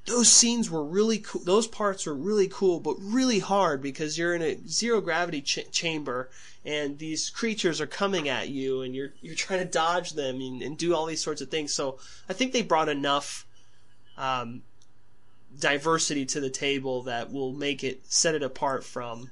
those 0.06 0.30
scenes 0.30 0.66
were 0.72 0.84
really 0.84 1.20
cool. 1.20 1.44
Those 1.44 1.68
parts 1.68 2.08
were 2.08 2.16
really 2.30 2.48
cool, 2.48 2.80
but 2.80 2.96
really 3.00 3.38
hard 3.40 3.82
because 3.84 4.18
you're 4.18 4.34
in 4.34 4.42
a 4.42 4.58
zero 4.68 5.00
gravity 5.00 5.42
ch- 5.42 5.70
chamber 5.72 6.20
and 6.66 6.98
these 6.98 7.30
creatures 7.30 7.80
are 7.80 7.86
coming 8.02 8.28
at 8.28 8.50
you 8.50 8.82
and 8.82 8.96
you're 8.96 9.14
you're 9.22 9.36
trying 9.46 9.60
to 9.60 9.72
dodge 9.84 10.14
them 10.14 10.42
and, 10.42 10.64
and 10.64 10.76
do 10.76 10.96
all 10.96 11.06
these 11.06 11.22
sorts 11.24 11.42
of 11.42 11.50
things. 11.50 11.72
So 11.72 12.00
I 12.28 12.34
think 12.34 12.52
they 12.52 12.64
brought 12.64 12.90
enough 12.90 13.46
um, 14.18 14.64
diversity 15.60 16.26
to 16.34 16.40
the 16.40 16.50
table 16.50 17.04
that 17.04 17.32
will 17.32 17.54
make 17.54 17.84
it 17.84 18.02
set 18.12 18.34
it 18.34 18.42
apart 18.42 18.84
from 18.84 19.30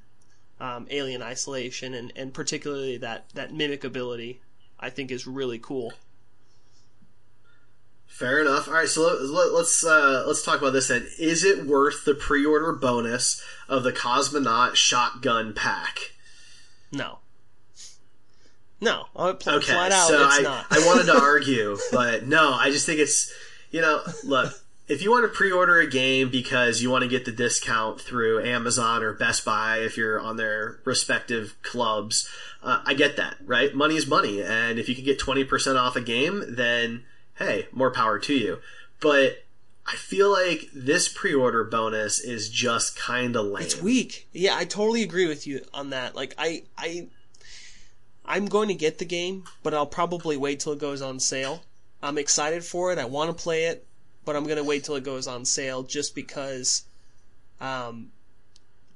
um, 0.62 0.88
Alien 0.91 1.22
Isolation 1.24 1.93
and, 1.93 2.14
and 2.16 2.34
particularly 2.34 2.97
that 2.97 3.30
that 3.34 3.53
mimic 3.53 3.84
ability. 3.84 4.39
I 4.80 4.89
think 4.89 5.12
is 5.12 5.28
really 5.28 5.59
cool. 5.59 5.93
Fair 8.07 8.41
enough. 8.41 8.68
All 8.68 8.74
right, 8.74 8.88
so 8.88 9.01
let, 9.01 9.53
let's 9.53 9.86
uh, 9.86 10.24
let's 10.28 10.43
talk 10.43 10.59
about 10.59 10.74
this 10.74 10.88
then. 10.88 11.07
Is 11.20 11.43
it 11.43 11.66
worth 11.66 12.05
the 12.05 12.14
pre-order 12.14 12.74
bonus 12.74 13.43
of 13.70 13.84
the 13.84 13.91
Cosmonaut 13.91 14.76
shotgun 14.76 15.53
pack? 15.53 16.14
No. 16.91 17.20
No, 18.80 19.05
I'll 19.16 19.36
pl- 19.36 19.53
Okay, 19.53 19.74
flat 19.74 19.91
out, 19.91 20.07
so 20.07 20.26
it's 20.26 20.39
I, 20.39 20.41
not. 20.41 20.66
I 20.72 20.86
wanted 20.86 21.05
to 21.05 21.20
argue, 21.22 21.78
but 21.91 22.26
no, 22.26 22.53
I 22.53 22.72
just 22.72 22.86
think 22.86 22.99
it's 22.99 23.32
you 23.70 23.82
know, 23.82 24.01
look, 24.24 24.53
if 24.92 25.02
you 25.02 25.10
want 25.10 25.24
to 25.24 25.30
pre-order 25.30 25.80
a 25.80 25.88
game 25.88 26.30
because 26.30 26.82
you 26.82 26.89
want 26.89 27.02
to 27.04 27.08
get 27.08 27.24
the 27.24 27.32
discount 27.32 28.02
through 28.02 28.44
Amazon 28.44 29.04
or 29.04 29.14
Best 29.14 29.46
Buy 29.46 29.78
if 29.78 29.96
you're 29.96 30.20
on 30.20 30.36
their 30.36 30.82
respective 30.84 31.56
clubs, 31.62 32.28
uh, 32.62 32.82
I 32.86 32.94
get 32.94 33.16
that, 33.16 33.38
right? 33.46 33.74
Money 33.74 33.96
is 33.96 34.06
money, 34.06 34.42
and 34.42 34.78
if 34.78 34.89
you 34.89 34.96
can 34.96 35.06
get 35.06 35.18
twenty 35.18 35.46
percent 35.46 35.78
off 35.78 35.96
a 35.96 36.02
game, 36.02 36.44
then 36.46 37.06
hey, 37.36 37.68
more 37.72 37.92
power 37.92 38.20
to 38.20 38.34
you. 38.34 38.60
But 39.00 39.46
I 39.88 39.96
feel 39.96 40.30
like 40.30 40.68
this 40.76 41.08
pre-order 41.08 41.64
bonus 41.64 42.20
is 42.20 42.50
just 42.50 43.00
kind 43.00 43.38
of 43.38 43.46
lame. 43.46 43.64
It's 43.64 43.82
weak. 43.82 44.28
Yeah, 44.34 44.58
I 44.58 44.66
totally 44.66 45.04
agree 45.04 45.28
with 45.28 45.48
you 45.48 45.62
on 45.74 45.92
that. 45.92 46.18
Like 46.18 46.36
I 46.38 46.64
I 46.78 47.08
I'm 48.26 48.48
going 48.48 48.68
to 48.68 48.76
get 48.76 48.98
the 48.98 49.06
game, 49.06 49.46
but 49.64 49.74
I'll 49.74 49.86
probably 49.86 50.36
wait 50.36 50.60
till 50.60 50.74
it 50.74 50.80
goes 50.80 51.02
on 51.02 51.22
sale. 51.22 51.64
I'm 52.04 52.18
excited 52.18 52.66
for 52.66 52.92
it. 52.92 53.00
I 53.00 53.06
want 53.06 53.36
to 53.36 53.44
play 53.44 53.66
it, 53.66 53.88
but 54.26 54.36
I'm 54.36 54.46
to 54.58 54.64
wait 54.64 54.84
till 54.84 54.96
it 54.96 55.04
goes 55.04 55.28
on 55.28 55.46
sale 55.46 55.84
just 55.84 56.16
because 56.16 56.84
um 57.60 58.12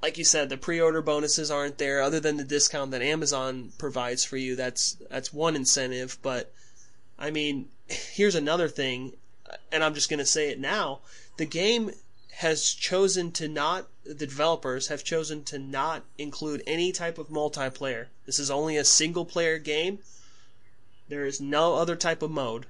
like 0.01 0.19
you 0.19 0.23
said, 0.23 0.49
the 0.49 0.57
pre-order 0.57 1.01
bonuses 1.01 1.49
aren't 1.49 1.79
there 1.79 1.99
other 1.99 2.19
than 2.19 2.37
the 2.37 2.43
discount 2.43 2.91
that 2.91 3.01
Amazon 3.01 3.71
provides 3.79 4.23
for 4.23 4.37
you. 4.37 4.55
That's 4.55 4.97
that's 5.09 5.33
one 5.33 5.55
incentive, 5.55 6.19
but 6.21 6.53
I 7.17 7.31
mean, 7.31 7.69
here's 7.87 8.35
another 8.35 8.67
thing, 8.67 9.13
and 9.71 9.83
I'm 9.83 9.95
just 9.95 10.09
to 10.19 10.25
say 10.25 10.49
it 10.49 10.59
now. 10.59 10.99
The 11.37 11.45
game 11.45 11.91
has 12.37 12.73
chosen 12.73 13.31
to 13.31 13.47
not, 13.47 13.87
the 14.03 14.13
developers 14.13 14.87
have 14.87 15.03
chosen 15.03 15.43
to 15.45 15.57
not 15.57 16.03
include 16.17 16.61
any 16.67 16.91
type 16.91 17.17
of 17.17 17.29
multiplayer. 17.29 18.07
This 18.25 18.39
is 18.39 18.51
only 18.51 18.77
a 18.77 18.85
single 18.85 19.25
player 19.25 19.57
game. 19.57 19.99
There 21.07 21.25
is 21.25 21.41
no 21.41 21.75
other 21.75 21.95
type 21.95 22.21
of 22.21 22.31
mode. 22.31 22.65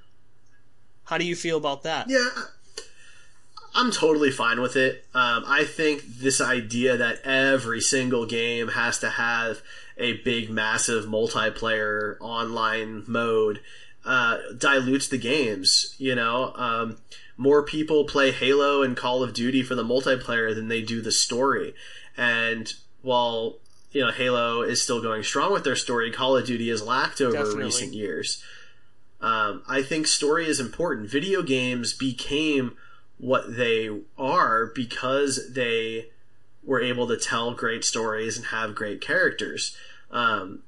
How 1.06 1.18
do 1.18 1.26
you 1.26 1.36
feel 1.36 1.58
about 1.58 1.84
that? 1.84 2.10
Yeah, 2.10 2.30
I'm 3.74 3.92
totally 3.92 4.32
fine 4.32 4.62
with 4.62 4.76
it. 4.76 5.06
Um, 5.14 5.44
I 5.46 5.66
think 5.66 6.04
this 6.06 6.40
idea 6.40 6.98
that 6.98 7.22
every 7.24 7.82
single 7.82 8.26
game 8.26 8.70
has 8.70 9.00
to 9.00 9.10
have 9.10 9.62
a 9.98 10.14
big, 10.24 10.50
massive 10.50 11.06
multiplayer 11.06 12.16
online 12.20 13.04
mode 13.08 13.62
uh, 14.06 14.38
dilutes 14.58 15.08
the 15.08 15.18
games. 15.18 15.96
You 15.98 16.16
know, 16.16 16.54
um, 16.56 16.98
more 17.38 17.64
people 17.64 18.06
play 18.06 18.32
Halo 18.32 18.82
and 18.82 18.96
Call 18.96 19.24
of 19.24 19.34
Duty 19.34 19.62
for 19.62 19.76
the 19.76 19.84
multiplayer 19.84 20.56
than 20.56 20.68
they 20.70 20.82
do 20.82 21.02
the 21.02 21.12
story. 21.12 21.74
And 22.18 22.74
while 23.02 23.58
you 23.92 24.02
know 24.02 24.12
Halo 24.12 24.62
is 24.62 24.82
still 24.82 25.02
going 25.02 25.24
strong 25.24 25.52
with 25.52 25.64
their 25.64 25.76
story, 25.76 26.12
Call 26.12 26.38
of 26.38 26.46
Duty 26.46 26.70
has 26.70 26.82
lacked 26.82 27.20
over 27.20 27.34
Definitely. 27.34 27.64
recent 27.66 27.94
years. 27.94 28.44
Um, 29.26 29.64
I 29.68 29.82
think 29.82 30.06
story 30.06 30.48
is 30.48 30.60
important. 30.60 31.10
Video 31.10 31.42
games 31.42 31.94
became 31.94 32.78
what 33.18 33.58
they 33.58 33.90
are 34.20 34.68
because 34.68 35.52
they 35.52 36.10
were 36.64 36.80
able 36.80 37.08
to 37.08 37.18
tell 37.18 37.56
great 37.56 37.84
stories 37.84 38.38
and 38.38 38.46
have 38.48 38.76
great 38.76 39.02
characters. 39.02 39.76
Um, 40.12 40.62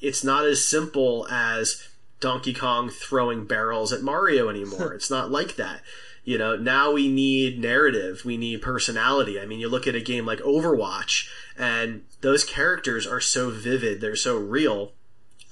it's 0.00 0.24
not 0.24 0.46
as 0.46 0.66
simple 0.66 1.28
as 1.30 1.86
Donkey 2.20 2.54
Kong 2.54 2.88
throwing 2.88 3.44
barrels 3.44 3.92
at 3.92 4.00
Mario 4.00 4.48
anymore. 4.48 4.92
it's 4.94 5.10
not 5.10 5.30
like 5.30 5.56
that. 5.56 5.82
You 6.24 6.38
know, 6.38 6.56
now 6.56 6.90
we 6.90 7.08
need 7.08 7.60
narrative, 7.60 8.22
we 8.24 8.38
need 8.38 8.62
personality. 8.62 9.38
I 9.38 9.44
mean, 9.44 9.60
you 9.60 9.68
look 9.68 9.86
at 9.86 9.94
a 9.94 10.00
game 10.00 10.24
like 10.24 10.38
Overwatch, 10.38 11.28
and 11.58 12.04
those 12.22 12.44
characters 12.44 13.06
are 13.06 13.20
so 13.20 13.50
vivid, 13.50 14.00
they're 14.00 14.16
so 14.16 14.38
real, 14.38 14.92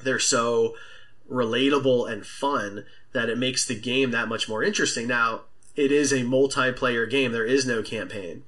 they're 0.02 0.18
so 0.18 0.74
relatable 1.30 2.10
and 2.10 2.26
fun 2.26 2.84
that 3.12 3.28
it 3.28 3.38
makes 3.38 3.66
the 3.66 3.78
game 3.78 4.10
that 4.10 4.28
much 4.28 4.48
more 4.48 4.62
interesting. 4.62 5.06
Now, 5.06 5.42
it 5.76 5.90
is 5.90 6.12
a 6.12 6.20
multiplayer 6.20 7.08
game. 7.08 7.32
There 7.32 7.46
is 7.46 7.66
no 7.66 7.82
campaign. 7.82 8.44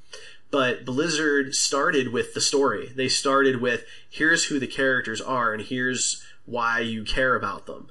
But 0.50 0.84
Blizzard 0.84 1.54
started 1.54 2.12
with 2.12 2.34
the 2.34 2.40
story. 2.40 2.92
They 2.94 3.08
started 3.08 3.60
with 3.60 3.84
here's 4.08 4.44
who 4.44 4.60
the 4.60 4.66
characters 4.66 5.20
are 5.20 5.52
and 5.52 5.62
here's 5.62 6.22
why 6.44 6.80
you 6.80 7.02
care 7.02 7.34
about 7.34 7.66
them. 7.66 7.88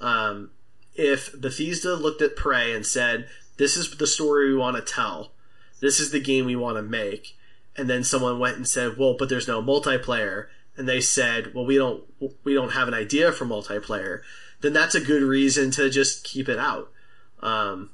Um, 0.00 0.50
if 0.94 1.38
Bethesda 1.38 1.94
looked 1.94 2.22
at 2.22 2.36
Prey 2.36 2.72
and 2.72 2.86
said, 2.86 3.28
"This 3.58 3.76
is 3.76 3.90
the 3.90 4.06
story 4.06 4.48
we 4.48 4.56
want 4.56 4.76
to 4.76 4.82
tell. 4.82 5.32
This 5.80 6.00
is 6.00 6.10
the 6.10 6.20
game 6.20 6.46
we 6.46 6.56
want 6.56 6.76
to 6.78 6.82
make," 6.82 7.36
and 7.76 7.90
then 7.90 8.02
someone 8.02 8.38
went 8.38 8.56
and 8.56 8.66
said, 8.66 8.96
"Well, 8.96 9.14
but 9.18 9.28
there's 9.28 9.48
no 9.48 9.60
multiplayer," 9.60 10.46
and 10.76 10.88
they 10.88 11.00
said, 11.00 11.54
"Well, 11.54 11.66
we 11.66 11.76
don't 11.76 12.04
we 12.44 12.54
don't 12.54 12.72
have 12.72 12.88
an 12.88 12.94
idea 12.94 13.32
for 13.32 13.44
multiplayer," 13.44 14.22
then 14.60 14.72
that's 14.72 14.94
a 14.94 15.00
good 15.00 15.22
reason 15.22 15.70
to 15.72 15.90
just 15.90 16.24
keep 16.24 16.48
it 16.48 16.58
out. 16.58 16.90
Um, 17.40 17.90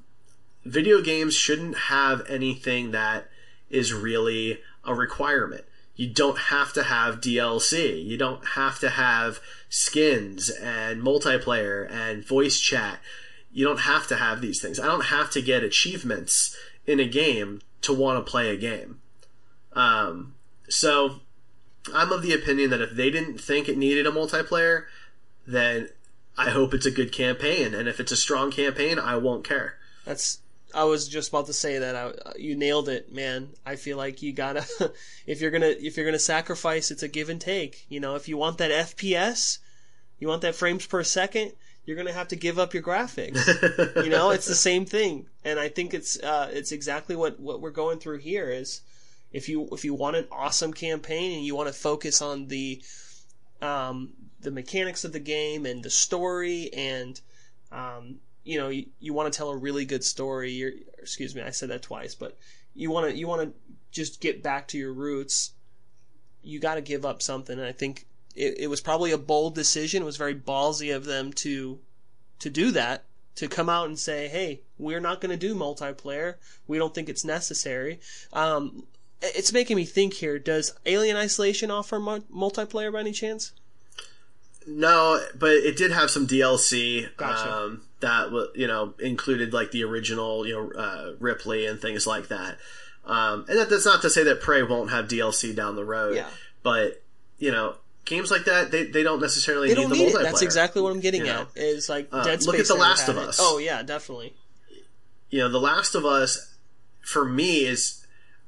video 0.64 1.00
games 1.00 1.34
shouldn't 1.34 1.76
have 1.76 2.22
anything 2.28 2.92
that 2.92 3.28
is 3.70 3.92
really 3.92 4.60
a 4.84 4.94
requirement. 4.94 5.64
You 5.94 6.08
don't 6.08 6.38
have 6.38 6.72
to 6.74 6.84
have 6.84 7.20
DLC. 7.20 8.02
You 8.04 8.16
don't 8.16 8.44
have 8.48 8.78
to 8.80 8.90
have 8.90 9.40
skins 9.68 10.48
and 10.50 11.02
multiplayer 11.02 11.90
and 11.90 12.26
voice 12.26 12.58
chat. 12.58 13.00
You 13.52 13.64
don't 13.64 13.80
have 13.80 14.06
to 14.08 14.16
have 14.16 14.40
these 14.40 14.60
things. 14.60 14.80
I 14.80 14.86
don't 14.86 15.06
have 15.06 15.30
to 15.32 15.42
get 15.42 15.62
achievements 15.62 16.56
in 16.86 16.98
a 16.98 17.06
game 17.06 17.60
to 17.82 17.92
want 17.92 18.24
to 18.24 18.30
play 18.30 18.50
a 18.50 18.56
game. 18.56 19.00
Um, 19.74 20.34
so 20.68 21.20
I'm 21.92 22.12
of 22.12 22.22
the 22.22 22.34
opinion 22.34 22.70
that 22.70 22.80
if 22.80 22.92
they 22.92 23.10
didn't 23.10 23.40
think 23.40 23.68
it 23.68 23.76
needed 23.76 24.06
a 24.06 24.10
multiplayer, 24.10 24.84
then 25.46 25.88
I 26.36 26.50
hope 26.50 26.74
it's 26.74 26.86
a 26.86 26.90
good 26.90 27.12
campaign. 27.12 27.74
And 27.74 27.88
if 27.88 28.00
it's 28.00 28.12
a 28.12 28.16
strong 28.16 28.50
campaign, 28.50 28.98
I 28.98 29.16
won't 29.16 29.44
care. 29.44 29.78
That's 30.04 30.38
I 30.74 30.84
was 30.84 31.08
just 31.08 31.28
about 31.28 31.46
to 31.46 31.52
say 31.52 31.78
that 31.78 31.94
I, 31.94 32.12
you 32.36 32.56
nailed 32.56 32.88
it, 32.88 33.12
man. 33.12 33.50
I 33.64 33.76
feel 33.76 33.96
like 33.96 34.22
you 34.22 34.32
gotta 34.32 34.66
if 35.26 35.40
you're 35.40 35.50
gonna 35.50 35.66
if 35.66 35.96
you're 35.96 36.06
gonna 36.06 36.18
sacrifice, 36.18 36.90
it's 36.90 37.02
a 37.02 37.08
give 37.08 37.28
and 37.28 37.40
take. 37.40 37.84
You 37.88 38.00
know, 38.00 38.14
if 38.14 38.28
you 38.28 38.36
want 38.36 38.58
that 38.58 38.70
FPS, 38.70 39.58
you 40.18 40.28
want 40.28 40.42
that 40.42 40.54
frames 40.54 40.86
per 40.86 41.02
second, 41.04 41.52
you're 41.84 41.96
gonna 41.96 42.12
have 42.12 42.28
to 42.28 42.36
give 42.36 42.58
up 42.58 42.74
your 42.74 42.82
graphics. 42.82 43.46
you 44.04 44.10
know, 44.10 44.30
it's 44.30 44.46
the 44.46 44.54
same 44.54 44.86
thing, 44.86 45.26
and 45.44 45.58
I 45.58 45.68
think 45.68 45.94
it's 45.94 46.18
uh, 46.20 46.50
it's 46.52 46.72
exactly 46.72 47.16
what 47.16 47.38
what 47.38 47.60
we're 47.60 47.70
going 47.70 47.98
through 47.98 48.18
here. 48.18 48.50
Is 48.50 48.82
if 49.32 49.48
you 49.48 49.68
if 49.72 49.84
you 49.84 49.94
want 49.94 50.16
an 50.16 50.26
awesome 50.30 50.72
campaign 50.72 51.36
and 51.36 51.44
you 51.44 51.54
want 51.54 51.68
to 51.68 51.74
focus 51.74 52.22
on 52.22 52.48
the 52.48 52.82
um, 53.60 54.12
the 54.40 54.50
mechanics 54.50 55.04
of 55.04 55.12
the 55.12 55.20
game 55.20 55.66
and 55.66 55.82
the 55.82 55.90
story 55.90 56.70
and 56.72 57.20
um, 57.70 58.16
you 58.44 58.58
know 58.58 58.68
you, 58.68 58.86
you 59.00 59.12
want 59.12 59.32
to 59.32 59.36
tell 59.36 59.50
a 59.50 59.56
really 59.56 59.84
good 59.84 60.04
story 60.04 60.50
you're 60.52 60.72
excuse 60.98 61.34
me 61.34 61.42
i 61.42 61.50
said 61.50 61.70
that 61.70 61.82
twice 61.82 62.14
but 62.14 62.36
you 62.74 62.90
want 62.90 63.08
to 63.08 63.16
you 63.16 63.26
want 63.26 63.42
to 63.42 63.52
just 63.90 64.20
get 64.20 64.42
back 64.42 64.68
to 64.68 64.78
your 64.78 64.92
roots 64.92 65.52
you 66.42 66.58
got 66.58 66.74
to 66.74 66.80
give 66.80 67.04
up 67.04 67.22
something. 67.22 67.58
And 67.58 67.66
i 67.66 67.72
think 67.72 68.06
it, 68.34 68.58
it 68.60 68.66
was 68.68 68.80
probably 68.80 69.12
a 69.12 69.18
bold 69.18 69.54
decision. 69.54 70.02
It 70.02 70.06
was 70.06 70.16
very 70.16 70.34
ballsy 70.34 70.94
of 70.94 71.04
them 71.04 71.32
to 71.34 71.78
to 72.40 72.50
do 72.50 72.72
that 72.72 73.04
to 73.36 73.48
come 73.48 73.68
out 73.68 73.86
and 73.86 73.98
say 73.98 74.28
hey 74.28 74.60
we're 74.78 75.00
not 75.00 75.20
going 75.20 75.30
to 75.30 75.36
do 75.36 75.54
multiplayer. 75.54 76.34
We 76.66 76.78
don't 76.78 76.94
think 76.94 77.08
it's 77.08 77.24
necessary. 77.24 78.00
Um, 78.32 78.84
it's 79.22 79.52
making 79.52 79.76
me 79.76 79.84
think 79.84 80.14
here 80.14 80.38
does 80.38 80.74
alien 80.86 81.16
isolation 81.16 81.70
offer 81.70 81.98
multiplayer 81.98 82.92
by 82.92 83.00
any 83.00 83.12
chance 83.12 83.52
no, 84.66 85.20
but 85.36 85.50
it 85.50 85.76
did 85.76 85.90
have 85.90 86.08
some 86.08 86.26
DLC. 86.28 87.08
Gotcha. 87.16 87.52
Um, 87.52 87.82
that 88.00 88.30
you 88.54 88.66
know 88.68 88.94
included 89.00 89.52
like 89.52 89.72
the 89.72 89.82
original 89.82 90.46
you 90.46 90.54
know 90.54 90.70
uh, 90.80 91.12
Ripley 91.18 91.66
and 91.66 91.80
things 91.80 92.06
like 92.06 92.28
that. 92.28 92.58
Um, 93.04 93.44
and 93.48 93.58
that, 93.58 93.70
that's 93.70 93.84
not 93.84 94.02
to 94.02 94.10
say 94.10 94.22
that 94.22 94.40
Prey 94.40 94.62
won't 94.62 94.90
have 94.90 95.08
DLC 95.08 95.52
down 95.54 95.74
the 95.74 95.84
road. 95.84 96.14
Yeah. 96.14 96.28
But 96.62 97.02
you 97.38 97.50
know 97.50 97.74
games 98.04 98.30
like 98.30 98.44
that 98.44 98.70
they, 98.70 98.84
they 98.84 99.02
don't 99.02 99.20
necessarily 99.20 99.66
they 99.68 99.74
need 99.74 99.80
don't 99.80 99.90
the 99.90 99.96
need 99.96 100.12
multiplayer. 100.14 100.20
it. 100.20 100.22
That's 100.24 100.42
exactly 100.42 100.80
what 100.82 100.92
I'm 100.92 101.00
getting 101.00 101.22
You 101.22 101.26
know? 101.32 101.40
at. 101.42 101.56
Is 101.56 101.88
like 101.88 102.08
Uh, 102.12 102.22
Dead 102.22 102.40
Space. 102.40 102.46
look 102.46 102.60
at 102.60 102.68
The 102.68 102.74
Last 102.74 103.08
of 103.08 103.16
it. 103.16 103.28
Us. 103.30 103.38
Oh 103.42 103.58
yeah, 103.58 103.82
definitely. 103.82 104.34
You 105.30 105.40
know, 105.40 105.48
The 105.48 105.60
Last 105.60 105.96
of 105.96 106.04
Us 106.04 106.54
for 107.00 107.24
me 107.24 107.64
is 107.64 108.01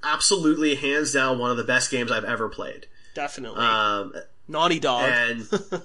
absolutely 0.05 0.75
hands 0.75 1.13
down 1.13 1.39
one 1.39 1.51
of 1.51 1.57
the 1.57 1.65
best 1.65 1.91
games 1.91 2.13
I've 2.13 2.25
ever 2.25 2.49
played. 2.49 2.87
Definitely. 3.15 3.61
Um, 3.61 4.15
Naughty 4.49 4.79
Dog. 4.79 5.09
and 5.09 5.49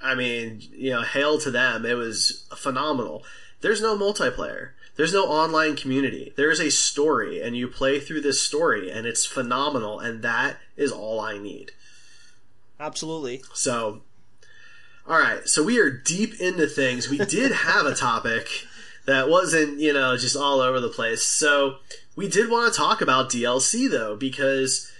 I 0.00 0.14
mean, 0.14 0.62
you 0.72 0.90
know, 0.90 1.02
hail 1.02 1.38
to 1.40 1.50
them. 1.50 1.84
It 1.84 1.94
was 1.94 2.46
phenomenal. 2.56 3.24
There's 3.60 3.82
no 3.82 3.96
multiplayer. 3.96 4.70
There's 4.96 5.12
no 5.12 5.26
online 5.26 5.76
community. 5.76 6.32
There 6.36 6.50
is 6.50 6.60
a 6.60 6.70
story, 6.70 7.40
and 7.40 7.56
you 7.56 7.68
play 7.68 8.00
through 8.00 8.20
this 8.20 8.40
story, 8.40 8.90
and 8.90 9.06
it's 9.06 9.24
phenomenal. 9.24 10.00
And 10.00 10.22
that 10.22 10.56
is 10.76 10.90
all 10.90 11.20
I 11.20 11.38
need. 11.38 11.70
Absolutely. 12.80 13.42
So, 13.54 14.02
all 15.06 15.18
right. 15.18 15.46
So 15.46 15.62
we 15.62 15.78
are 15.78 15.90
deep 15.90 16.40
into 16.40 16.66
things. 16.66 17.08
We 17.08 17.18
did 17.18 17.52
have 17.52 17.86
a 17.86 17.94
topic 17.94 18.48
that 19.06 19.28
wasn't, 19.28 19.80
you 19.80 19.92
know, 19.92 20.16
just 20.16 20.36
all 20.36 20.60
over 20.60 20.80
the 20.80 20.88
place. 20.88 21.22
So 21.22 21.76
we 22.18 22.26
did 22.26 22.50
want 22.50 22.72
to 22.72 22.76
talk 22.76 23.00
about 23.00 23.30
DLC 23.30 23.88
though, 23.88 24.16
because 24.16 24.90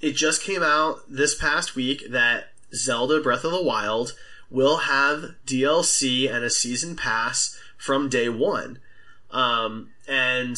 it 0.00 0.12
just 0.12 0.42
came 0.42 0.62
out 0.62 1.00
this 1.06 1.34
past 1.34 1.76
week 1.76 2.02
that 2.08 2.52
Zelda 2.74 3.20
Breath 3.20 3.44
of 3.44 3.52
the 3.52 3.62
Wild 3.62 4.16
will 4.48 4.78
have 4.78 5.34
DLC 5.46 6.26
and 6.34 6.42
a 6.42 6.48
season 6.48 6.96
pass 6.96 7.60
from 7.76 8.08
day 8.08 8.30
one. 8.30 8.78
Um, 9.30 9.90
and 10.08 10.56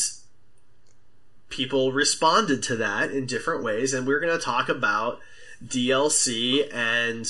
people 1.48 1.90
responded 1.90 2.62
to 2.62 2.76
that 2.76 3.11
in 3.11 3.26
different 3.26 3.64
ways, 3.64 3.92
and 3.92 4.07
we're 4.07 4.20
going 4.20 4.38
to 4.38 4.44
talk 4.44 4.68
about 4.68 5.18
DLC 5.66 6.72
and 6.72 7.26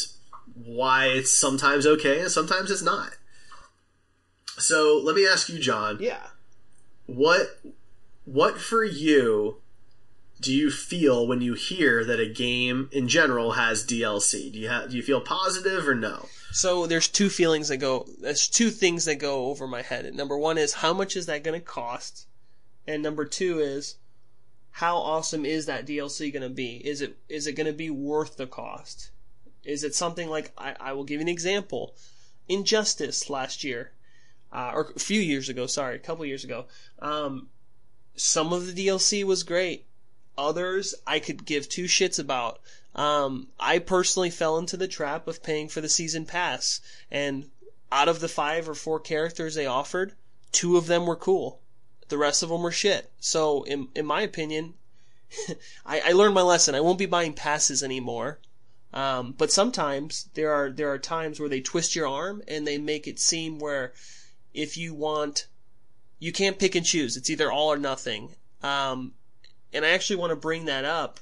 why 0.54 1.06
it's 1.06 1.32
sometimes 1.32 1.86
okay 1.86 2.20
and 2.20 2.30
sometimes 2.30 2.70
it's 2.70 2.82
not. 2.82 3.12
So 4.58 5.00
let 5.02 5.16
me 5.16 5.26
ask 5.26 5.48
you, 5.48 5.58
John, 5.58 5.96
Yeah. 5.98 6.26
what 7.06 7.58
what 8.26 8.60
for 8.60 8.84
you 8.84 9.62
do 10.40 10.52
you 10.52 10.70
feel 10.70 11.26
when 11.26 11.40
you 11.40 11.54
hear 11.54 12.04
that 12.04 12.20
a 12.20 12.28
game 12.28 12.90
in 12.92 13.08
general 13.08 13.52
has 13.52 13.86
DLC? 13.86 14.52
Do 14.52 14.58
you 14.58 14.70
do 14.88 14.96
you 14.96 15.02
feel 15.02 15.20
positive 15.20 15.88
or 15.88 15.94
no? 15.94 16.28
So 16.52 16.86
there's 16.86 17.08
two 17.08 17.30
feelings 17.30 17.68
that 17.68 17.78
go. 17.78 18.06
There's 18.20 18.48
two 18.48 18.70
things 18.70 19.06
that 19.06 19.16
go 19.16 19.46
over 19.46 19.66
my 19.66 19.82
head. 19.82 20.12
Number 20.14 20.36
one 20.36 20.58
is 20.58 20.74
how 20.74 20.92
much 20.92 21.16
is 21.16 21.26
that 21.26 21.42
going 21.42 21.58
to 21.58 21.64
cost, 21.64 22.26
and 22.86 23.02
number 23.02 23.24
two 23.24 23.60
is 23.60 23.96
how 24.72 24.96
awesome 24.98 25.46
is 25.46 25.66
that 25.66 25.86
DLC 25.86 26.30
going 26.32 26.42
to 26.42 26.54
be? 26.54 26.76
Is 26.84 27.00
it 27.00 27.16
is 27.28 27.46
it 27.46 27.52
going 27.52 27.66
to 27.66 27.72
be 27.72 27.90
worth 27.90 28.36
the 28.36 28.46
cost? 28.46 29.10
Is 29.64 29.82
it 29.82 29.94
something 29.94 30.28
like 30.28 30.52
I, 30.58 30.76
I 30.78 30.92
will 30.92 31.04
give 31.04 31.20
you 31.20 31.26
an 31.26 31.28
example. 31.28 31.94
Injustice 32.48 33.28
last 33.28 33.64
year, 33.64 33.92
uh, 34.52 34.70
or 34.72 34.92
a 34.94 35.00
few 35.00 35.20
years 35.20 35.48
ago. 35.48 35.66
Sorry, 35.66 35.96
a 35.96 36.00
couple 36.00 36.24
years 36.24 36.44
ago. 36.44 36.66
Um, 37.00 37.48
some 38.16 38.52
of 38.52 38.66
the 38.66 38.86
DLC 38.86 39.24
was 39.24 39.42
great. 39.42 39.86
Others 40.38 40.94
I 41.06 41.18
could 41.18 41.44
give 41.44 41.68
two 41.68 41.84
shits 41.84 42.18
about. 42.18 42.60
Um, 42.94 43.48
I 43.60 43.78
personally 43.78 44.30
fell 44.30 44.58
into 44.58 44.76
the 44.76 44.88
trap 44.88 45.28
of 45.28 45.42
paying 45.42 45.68
for 45.68 45.80
the 45.80 45.88
season 45.88 46.24
pass, 46.24 46.80
and 47.10 47.50
out 47.92 48.08
of 48.08 48.20
the 48.20 48.28
five 48.28 48.68
or 48.68 48.74
four 48.74 48.98
characters 48.98 49.54
they 49.54 49.66
offered, 49.66 50.14
two 50.50 50.76
of 50.76 50.86
them 50.86 51.06
were 51.06 51.16
cool. 51.16 51.60
The 52.08 52.18
rest 52.18 52.42
of 52.42 52.48
them 52.48 52.62
were 52.62 52.72
shit. 52.72 53.10
So, 53.20 53.64
in 53.64 53.88
in 53.94 54.06
my 54.06 54.22
opinion, 54.22 54.74
I, 55.86 56.00
I 56.00 56.12
learned 56.12 56.34
my 56.34 56.42
lesson. 56.42 56.74
I 56.74 56.80
won't 56.80 56.98
be 56.98 57.06
buying 57.06 57.34
passes 57.34 57.82
anymore. 57.82 58.38
Um, 58.92 59.34
but 59.36 59.52
sometimes 59.52 60.30
there 60.34 60.52
are 60.52 60.70
there 60.70 60.90
are 60.90 60.98
times 60.98 61.38
where 61.38 61.48
they 61.48 61.60
twist 61.60 61.94
your 61.94 62.06
arm 62.06 62.42
and 62.48 62.66
they 62.66 62.78
make 62.78 63.06
it 63.06 63.18
seem 63.18 63.58
where 63.58 63.92
if 64.54 64.78
you 64.78 64.94
want, 64.94 65.48
you 66.18 66.32
can't 66.32 66.58
pick 66.58 66.74
and 66.74 66.86
choose. 66.86 67.16
It's 67.16 67.30
either 67.30 67.50
all 67.50 67.72
or 67.72 67.78
nothing. 67.78 68.30
Um, 68.62 69.12
and 69.72 69.84
I 69.84 69.90
actually 69.90 70.16
want 70.16 70.30
to 70.30 70.36
bring 70.36 70.64
that 70.66 70.84
up. 70.84 71.20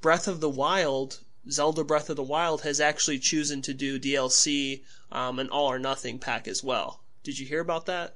Breath 0.00 0.28
of 0.28 0.40
the 0.40 0.48
Wild, 0.48 1.20
Zelda 1.50 1.82
Breath 1.82 2.08
of 2.08 2.16
the 2.16 2.22
Wild, 2.22 2.62
has 2.62 2.80
actually 2.80 3.18
chosen 3.18 3.62
to 3.62 3.74
do 3.74 3.98
DLC, 3.98 4.82
um, 5.10 5.38
an 5.38 5.48
all 5.48 5.66
or 5.66 5.78
nothing 5.78 6.18
pack 6.18 6.46
as 6.46 6.62
well. 6.62 7.02
Did 7.24 7.38
you 7.38 7.46
hear 7.46 7.60
about 7.60 7.86
that? 7.86 8.14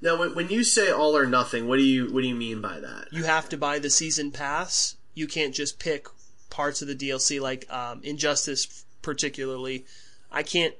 Now, 0.00 0.18
when, 0.18 0.34
when 0.34 0.48
you 0.48 0.64
say 0.64 0.90
all 0.90 1.16
or 1.16 1.26
nothing, 1.26 1.68
what 1.68 1.78
do 1.78 1.84
you 1.84 2.12
what 2.12 2.22
do 2.22 2.28
you 2.28 2.34
mean 2.34 2.60
by 2.60 2.80
that? 2.80 3.08
You 3.12 3.24
have 3.24 3.48
to 3.50 3.56
buy 3.56 3.78
the 3.78 3.90
season 3.90 4.32
pass. 4.32 4.96
You 5.14 5.26
can't 5.26 5.54
just 5.54 5.78
pick 5.78 6.08
parts 6.50 6.82
of 6.82 6.88
the 6.88 6.94
DLC, 6.94 7.40
like 7.40 7.72
um, 7.72 8.00
Injustice, 8.02 8.84
particularly. 9.00 9.86
I 10.30 10.42
can't, 10.42 10.74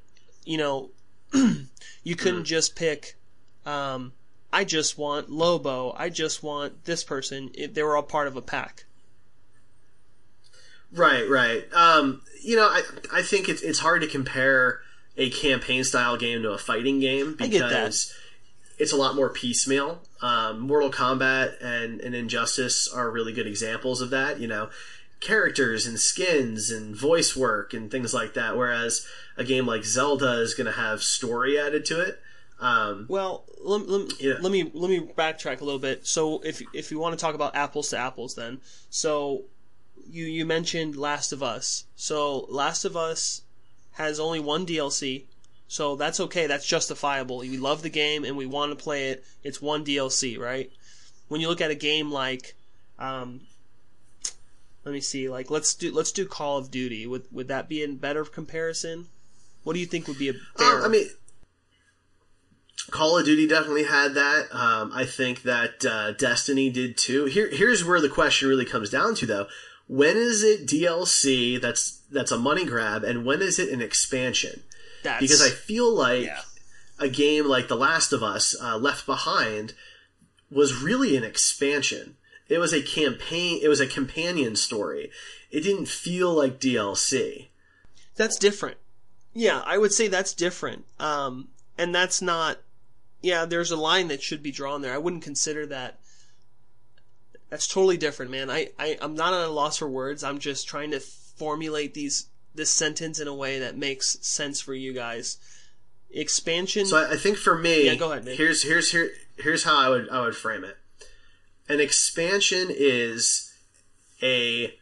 you 0.45 0.59
know, 0.59 0.91
you 2.05 2.17
couldn't 2.17 2.45
just 2.45 2.77
pick. 2.77 3.17
Um, 3.65 4.13
I 4.53 4.65
just 4.65 4.99
want 4.99 5.31
Lobo. 5.31 5.95
I 5.97 6.09
just 6.09 6.43
want 6.43 6.85
this 6.85 7.05
person. 7.05 7.51
It, 7.55 7.75
they 7.75 7.83
were 7.83 7.97
all 7.97 8.03
part 8.03 8.27
of 8.27 8.37
a 8.37 8.43
pack. 8.43 8.85
Right, 10.93 11.29
right. 11.29 11.65
Um, 11.73 12.21
you 12.43 12.57
know, 12.57 12.67
I 12.67 12.83
I 13.13 13.23
think 13.23 13.49
it's 13.49 13.63
it's 13.63 13.79
hard 13.79 14.03
to 14.03 14.09
compare 14.09 14.81
a 15.17 15.31
campaign 15.31 15.85
style 15.85 16.17
game 16.17 16.43
to 16.43 16.51
a 16.51 16.59
fighting 16.59 17.01
game 17.01 17.37
I 17.41 17.47
get 17.47 17.61
that. 17.61 17.69
because 17.69 18.15
it's 18.79 18.93
a 18.93 18.97
lot 18.97 19.15
more 19.15 19.31
piecemeal. 19.31 20.03
Um, 20.21 20.61
Mortal 20.61 20.91
Kombat 20.91 21.55
and, 21.63 22.01
and 22.01 22.15
Injustice 22.15 22.89
are 22.89 23.11
really 23.11 23.33
good 23.33 23.47
examples 23.47 24.01
of 24.01 24.11
that. 24.11 24.39
You 24.39 24.49
know, 24.49 24.71
characters 25.21 25.87
and 25.87 25.99
skins 25.99 26.71
and 26.71 26.95
voice 26.95 27.37
work 27.37 27.73
and 27.73 27.91
things 27.91 28.13
like 28.13 28.35
that. 28.35 28.57
Whereas 28.57 29.07
a 29.37 29.45
game 29.45 29.67
like 29.67 29.85
Zelda 29.85 30.41
is 30.41 30.55
going 30.55 30.67
to 30.67 30.73
have 30.73 31.03
story 31.03 31.59
added 31.59 31.85
to 31.87 32.01
it. 32.01 32.21
Um, 32.61 33.07
Well, 33.09 33.45
let, 33.63 33.89
let, 33.89 34.21
Yeah. 34.21 34.35
let 34.41 34.53
me 34.53 34.71
let 34.73 34.89
me 34.89 35.01
backtrack 35.01 35.61
a 35.61 35.65
little 35.65 35.81
bit. 35.81 36.07
So, 36.07 36.41
if 36.45 36.63
if 36.73 36.91
you 36.91 36.99
want 36.99 37.19
to 37.19 37.21
talk 37.21 37.35
about 37.35 37.57
apples 37.57 37.91
to 37.91 37.99
apples, 37.99 38.35
then 38.37 38.61
so 38.89 39.45
you 40.09 40.27
you 40.27 40.47
mentioned 40.47 40.97
Last 40.97 41.33
of 41.33 41.43
Us. 41.43 41.85
So, 41.97 42.47
Last 42.49 42.85
of 42.85 42.97
Us 42.97 43.43
has 43.93 44.21
only 44.21 44.39
one 44.41 44.65
DLC, 44.65 45.25
so 45.67 45.97
that's 45.97 46.21
okay. 46.21 46.47
That's 46.47 46.67
justifiable. 46.67 47.39
We 47.39 47.57
love 47.59 47.83
the 47.83 47.91
game 47.91 48.25
and 48.25 48.37
we 48.37 48.47
want 48.47 48.71
to 48.71 48.77
play 48.83 49.09
it. 49.11 49.25
It's 49.43 49.61
one 49.61 49.85
DLC, 49.85 50.39
right? 50.39 50.71
When 51.29 51.41
you 51.41 51.49
look 51.49 51.61
at 51.61 51.71
a 51.71 51.75
game 51.75 52.11
like, 52.13 52.55
um, 52.99 53.41
let 54.85 54.93
me 54.93 55.01
see, 55.01 55.29
like 55.29 55.51
let's 55.51 55.75
do 55.75 55.93
let's 55.93 56.13
do 56.13 56.27
Call 56.27 56.59
of 56.59 56.71
Duty. 56.71 57.07
Would 57.09 57.25
would 57.33 57.49
that 57.49 57.69
be 57.69 57.83
a 57.83 57.89
better 57.89 58.25
comparison? 58.25 59.09
What 59.65 59.75
do 59.75 59.81
you 59.81 59.87
think 59.87 60.09
would 60.09 60.19
be 60.19 60.29
a 60.29 60.35
fair? 60.57 60.79
Um, 60.79 60.85
I 60.85 60.89
mean, 60.89 61.07
Call 62.91 63.19
of 63.19 63.25
Duty 63.25 63.47
definitely 63.47 63.85
had 63.85 64.15
that. 64.15 64.47
Um, 64.53 64.93
I 64.95 65.05
think 65.05 65.43
that 65.43 65.85
uh, 65.85 66.13
Destiny 66.13 66.71
did 66.71 66.97
too. 66.97 67.27
Here, 67.27 67.49
here's 67.51 67.85
where 67.85 68.01
the 68.01 68.09
question 68.09 68.49
really 68.49 68.65
comes 68.65 68.91
down 68.91 69.15
to, 69.17 69.27
though: 69.27 69.47
when 69.87 70.17
is 70.17 70.43
it 70.43 70.67
DLC 70.67 71.61
that's 71.61 72.03
that's 72.11 72.33
a 72.33 72.39
money 72.39 72.65
grab, 72.65 73.05
and 73.05 73.25
when 73.25 73.41
is 73.41 73.59
it 73.59 73.73
an 73.73 73.81
expansion? 73.81 74.63
that's, 75.03 75.21
Because 75.21 75.43
I 75.43 75.51
feel 75.51 75.93
like 75.95 76.25
yeah. 76.25 76.41
a 76.99 77.09
game 77.09 77.47
like 77.47 77.69
The 77.69 77.77
Last 77.77 78.13
of 78.13 78.23
Us, 78.23 78.57
uh, 78.61 78.77
Left 78.79 79.07
Behind, 79.07 79.75
was 80.51 80.83
really 80.83 81.17
an 81.17 81.25
expansion. 81.25 82.17
It 82.49 82.59
was 82.59 82.73
a 82.73 82.83
campaign. 82.83 83.61
It 83.63 83.69
was 83.69 83.81
a 83.81 83.87
companion 83.87 84.57
story. 84.57 85.11
It 85.51 85.61
didn't 85.61 85.89
feel 85.89 86.33
like 86.33 86.61
DLC. 86.61 87.49
That's 88.17 88.39
different. 88.39 88.77
Yeah, 89.35 89.63
I 89.65 89.79
would 89.79 89.93
say 89.93 90.09
that's 90.09 90.35
different. 90.35 90.85
Um, 91.01 91.49
and 91.79 91.95
that's 91.95 92.21
not. 92.21 92.59
Yeah, 93.23 93.45
there's 93.45 93.71
a 93.71 93.77
line 93.77 94.09
that 94.09 94.23
should 94.23 94.43
be 94.43 94.51
drawn 94.51 94.83
there. 94.83 94.93
I 94.93 94.99
wouldn't 94.99 95.23
consider 95.23 95.65
that. 95.67 95.99
That's 97.51 97.69
totally 97.69 97.97
different, 97.97 98.31
man. 98.31 98.51
I, 98.51 98.71
I 98.79 98.99
I'm 99.01 99.15
not 99.15 99.33
at 99.35 99.47
a 99.47 99.49
loss 99.53 99.79
for 99.79 99.89
words. 99.89 100.25
I'm 100.25 100.39
just 100.39 100.67
trying 100.67 100.91
to 100.93 101.01
formulate 101.01 101.95
these 101.95 102.27
this 102.55 102.71
sentence 102.71 103.19
in 103.21 103.29
a 103.29 103.35
way 103.35 103.59
that 103.61 103.77
makes 103.77 104.19
sense 104.27 104.61
for 104.61 104.75
you 104.75 104.93
guys. 104.93 105.39
Expansion. 106.11 106.87
So 106.87 106.99
I, 106.99 107.13
I 107.13 107.17
think 107.17 107.39
for 107.39 107.57
me, 107.57 107.87
Yeah, 107.87 107.95
go 107.95 108.11
ahead, 108.13 108.25
Nick. 108.25 108.37
here's 108.37 108.63
here's 108.63 108.91
here 108.93 109.11
here's 109.39 109.65
how 109.65 109.79
I 109.79 109.89
would 109.89 110.09
I 110.11 110.21
would 110.23 110.37
frame 110.37 110.65
it. 110.65 110.77
An 111.69 111.81
expansion 111.81 112.69
is 112.71 113.53
a 114.23 114.75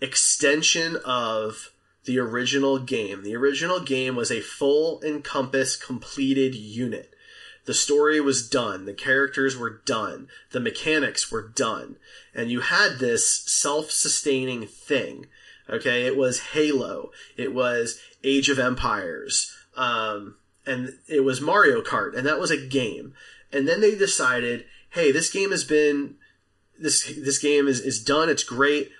extension 0.00 0.96
of 1.04 1.70
the 2.04 2.18
original 2.18 2.78
game. 2.78 3.22
The 3.22 3.36
original 3.36 3.80
game 3.80 4.16
was 4.16 4.30
a 4.30 4.40
full 4.40 5.02
encompass 5.02 5.76
completed 5.76 6.54
unit. 6.54 7.14
The 7.64 7.74
story 7.74 8.20
was 8.20 8.48
done, 8.48 8.86
the 8.86 8.94
characters 8.94 9.56
were 9.56 9.80
done, 9.84 10.26
the 10.50 10.58
mechanics 10.58 11.30
were 11.30 11.42
done, 11.42 11.96
and 12.34 12.50
you 12.50 12.60
had 12.60 12.98
this 12.98 13.28
self-sustaining 13.46 14.66
thing. 14.66 15.26
Okay, 15.70 16.04
it 16.04 16.16
was 16.16 16.40
Halo, 16.40 17.12
it 17.36 17.54
was 17.54 18.00
Age 18.24 18.48
of 18.48 18.58
Empires, 18.58 19.56
um, 19.76 20.34
and 20.66 20.98
it 21.08 21.20
was 21.20 21.40
Mario 21.40 21.82
Kart, 21.82 22.16
and 22.16 22.26
that 22.26 22.40
was 22.40 22.50
a 22.50 22.56
game. 22.56 23.14
And 23.52 23.68
then 23.68 23.80
they 23.80 23.94
decided, 23.94 24.64
hey, 24.90 25.12
this 25.12 25.30
game 25.30 25.52
has 25.52 25.62
been 25.62 26.16
this 26.78 27.04
this 27.16 27.38
game 27.38 27.68
is, 27.68 27.80
is 27.80 28.02
done, 28.02 28.28
it's 28.28 28.42
great. 28.42 28.90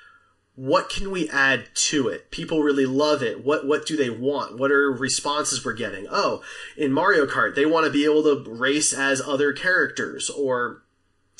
What 0.55 0.91
can 0.91 1.11
we 1.11 1.31
add 1.31 1.69
to 1.75 2.09
it? 2.09 2.31
People 2.31 2.63
really 2.63 2.85
love 2.85 3.23
it. 3.23 3.45
What 3.45 3.67
what 3.67 3.87
do 3.87 3.97
they 3.97 4.11
want? 4.11 4.59
What 4.59 4.71
are 4.71 4.93
responses 4.93 5.65
we're 5.65 5.73
getting? 5.73 6.07
Oh, 6.11 6.43
in 6.77 6.93
Mario 6.93 7.25
Kart, 7.25 7.55
they 7.55 7.65
want 7.65 7.87
to 7.87 7.93
be 7.93 8.05
able 8.05 8.23
to 8.23 8.51
race 8.51 8.93
as 8.93 9.23
other 9.23 9.55
characters, 9.55 10.29
or 10.29 10.83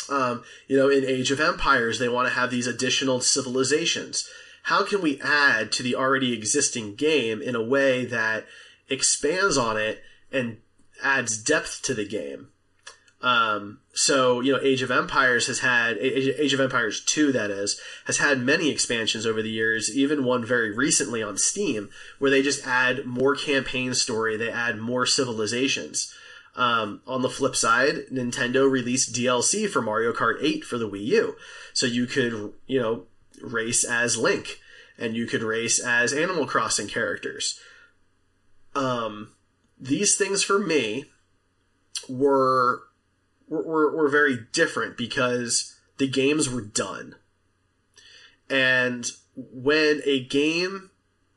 um, 0.09 0.45
you 0.67 0.77
know, 0.77 0.89
in 0.89 1.05
Age 1.05 1.31
of 1.31 1.41
Empires, 1.41 1.99
they 1.99 2.09
want 2.09 2.29
to 2.29 2.35
have 2.35 2.51
these 2.51 2.67
additional 2.67 3.21
civilizations. 3.21 4.29
How 4.65 4.85
can 4.85 5.03
we 5.03 5.21
add 5.21 5.73
to 5.73 5.83
the 5.83 5.95
already 5.95 6.33
existing 6.33 6.95
game 6.95 7.43
in 7.43 7.55
a 7.55 7.63
way 7.63 8.05
that 8.07 8.47
expands 8.89 9.59
on 9.59 9.77
it 9.77 10.03
and 10.31 10.59
adds 11.03 11.37
depth 11.37 11.83
to 11.83 11.95
the 11.95 12.07
game? 12.07 12.49
Um, 13.21 13.81
so, 13.95 14.41
you 14.41 14.53
know, 14.53 14.61
Age 14.63 14.81
of 14.81 14.91
Empires 14.91 15.49
has 15.49 15.61
had, 15.61 15.99
Age 15.99 16.55
of 16.55 16.61
Empires 16.61 17.03
2, 17.05 17.31
that 17.33 17.51
is, 17.51 17.79
has 18.07 18.19
had 18.19 18.41
many 18.41 18.71
expansions 18.71 19.27
over 19.27 19.43
the 19.43 19.51
years, 19.51 19.95
even 19.95 20.25
one 20.25 20.45
very 20.47 20.75
recently 20.75 21.23
on 21.23 21.37
Steam, 21.37 21.91
where 22.19 22.31
they 22.31 22.41
just 22.41 22.67
add 22.67 23.05
more 23.05 23.37
campaign 23.37 23.93
story, 23.93 24.37
they 24.37 24.51
add 24.51 24.79
more 24.79 25.05
civilizations. 25.05 26.13
Um, 26.57 27.03
on 27.07 27.21
the 27.21 27.29
flip 27.29 27.55
side, 27.55 28.07
Nintendo 28.11 28.71
released 28.71 29.15
DLC 29.15 29.69
for 29.69 29.83
Mario 29.83 30.13
Kart 30.13 30.37
8 30.41 30.65
for 30.65 30.79
the 30.79 30.89
Wii 30.89 31.05
U. 31.05 31.37
So 31.75 31.85
you 31.85 32.07
could, 32.07 32.55
you 32.67 32.81
know, 32.81 33.05
race 33.43 33.85
as 33.85 34.17
Link, 34.17 34.59
and 34.99 35.15
you 35.15 35.27
could 35.27 35.43
race 35.43 35.79
as 35.79 36.15
Animal 36.15 36.47
Crossing 36.47 36.89
characters. 36.89 37.61
Um, 38.75 39.33
these 39.79 40.15
things 40.15 40.43
for 40.43 40.59
me 40.59 41.07
were 42.09 42.85
were, 43.53 43.63
were, 43.63 43.97
were 43.97 44.09
very 44.09 44.39
different 44.53 44.97
because 44.97 45.77
the 45.99 46.09
games 46.09 46.49
were 46.49 46.63
done. 46.63 47.17
And 48.49 49.07
when 49.37 50.01
a 50.05 50.25
game 50.25 50.91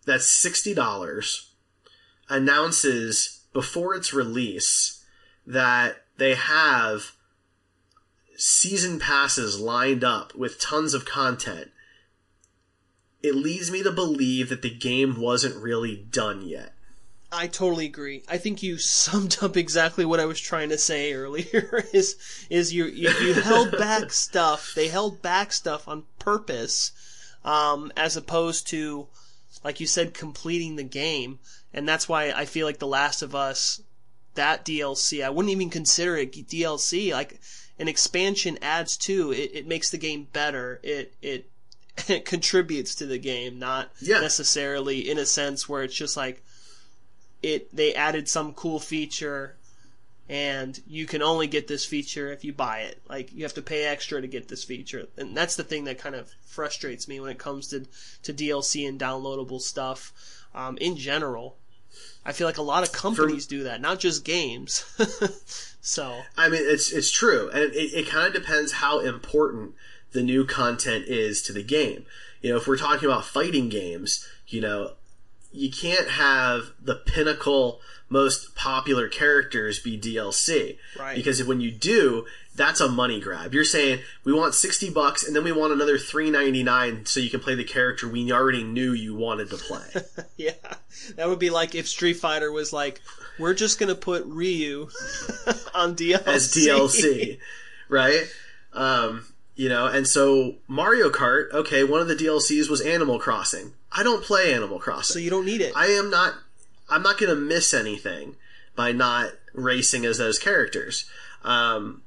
that's 0.05 0.25
$60 0.25 1.45
announces 2.29 3.41
before 3.53 3.95
its 3.95 4.13
release 4.13 5.03
that 5.45 6.03
they 6.17 6.35
have 6.35 7.11
season 8.37 8.99
passes 8.99 9.59
lined 9.59 10.03
up 10.03 10.35
with 10.35 10.59
tons 10.59 10.93
of 10.93 11.05
content, 11.05 11.71
it 13.21 13.35
leads 13.35 13.71
me 13.71 13.83
to 13.83 13.91
believe 13.91 14.49
that 14.49 14.61
the 14.61 14.73
game 14.73 15.19
wasn't 15.19 15.61
really 15.61 15.95
done 15.95 16.41
yet. 16.47 16.74
I 17.31 17.47
totally 17.47 17.85
agree. 17.85 18.23
I 18.27 18.37
think 18.37 18.63
you 18.63 18.77
summed 18.79 19.37
up 19.41 19.57
exactly 19.57 20.05
what 20.05 20.19
I 20.19 20.25
was 20.25 20.39
trying 20.39 20.69
to 20.69 20.77
say 20.77 21.13
earlier. 21.13 21.83
Is 21.93 22.15
is 22.49 22.73
you 22.73 22.85
you, 22.85 23.09
you 23.09 23.33
held 23.33 23.71
back 23.71 24.11
stuff. 24.11 24.73
They 24.75 24.87
held 24.87 25.21
back 25.21 25.51
stuff 25.51 25.87
on 25.87 26.03
purpose, 26.19 26.91
um, 27.43 27.91
as 27.97 28.15
opposed 28.17 28.67
to, 28.67 29.07
like 29.63 29.79
you 29.79 29.87
said, 29.87 30.13
completing 30.13 30.75
the 30.75 30.83
game. 30.83 31.39
And 31.73 31.87
that's 31.87 32.07
why 32.07 32.31
I 32.31 32.45
feel 32.45 32.65
like 32.65 32.79
The 32.79 32.87
Last 32.87 33.21
of 33.21 33.35
Us, 33.35 33.81
that 34.35 34.63
DLC, 34.63 35.23
I 35.25 35.29
wouldn't 35.29 35.51
even 35.51 35.69
consider 35.69 36.15
it 36.15 36.31
DLC. 36.31 37.11
Like 37.11 37.39
an 37.77 37.87
expansion 37.89 38.57
adds 38.61 38.95
to 38.97 39.33
it. 39.33 39.51
It 39.53 39.67
makes 39.67 39.89
the 39.89 39.97
game 39.97 40.27
better. 40.31 40.79
It 40.83 41.13
it 41.21 41.49
it 42.07 42.25
contributes 42.25 42.95
to 42.95 43.05
the 43.05 43.17
game, 43.17 43.59
not 43.59 43.91
Yeah. 43.99 44.19
necessarily 44.21 45.09
in 45.09 45.17
a 45.17 45.25
sense 45.25 45.67
where 45.67 45.83
it's 45.83 45.95
just 45.95 46.15
like 46.15 46.41
it 47.45 47.75
they 47.75 47.93
added 47.93 48.27
some 48.27 48.53
cool 48.53 48.79
feature 48.79 49.55
and 50.27 50.81
you 50.87 51.05
can 51.05 51.21
only 51.21 51.45
get 51.45 51.67
this 51.67 51.85
feature 51.85 52.31
if 52.31 52.43
you 52.43 52.51
buy 52.51 52.79
it. 52.79 53.01
Like 53.07 53.31
you 53.31 53.43
have 53.43 53.53
to 53.55 53.61
pay 53.61 53.85
extra 53.85 54.21
to 54.21 54.27
get 54.27 54.47
this 54.47 54.63
feature. 54.63 55.07
And 55.17 55.37
that's 55.37 55.55
the 55.55 55.63
thing 55.63 55.83
that 55.83 55.99
kind 55.99 56.15
of 56.15 56.31
frustrates 56.45 57.07
me 57.07 57.19
when 57.19 57.31
it 57.31 57.37
comes 57.37 57.67
to 57.69 57.85
to 58.23 58.33
DLC 58.33 58.87
and 58.87 58.99
downloadable 58.99 59.61
stuff. 59.61 60.11
Um, 60.53 60.77
in 60.77 60.95
general 60.97 61.57
I 62.25 62.31
feel 62.31 62.47
like 62.47 62.57
a 62.57 62.63
lot 62.63 62.83
of 62.83 62.91
companies 62.91 63.45
do 63.45 63.63
that 63.63 63.81
not 63.81 63.99
just 63.99 64.25
games. 64.25 64.83
So. 65.85 66.23
I 66.35 66.49
mean, 66.49 66.63
it's 66.63 66.91
it's 66.91 67.11
true, 67.11 67.47
and 67.51 67.71
it, 67.71 67.93
it 67.93 68.09
kind 68.09 68.25
of 68.25 68.33
depends 68.33 68.71
how 68.71 69.01
important 69.01 69.75
the 70.13 70.23
new 70.23 70.43
content 70.43 71.05
is 71.07 71.43
to 71.43 71.53
the 71.53 71.61
game. 71.61 72.07
You 72.41 72.49
know, 72.49 72.57
if 72.57 72.67
we're 72.67 72.75
talking 72.75 73.07
about 73.07 73.23
fighting 73.23 73.69
games, 73.69 74.27
you 74.47 74.61
know, 74.61 74.93
you 75.55 75.71
can't 75.71 76.09
have 76.09 76.71
the 76.81 76.95
pinnacle, 76.95 77.79
most 78.09 78.55
popular 78.55 79.07
characters 79.07 79.79
be 79.79 79.99
DLC, 79.99 80.77
Right. 80.99 81.15
Because 81.15 81.43
when 81.43 81.61
you 81.61 81.71
do, 81.71 82.25
that's 82.55 82.79
a 82.79 82.87
money 82.87 83.19
grab. 83.19 83.53
You're 83.53 83.63
saying 83.63 83.99
we 84.23 84.31
want 84.31 84.53
sixty 84.53 84.89
bucks, 84.89 85.25
and 85.25 85.35
then 85.35 85.43
we 85.43 85.51
want 85.51 85.73
another 85.73 85.97
three 85.97 86.29
ninety 86.29 86.63
nine, 86.63 87.05
so 87.05 87.19
you 87.19 87.29
can 87.29 87.39
play 87.39 87.55
the 87.55 87.63
character 87.63 88.07
we 88.07 88.31
already 88.31 88.63
knew 88.63 88.93
you 88.93 89.15
wanted 89.15 89.49
to 89.49 89.57
play. 89.57 89.85
yeah 90.37 90.51
that 91.15 91.27
would 91.27 91.39
be 91.39 91.49
like 91.49 91.75
if 91.75 91.87
Street 91.87 92.15
Fighter 92.15 92.51
was 92.51 92.73
like 92.73 93.01
we're 93.37 93.53
just 93.53 93.79
gonna 93.79 93.95
put 93.95 94.25
Ryu 94.25 94.89
on 95.73 95.95
DLC 95.95 96.27
as 96.27 96.53
DLC, 96.53 97.39
right? 97.89 98.23
Um, 98.73 99.25
you 99.55 99.69
know, 99.69 99.87
and 99.87 100.07
so 100.07 100.55
Mario 100.67 101.09
Kart, 101.09 101.51
okay, 101.53 101.83
one 101.83 102.01
of 102.01 102.07
the 102.07 102.15
DLCs 102.15 102.69
was 102.69 102.81
Animal 102.81 103.19
Crossing. 103.19 103.73
I 103.97 104.03
don't 104.03 104.23
play 104.23 104.53
Animal 104.53 104.79
Crossing. 104.79 105.13
so 105.13 105.19
you 105.19 105.29
don't 105.29 105.45
need 105.45 105.61
it 105.61 105.73
I 105.75 105.87
am 105.87 106.09
not. 106.09 106.33
I'm 106.89 107.01
not 107.01 107.17
going 107.17 107.29
to 107.33 107.35
miss 107.41 107.73
anything 107.73 108.35
by 108.75 108.91
not 108.91 109.31
racing 109.53 110.05
as 110.05 110.17
those 110.19 110.37
characters. 110.37 111.05
Um, 111.43 112.03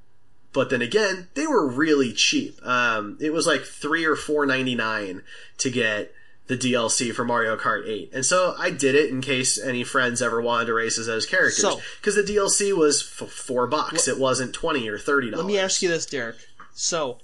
but 0.53 0.70
then 0.70 0.82
again, 0.82 1.28
they 1.34 1.47
were 1.47 1.66
really 1.66 2.12
cheap. 2.12 2.59
Um, 2.64 3.16
it 3.20 3.32
was 3.32 3.47
like 3.47 3.62
three 3.62 4.05
or 4.05 4.14
four 4.16 4.47
ninety 4.47 4.74
nine 4.74 5.22
to 5.59 5.70
get 5.70 6.12
the 6.47 6.57
DLC 6.57 7.12
for 7.12 7.24
Mario 7.26 7.59
Kart 7.59 7.86
8. 7.86 8.11
And 8.14 8.24
so 8.24 8.55
I 8.59 8.70
did 8.70 8.95
it 8.95 9.11
in 9.11 9.20
case 9.20 9.59
any 9.61 9.84
friends 9.84 10.22
ever 10.22 10.41
wanted 10.41 10.64
to 10.66 10.72
race 10.72 10.97
as 10.99 11.05
those 11.07 11.26
characters. 11.26 11.61
So- 11.61 11.78
Because 12.01 12.14
the 12.14 12.22
DLC 12.22 12.74
was 12.74 13.03
f- 13.20 13.28
four 13.28 13.66
bucks. 13.66 14.09
it 14.09 14.18
wasn't 14.18 14.55
20 14.55 14.89
or 14.89 14.97
$30. 14.99 15.36
Let 15.36 15.45
me 15.45 15.59
ask 15.59 15.82
you 15.82 15.91
this, 15.91 16.07
Derek. 16.07 16.36
So, 16.72 17.18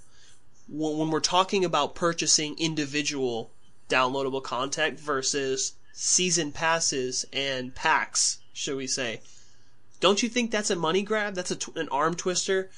when, 0.69 0.99
when 0.99 1.11
we're 1.11 1.21
talking 1.21 1.65
about 1.65 1.95
purchasing 1.95 2.55
individual 2.59 3.51
downloadable 3.95 4.43
content 4.43 4.99
versus 4.99 5.75
season 5.93 6.51
passes 6.51 7.25
and 7.33 7.75
packs, 7.75 8.39
should 8.53 8.77
we 8.77 8.87
say, 8.87 9.21
don't 10.01 10.23
you 10.23 10.29
think 10.29 10.51
that's 10.51 10.71
a 10.71 10.77
money 10.77 11.03
grab? 11.03 11.35
That's 11.35 11.55
tw- 11.57 11.77
an 11.77 11.89
arm 11.91 12.15
twister. 12.15 12.71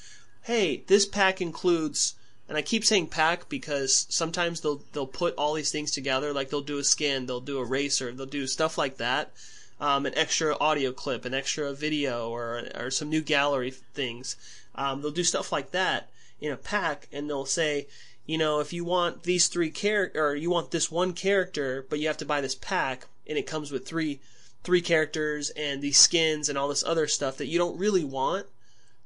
Hey, 0.43 0.83
this 0.87 1.05
pack 1.05 1.41
includes, 1.41 2.15
and 2.47 2.57
I 2.57 2.61
keep 2.61 2.85
saying 2.85 3.07
pack 3.07 3.49
because 3.49 4.05
sometimes 4.09 4.61
they'll 4.61 4.81
they'll 4.93 5.07
put 5.07 5.35
all 5.35 5.53
these 5.55 5.71
things 5.71 5.91
together. 5.91 6.31
Like 6.31 6.49
they'll 6.49 6.61
do 6.61 6.77
a 6.77 6.83
skin, 6.83 7.25
they'll 7.25 7.41
do 7.41 7.57
a 7.57 7.65
racer, 7.65 8.11
they'll 8.11 8.27
do 8.27 8.47
stuff 8.47 8.77
like 8.77 8.97
that. 8.97 9.31
Um, 9.79 10.05
an 10.05 10.13
extra 10.15 10.57
audio 10.57 10.91
clip, 10.91 11.25
an 11.25 11.33
extra 11.33 11.73
video, 11.73 12.29
or 12.29 12.63
or 12.75 12.91
some 12.91 13.09
new 13.09 13.21
gallery 13.21 13.71
things. 13.71 14.35
Um, 14.75 15.01
they'll 15.01 15.11
do 15.11 15.23
stuff 15.23 15.51
like 15.51 15.71
that 15.71 16.09
in 16.39 16.51
a 16.51 16.57
pack, 16.57 17.07
and 17.11 17.29
they'll 17.29 17.45
say, 17.45 17.87
you 18.27 18.37
know, 18.37 18.59
if 18.59 18.73
you 18.73 18.83
want 18.83 19.23
these 19.23 19.47
three 19.47 19.71
character, 19.71 20.23
or 20.23 20.35
you 20.35 20.51
want 20.51 20.69
this 20.69 20.91
one 20.91 21.13
character, 21.13 21.87
but 21.89 21.99
you 21.99 22.07
have 22.07 22.17
to 22.17 22.25
buy 22.25 22.41
this 22.41 22.55
pack, 22.55 23.07
and 23.25 23.37
it 23.37 23.47
comes 23.47 23.71
with 23.71 23.87
three 23.87 24.19
three 24.63 24.81
characters 24.81 25.49
and 25.51 25.81
these 25.81 25.97
skins 25.97 26.49
and 26.49 26.57
all 26.57 26.67
this 26.67 26.83
other 26.83 27.07
stuff 27.07 27.37
that 27.37 27.47
you 27.47 27.57
don't 27.57 27.79
really 27.79 28.03
want. 28.03 28.45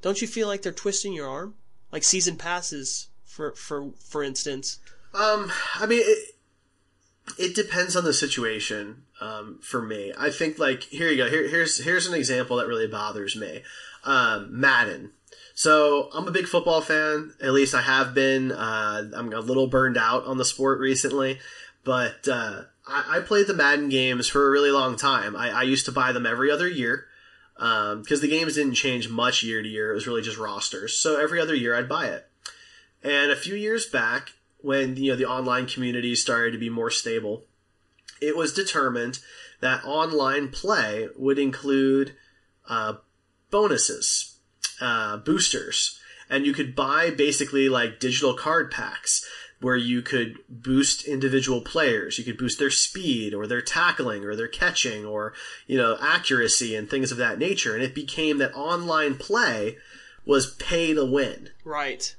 Don't 0.02 0.22
you 0.22 0.28
feel 0.28 0.48
like 0.48 0.64
they're 0.64 0.72
twisting 0.72 1.14
your 1.14 1.30
arm? 1.30 1.54
Like 1.92 2.04
season 2.04 2.36
passes, 2.36 3.10
for 3.24 3.54
for 3.54 3.92
for 4.00 4.24
instance. 4.24 4.80
Um, 5.14 5.52
I 5.76 5.86
mean, 5.86 6.02
it, 6.04 6.36
it 7.38 7.56
depends 7.56 7.96
on 7.96 8.04
the 8.04 8.14
situation. 8.14 9.04
Um, 9.20 9.60
for 9.62 9.84
me, 9.84 10.12
I 10.18 10.32
think 10.32 10.58
like 10.58 10.84
here 10.84 11.10
you 11.10 11.18
go. 11.18 11.30
Here, 11.30 11.48
here's 11.48 11.84
here's 11.84 12.08
an 12.08 12.16
example 12.16 12.58
that 12.58 12.68
really 12.68 12.88
bothers 12.88 13.36
me. 13.36 13.62
Um, 14.04 14.48
Madden. 14.60 15.12
So 15.62 16.10
I'm 16.12 16.28
a 16.28 16.32
big 16.32 16.48
football 16.48 16.82
fan. 16.82 17.36
At 17.40 17.54
least 17.54 17.76
I 17.76 17.84
have 17.84 18.16
been. 18.16 18.52
Uh, 18.52 19.12
I'm 19.14 19.32
a 19.32 19.42
little 19.42 19.68
burned 19.68 19.96
out 19.96 20.26
on 20.26 20.40
the 20.40 20.44
sport 20.44 20.80
recently, 20.80 21.38
but 21.84 22.28
uh, 22.28 22.64
I, 22.88 23.18
I 23.18 23.20
played 23.20 23.46
the 23.46 23.54
Madden 23.54 23.88
games 23.90 24.28
for 24.28 24.48
a 24.48 24.50
really 24.50 24.72
long 24.72 24.96
time. 24.96 25.36
I, 25.36 25.52
I 25.52 25.62
used 25.62 25.86
to 25.86 25.92
buy 25.92 26.14
them 26.14 26.26
every 26.26 26.50
other 26.50 26.68
year 26.68 27.06
because 27.56 28.22
the 28.22 28.28
games 28.28 28.56
didn't 28.56 28.74
change 28.74 29.08
much 29.08 29.44
year 29.44 29.62
to 29.62 29.70
year. 29.70 29.92
It 29.92 29.94
was 29.94 30.08
really 30.08 30.24
just 30.24 30.40
rosters. 30.40 30.96
So 30.98 31.22
every 31.22 31.40
other 31.40 31.54
year 31.54 31.76
I'd 31.76 31.88
buy 31.88 32.08
it. 32.08 32.28
And 33.04 33.30
a 33.30 33.36
few 33.36 33.54
years 33.54 33.86
back, 33.86 34.32
when 34.62 34.96
you 34.96 35.12
know 35.12 35.16
the 35.16 35.30
online 35.30 35.68
community 35.68 36.16
started 36.16 36.54
to 36.54 36.58
be 36.58 36.72
more 36.72 36.90
stable, 36.90 37.44
it 38.20 38.36
was 38.36 38.52
determined 38.52 39.20
that 39.60 39.86
online 39.86 40.50
play 40.50 41.10
would 41.16 41.38
include 41.38 42.16
uh, 42.68 42.96
bonuses, 43.52 44.31
uh, 44.82 45.18
boosters, 45.18 46.00
and 46.30 46.46
you 46.46 46.54
could 46.54 46.76
buy 46.76 47.10
basically 47.10 47.70
like 47.70 48.00
digital 48.00 48.34
card 48.34 48.72
packs 48.72 49.26
where 49.62 49.78
you 49.78 50.02
could 50.02 50.40
boost 50.50 51.06
individual 51.06 51.62
players. 51.62 52.18
You 52.18 52.24
could 52.24 52.38
boost 52.38 52.58
their 52.58 52.72
speed 52.72 53.34
or 53.34 53.46
their 53.46 53.62
tackling 53.62 54.26
or 54.26 54.36
their 54.36 54.48
catching 54.48 55.06
or, 55.06 55.34
you 55.68 55.78
know, 55.78 55.98
accuracy 56.02 56.76
and 56.76 56.90
things 56.90 57.12
of 57.12 57.20
that 57.20 57.38
nature. 57.38 57.76
And 57.76 57.84
it 57.84 57.94
became 57.94 58.40
that 58.40 58.56
online 58.56 59.16
play 59.16 59.78
was 60.26 60.56
pay 60.56 60.96
to 60.96 61.06
win. 61.06 61.50
Right. 61.64 62.16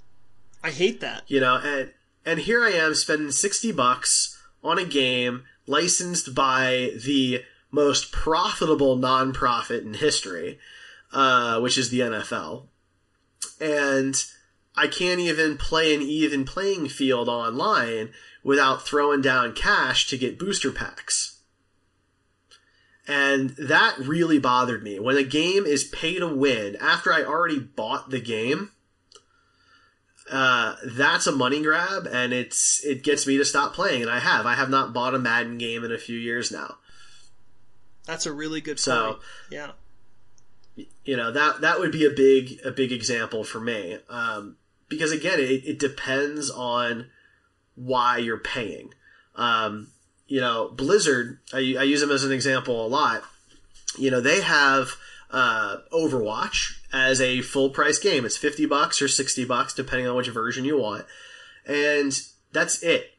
I 0.62 0.70
hate 0.70 1.00
that. 1.00 1.24
You 1.26 1.40
know, 1.40 1.56
and 1.56 1.90
and 2.24 2.40
here 2.40 2.64
I 2.64 2.70
am 2.70 2.94
spending 2.94 3.32
60 3.32 3.72
bucks 3.72 4.40
on 4.62 4.78
a 4.78 4.84
game 4.84 5.42
licensed 5.66 6.34
by 6.34 6.92
the 7.04 7.42
most 7.72 8.12
profitable 8.12 8.96
nonprofit 8.96 9.82
in 9.82 9.94
history, 9.94 10.58
uh, 11.12 11.60
which 11.60 11.76
is 11.78 11.90
the 11.90 12.00
NFL. 12.00 12.66
And 13.60 14.14
I 14.76 14.86
can't 14.86 15.20
even 15.20 15.56
play 15.58 15.94
an 15.94 16.02
even 16.02 16.44
playing 16.44 16.88
field 16.88 17.28
online 17.28 18.10
without 18.44 18.82
throwing 18.86 19.20
down 19.20 19.52
cash 19.54 20.06
to 20.08 20.18
get 20.18 20.38
booster 20.38 20.72
packs. 20.72 21.38
And 23.06 23.50
that 23.50 23.98
really 23.98 24.38
bothered 24.38 24.82
me. 24.82 24.98
When 25.00 25.16
a 25.16 25.24
game 25.24 25.66
is 25.66 25.84
pay 25.84 26.18
to 26.18 26.28
win 26.28 26.76
after 26.76 27.12
I 27.12 27.22
already 27.24 27.58
bought 27.58 28.10
the 28.10 28.20
game, 28.20 28.70
uh, 30.30 30.76
that's 30.84 31.26
a 31.26 31.32
money 31.32 31.60
grab 31.62 32.06
and 32.06 32.32
it's 32.32 32.84
it 32.84 33.02
gets 33.02 33.26
me 33.26 33.36
to 33.38 33.44
stop 33.44 33.74
playing 33.74 34.02
and 34.02 34.10
I 34.10 34.20
have. 34.20 34.46
I 34.46 34.54
have 34.54 34.70
not 34.70 34.92
bought 34.92 35.14
a 35.14 35.18
Madden 35.18 35.58
game 35.58 35.84
in 35.84 35.90
a 35.92 35.98
few 35.98 36.16
years 36.18 36.50
now. 36.52 36.76
That's 38.06 38.24
a 38.26 38.32
really 38.32 38.60
good 38.60 38.78
So- 38.80 39.14
point. 39.14 39.18
Yeah. 39.50 39.72
You 41.04 41.16
know 41.16 41.30
that 41.32 41.60
that 41.60 41.78
would 41.78 41.92
be 41.92 42.04
a 42.04 42.10
big 42.10 42.58
a 42.64 42.70
big 42.70 42.92
example 42.92 43.44
for 43.44 43.60
me. 43.60 43.98
Um, 44.08 44.56
because 44.88 45.12
again 45.12 45.40
it, 45.40 45.64
it 45.64 45.78
depends 45.78 46.50
on 46.50 47.10
why 47.74 48.18
you're 48.18 48.38
paying. 48.38 48.94
Um, 49.34 49.88
you 50.26 50.40
know 50.40 50.68
blizzard 50.68 51.38
I, 51.52 51.76
I 51.78 51.82
use 51.82 52.00
them 52.00 52.10
as 52.10 52.24
an 52.24 52.32
example 52.32 52.84
a 52.84 52.88
lot. 52.88 53.22
You 53.98 54.10
know 54.10 54.20
they 54.20 54.40
have 54.40 54.96
uh, 55.30 55.78
overwatch 55.92 56.78
as 56.92 57.20
a 57.20 57.40
full 57.40 57.70
price 57.70 57.98
game. 57.98 58.24
It's 58.24 58.36
50 58.36 58.66
bucks 58.66 59.00
or 59.00 59.08
60 59.08 59.44
bucks 59.44 59.74
depending 59.74 60.06
on 60.06 60.16
which 60.16 60.28
version 60.28 60.64
you 60.64 60.78
want. 60.78 61.06
And 61.66 62.12
that's 62.52 62.82
it. 62.82 63.12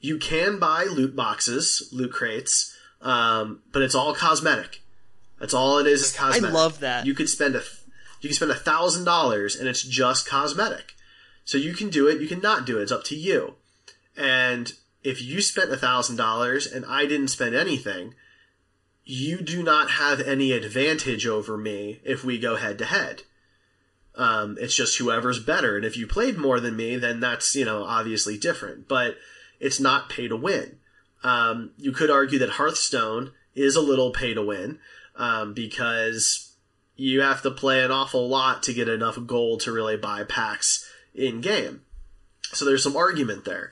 You 0.00 0.18
can 0.18 0.58
buy 0.58 0.84
loot 0.84 1.16
boxes 1.16 1.88
loot 1.92 2.12
crates 2.12 2.74
um, 3.00 3.62
but 3.72 3.82
it's 3.82 3.94
all 3.94 4.14
cosmetic 4.14 4.82
that's 5.38 5.54
all 5.54 5.78
it 5.78 5.86
is. 5.86 6.02
Is 6.02 6.18
I 6.18 6.38
love 6.38 6.80
that. 6.80 7.06
You 7.06 7.14
could 7.14 7.28
spend 7.28 7.54
a 7.54 7.62
you 8.20 8.28
can 8.28 8.36
spend 8.36 8.50
a 8.50 8.56
thousand 8.56 9.04
dollars 9.04 9.56
and 9.56 9.68
it's 9.68 9.82
just 9.82 10.28
cosmetic. 10.28 10.94
So 11.44 11.56
you 11.56 11.72
can 11.72 11.88
do 11.88 12.08
it. 12.08 12.20
You 12.20 12.28
can 12.28 12.40
not 12.40 12.66
do 12.66 12.78
it. 12.78 12.82
It's 12.82 12.92
up 12.92 13.04
to 13.04 13.16
you. 13.16 13.54
And 14.16 14.72
if 15.02 15.22
you 15.22 15.40
spent 15.40 15.72
a 15.72 15.76
thousand 15.76 16.16
dollars 16.16 16.66
and 16.66 16.84
I 16.84 17.06
didn't 17.06 17.28
spend 17.28 17.54
anything, 17.54 18.14
you 19.04 19.38
do 19.40 19.62
not 19.62 19.92
have 19.92 20.20
any 20.20 20.52
advantage 20.52 21.26
over 21.26 21.56
me 21.56 22.00
if 22.04 22.24
we 22.24 22.38
go 22.38 22.56
head 22.56 22.78
to 22.78 22.84
head. 22.84 23.22
Um, 24.16 24.58
it's 24.60 24.74
just 24.74 24.98
whoever's 24.98 25.42
better. 25.42 25.76
And 25.76 25.84
if 25.84 25.96
you 25.96 26.06
played 26.06 26.36
more 26.36 26.58
than 26.58 26.76
me, 26.76 26.96
then 26.96 27.20
that's 27.20 27.54
you 27.54 27.64
know 27.64 27.84
obviously 27.84 28.36
different. 28.36 28.88
But 28.88 29.16
it's 29.60 29.80
not 29.80 30.10
pay 30.10 30.28
to 30.28 30.36
win. 30.36 30.78
Um, 31.22 31.70
you 31.78 31.92
could 31.92 32.10
argue 32.10 32.38
that 32.40 32.50
Hearthstone 32.50 33.32
is 33.54 33.76
a 33.76 33.80
little 33.80 34.10
pay 34.10 34.34
to 34.34 34.42
win 34.42 34.78
um, 35.18 35.52
because 35.52 36.54
you 36.96 37.20
have 37.20 37.42
to 37.42 37.50
play 37.50 37.82
an 37.84 37.90
awful 37.90 38.28
lot 38.28 38.62
to 38.64 38.72
get 38.72 38.88
enough 38.88 39.18
gold 39.26 39.60
to 39.60 39.72
really 39.72 39.96
buy 39.96 40.24
packs 40.24 40.88
in 41.14 41.40
game. 41.40 41.82
So 42.52 42.64
there's 42.64 42.82
some 42.82 42.96
argument 42.96 43.44
there. 43.44 43.70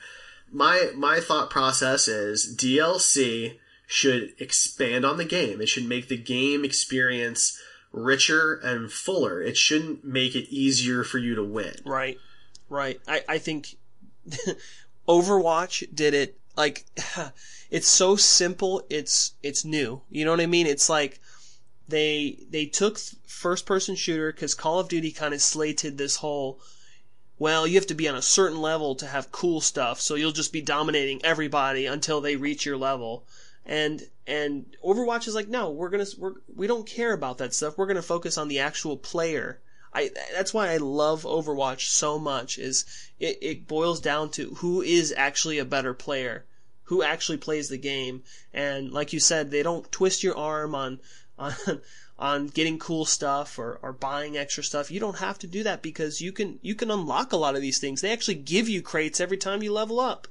My 0.52 0.90
my 0.94 1.20
thought 1.20 1.50
process 1.50 2.08
is 2.08 2.54
DLC 2.56 3.58
should 3.86 4.34
expand 4.38 5.04
on 5.04 5.16
the 5.16 5.24
game. 5.24 5.60
It 5.60 5.68
should 5.68 5.88
make 5.88 6.08
the 6.08 6.16
game 6.16 6.64
experience 6.64 7.60
richer 7.92 8.54
and 8.54 8.92
fuller. 8.92 9.40
It 9.40 9.56
shouldn't 9.56 10.04
make 10.04 10.34
it 10.34 10.48
easier 10.50 11.02
for 11.04 11.18
you 11.18 11.34
to 11.34 11.44
win. 11.44 11.76
Right. 11.84 12.18
Right. 12.68 13.00
I, 13.08 13.22
I 13.28 13.38
think 13.38 13.76
Overwatch 15.08 15.94
did 15.94 16.14
it 16.14 16.38
like 16.56 16.84
it's 17.70 17.88
so 17.88 18.16
simple, 18.16 18.84
it's 18.90 19.34
it's 19.42 19.64
new. 19.64 20.02
You 20.10 20.24
know 20.24 20.30
what 20.30 20.40
I 20.40 20.46
mean? 20.46 20.66
It's 20.66 20.88
like 20.88 21.20
they 21.88 22.44
they 22.50 22.66
took 22.66 22.98
first 23.26 23.66
person 23.66 23.94
shooter 23.94 24.32
cuz 24.32 24.54
Call 24.54 24.80
of 24.80 24.88
Duty 24.88 25.12
kind 25.12 25.34
of 25.34 25.42
slated 25.42 25.98
this 25.98 26.16
whole 26.16 26.60
well, 27.38 27.66
you 27.66 27.74
have 27.74 27.86
to 27.88 27.94
be 27.94 28.08
on 28.08 28.14
a 28.14 28.22
certain 28.22 28.62
level 28.62 28.94
to 28.94 29.06
have 29.06 29.30
cool 29.30 29.60
stuff, 29.60 30.00
so 30.00 30.14
you'll 30.14 30.32
just 30.32 30.54
be 30.54 30.62
dominating 30.62 31.22
everybody 31.22 31.84
until 31.84 32.22
they 32.22 32.36
reach 32.36 32.64
your 32.64 32.78
level. 32.78 33.26
And 33.66 34.08
and 34.26 34.74
Overwatch 34.82 35.28
is 35.28 35.34
like, 35.34 35.48
no, 35.48 35.70
we're 35.70 35.90
gonna 35.90 36.06
we're, 36.16 36.34
we 36.54 36.66
don't 36.66 36.86
care 36.86 37.12
about 37.12 37.38
that 37.38 37.52
stuff. 37.52 37.76
We're 37.76 37.86
gonna 37.86 38.00
focus 38.00 38.38
on 38.38 38.48
the 38.48 38.60
actual 38.60 38.96
player. 38.96 39.60
I 39.92 40.10
that's 40.34 40.54
why 40.54 40.70
I 40.70 40.78
love 40.78 41.24
Overwatch 41.24 41.88
so 41.88 42.18
much. 42.18 42.58
Is 42.58 42.86
it, 43.20 43.38
it 43.42 43.68
boils 43.68 44.00
down 44.00 44.30
to 44.30 44.54
who 44.56 44.80
is 44.80 45.12
actually 45.16 45.58
a 45.58 45.64
better 45.64 45.92
player, 45.92 46.46
who 46.84 47.02
actually 47.02 47.38
plays 47.38 47.68
the 47.68 47.76
game, 47.76 48.22
and 48.54 48.92
like 48.92 49.12
you 49.12 49.20
said, 49.20 49.50
they 49.50 49.62
don't 49.62 49.90
twist 49.92 50.22
your 50.22 50.38
arm 50.38 50.74
on 50.74 51.00
on 51.38 51.54
on 52.18 52.46
getting 52.48 52.78
cool 52.78 53.04
stuff 53.04 53.58
or, 53.58 53.78
or 53.82 53.92
buying 53.92 54.36
extra 54.36 54.64
stuff. 54.64 54.90
You 54.90 55.00
don't 55.00 55.18
have 55.18 55.38
to 55.40 55.46
do 55.46 55.62
that 55.64 55.82
because 55.82 56.20
you 56.20 56.32
can 56.32 56.58
you 56.62 56.74
can 56.74 56.90
unlock 56.90 57.32
a 57.32 57.36
lot 57.36 57.54
of 57.56 57.62
these 57.62 57.78
things. 57.78 58.00
They 58.00 58.12
actually 58.12 58.36
give 58.36 58.68
you 58.68 58.82
crates 58.82 59.20
every 59.20 59.36
time 59.36 59.62
you 59.62 59.72
level 59.72 60.00
up. 60.00 60.26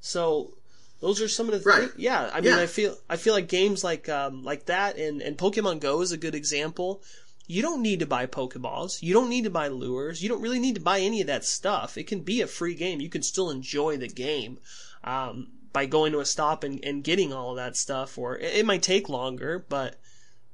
So 0.00 0.54
those 1.00 1.20
are 1.20 1.28
some 1.28 1.48
of 1.48 1.52
the 1.62 1.68
Right. 1.68 1.90
yeah. 1.96 2.30
I 2.32 2.40
mean, 2.40 2.52
Yeah. 2.52 2.60
I 2.60 2.66
feel 2.66 2.96
I 3.08 3.16
feel 3.16 3.34
like 3.34 3.48
games 3.48 3.82
like 3.82 4.08
um, 4.08 4.44
like 4.44 4.66
that 4.66 4.96
and 4.96 5.20
and 5.22 5.36
Pokemon 5.36 5.80
Go 5.80 6.00
is 6.02 6.12
a 6.12 6.16
good 6.16 6.34
example 6.34 7.02
You 7.46 7.60
don't 7.60 7.82
need 7.82 8.00
to 8.00 8.06
buy 8.06 8.26
Pokeballs. 8.26 9.02
You 9.02 9.12
don't 9.12 9.28
need 9.28 9.44
to 9.44 9.50
buy 9.50 9.68
lures. 9.68 10.22
You 10.22 10.28
don't 10.30 10.40
really 10.40 10.58
need 10.60 10.76
to 10.76 10.80
buy 10.80 11.00
any 11.00 11.20
of 11.20 11.26
that 11.26 11.44
stuff. 11.44 11.98
It 11.98 12.06
can 12.06 12.20
be 12.20 12.40
a 12.40 12.46
free 12.46 12.74
game. 12.74 13.00
You 13.02 13.10
can 13.10 13.22
still 13.22 13.50
enjoy 13.50 13.98
the 13.98 14.08
game 14.08 14.58
um, 15.02 15.48
by 15.72 15.84
going 15.84 16.12
to 16.12 16.20
a 16.20 16.24
stop 16.24 16.64
and, 16.64 16.82
and 16.82 17.04
getting 17.04 17.34
all 17.34 17.50
of 17.50 17.56
that 17.56 17.76
stuff. 17.76 18.16
Or 18.16 18.38
it, 18.38 18.54
it 18.60 18.64
might 18.66 18.82
take 18.82 19.10
longer, 19.10 19.58
but 19.68 19.96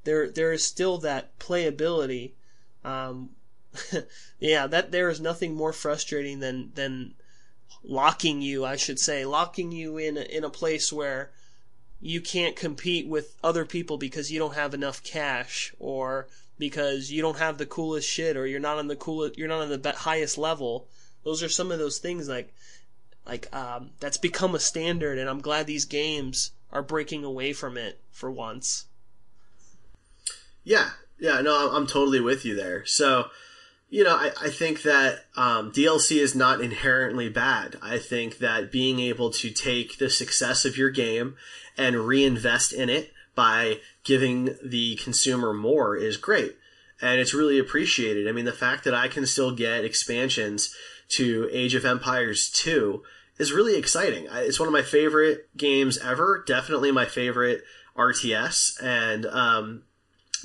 there 0.04 0.30
there 0.30 0.52
is 0.52 0.64
still 0.64 0.98
that 0.98 1.38
playability. 1.38 2.32
Um, 2.84 3.30
yeah, 4.40 4.66
that 4.66 4.90
there 4.90 5.08
is 5.08 5.20
nothing 5.20 5.54
more 5.54 5.72
frustrating 5.72 6.40
than 6.40 6.72
than 6.74 7.14
locking 7.82 8.42
you, 8.42 8.64
I 8.64 8.76
should 8.76 8.98
say, 8.98 9.24
locking 9.24 9.72
you 9.72 9.96
in 9.96 10.16
a, 10.16 10.22
in 10.22 10.44
a 10.44 10.50
place 10.50 10.92
where 10.92 11.30
you 12.00 12.20
can't 12.20 12.56
compete 12.56 13.06
with 13.06 13.36
other 13.42 13.64
people 13.64 13.98
because 13.98 14.32
you 14.32 14.38
don't 14.38 14.54
have 14.54 14.74
enough 14.74 15.02
cash 15.02 15.74
or 15.78 16.28
because 16.58 17.10
you 17.10 17.22
don't 17.22 17.38
have 17.38 17.58
the 17.58 17.66
coolest 17.66 18.08
shit 18.08 18.36
or 18.36 18.46
you're 18.46 18.60
not 18.60 18.78
on 18.78 18.88
the 18.88 18.96
coolest 18.96 19.38
you're 19.38 19.48
not 19.48 19.62
on 19.62 19.68
the 19.82 19.92
highest 19.92 20.38
level. 20.38 20.88
Those 21.24 21.42
are 21.42 21.48
some 21.48 21.70
of 21.70 21.78
those 21.78 21.98
things 21.98 22.28
like 22.28 22.52
like 23.26 23.54
um, 23.54 23.90
that's 24.00 24.16
become 24.16 24.54
a 24.54 24.60
standard 24.60 25.18
and 25.18 25.28
I'm 25.28 25.40
glad 25.40 25.66
these 25.66 25.84
games 25.84 26.52
are 26.72 26.82
breaking 26.82 27.24
away 27.24 27.52
from 27.52 27.76
it 27.76 28.00
for 28.10 28.30
once. 28.30 28.86
Yeah, 30.64 30.90
yeah, 31.18 31.40
no, 31.40 31.70
I'm 31.72 31.86
totally 31.86 32.20
with 32.20 32.44
you 32.44 32.54
there. 32.54 32.84
So, 32.86 33.26
you 33.88 34.04
know, 34.04 34.16
I, 34.16 34.32
I 34.40 34.50
think 34.50 34.82
that 34.82 35.24
um, 35.36 35.72
DLC 35.72 36.18
is 36.18 36.34
not 36.34 36.60
inherently 36.60 37.28
bad. 37.28 37.76
I 37.82 37.98
think 37.98 38.38
that 38.38 38.72
being 38.72 39.00
able 39.00 39.30
to 39.30 39.50
take 39.50 39.98
the 39.98 40.10
success 40.10 40.64
of 40.64 40.76
your 40.76 40.90
game 40.90 41.36
and 41.76 42.06
reinvest 42.06 42.72
in 42.72 42.88
it 42.88 43.12
by 43.34 43.78
giving 44.04 44.56
the 44.62 44.96
consumer 44.96 45.52
more 45.52 45.96
is 45.96 46.16
great. 46.16 46.56
And 47.02 47.20
it's 47.20 47.34
really 47.34 47.58
appreciated. 47.58 48.28
I 48.28 48.32
mean, 48.32 48.44
the 48.44 48.52
fact 48.52 48.84
that 48.84 48.94
I 48.94 49.08
can 49.08 49.26
still 49.26 49.52
get 49.52 49.84
expansions 49.84 50.74
to 51.10 51.48
Age 51.50 51.74
of 51.74 51.84
Empires 51.84 52.50
2 52.50 53.02
is 53.38 53.52
really 53.52 53.76
exciting. 53.76 54.26
It's 54.30 54.60
one 54.60 54.68
of 54.68 54.72
my 54.72 54.82
favorite 54.82 55.48
games 55.56 55.98
ever. 55.98 56.44
Definitely 56.46 56.92
my 56.92 57.06
favorite 57.06 57.64
RTS. 57.96 58.82
And, 58.82 59.24
um, 59.26 59.82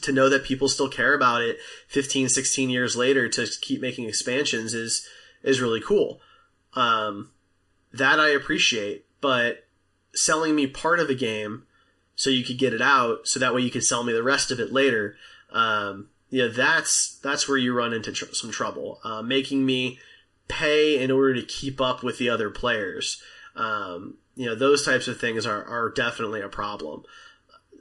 to 0.06 0.12
know 0.12 0.30
that 0.30 0.43
people 0.43 0.68
still 0.68 0.89
care 0.89 1.14
about 1.14 1.41
it 1.41 1.58
15, 1.88 2.30
16 2.30 2.70
years 2.70 2.95
later 2.95 3.28
to 3.30 3.47
keep 3.62 3.82
making 3.82 4.08
expansions 4.08 4.74
is, 4.74 5.08
is 5.43 5.62
really 5.62 5.82
cool. 5.82 6.22
Um, 6.74 7.32
that 7.91 8.20
I 8.20 8.30
appreciate, 8.30 9.06
but 9.22 9.68
selling 10.14 10.56
me 10.56 10.68
part 10.68 10.99
of 10.99 11.10
a 11.10 11.16
game 11.16 11.64
so 12.16 12.30
you 12.30 12.43
could 12.43 12.58
get 12.58 12.74
it 12.74 12.82
out 12.82 13.28
so 13.28 13.39
that 13.39 13.53
way 13.53 13.62
you 13.62 13.72
could 13.72 13.84
sell 13.84 14.03
me 14.03 14.14
the 14.14 14.24
rest 14.24 14.51
of 14.51 14.60
it 14.60 14.72
later. 14.72 15.16
Um, 15.51 16.10
you 16.30 16.43
know, 16.43 16.49
that's, 16.49 17.20
that's 17.24 17.47
where 17.47 17.58
you 17.58 17.74
run 17.74 17.93
into 17.93 18.12
tr- 18.12 18.34
some 18.34 18.51
trouble. 18.51 18.99
Uh, 19.03 19.22
making 19.22 19.66
me 19.66 19.99
pay 20.47 21.01
in 21.01 21.12
order 21.12 21.34
to 21.36 21.45
keep 21.45 21.82
up 21.82 22.03
with 22.03 22.18
the 22.18 22.30
other 22.30 22.49
players. 22.49 23.22
Um, 23.56 24.18
you 24.36 24.45
know, 24.45 24.56
those 24.56 24.86
types 24.86 25.08
of 25.08 25.20
things 25.20 25.45
are, 25.45 25.64
are 25.64 25.89
definitely 25.89 26.41
a 26.41 26.49
problem 26.49 27.03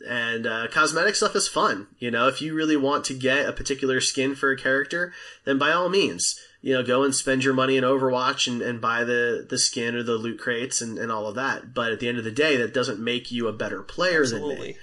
and 0.08 0.46
uh, 0.46 0.66
cosmetic 0.70 1.14
stuff 1.14 1.36
is 1.36 1.48
fun. 1.48 1.88
You 1.98 2.10
know, 2.10 2.28
if 2.28 2.40
you 2.40 2.54
really 2.54 2.76
want 2.76 3.04
to 3.06 3.14
get 3.14 3.48
a 3.48 3.52
particular 3.52 4.00
skin 4.00 4.34
for 4.34 4.50
a 4.50 4.56
character, 4.56 5.12
then 5.44 5.58
by 5.58 5.72
all 5.72 5.88
means, 5.88 6.38
you 6.60 6.72
know, 6.74 6.82
go 6.82 7.02
and 7.02 7.14
spend 7.14 7.44
your 7.44 7.54
money 7.54 7.76
in 7.76 7.84
Overwatch 7.84 8.46
and, 8.46 8.62
and 8.62 8.80
buy 8.80 9.04
the, 9.04 9.46
the 9.48 9.58
skin 9.58 9.94
or 9.94 10.02
the 10.02 10.16
loot 10.16 10.38
crates 10.38 10.80
and, 10.80 10.98
and 10.98 11.12
all 11.12 11.26
of 11.26 11.34
that. 11.34 11.74
But 11.74 11.92
at 11.92 12.00
the 12.00 12.08
end 12.08 12.18
of 12.18 12.24
the 12.24 12.30
day, 12.30 12.56
that 12.56 12.74
doesn't 12.74 13.00
make 13.00 13.30
you 13.30 13.48
a 13.48 13.52
better 13.52 13.82
player 13.82 14.22
Absolutely. 14.22 14.54
than 14.54 14.64
me. 14.64 14.76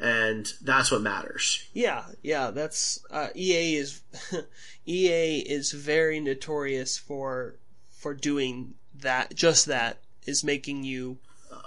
And 0.00 0.52
that's 0.62 0.90
what 0.90 1.02
matters. 1.02 1.68
Yeah, 1.72 2.04
yeah, 2.22 2.52
that's 2.52 3.04
uh, 3.10 3.28
EA 3.34 3.76
is 3.76 4.00
EA 4.86 5.38
is 5.40 5.72
very 5.72 6.20
notorious 6.20 6.96
for 6.96 7.56
for 7.90 8.14
doing 8.14 8.74
that. 8.94 9.34
Just 9.34 9.66
that 9.66 9.98
is 10.24 10.44
making 10.44 10.84
you 10.84 11.18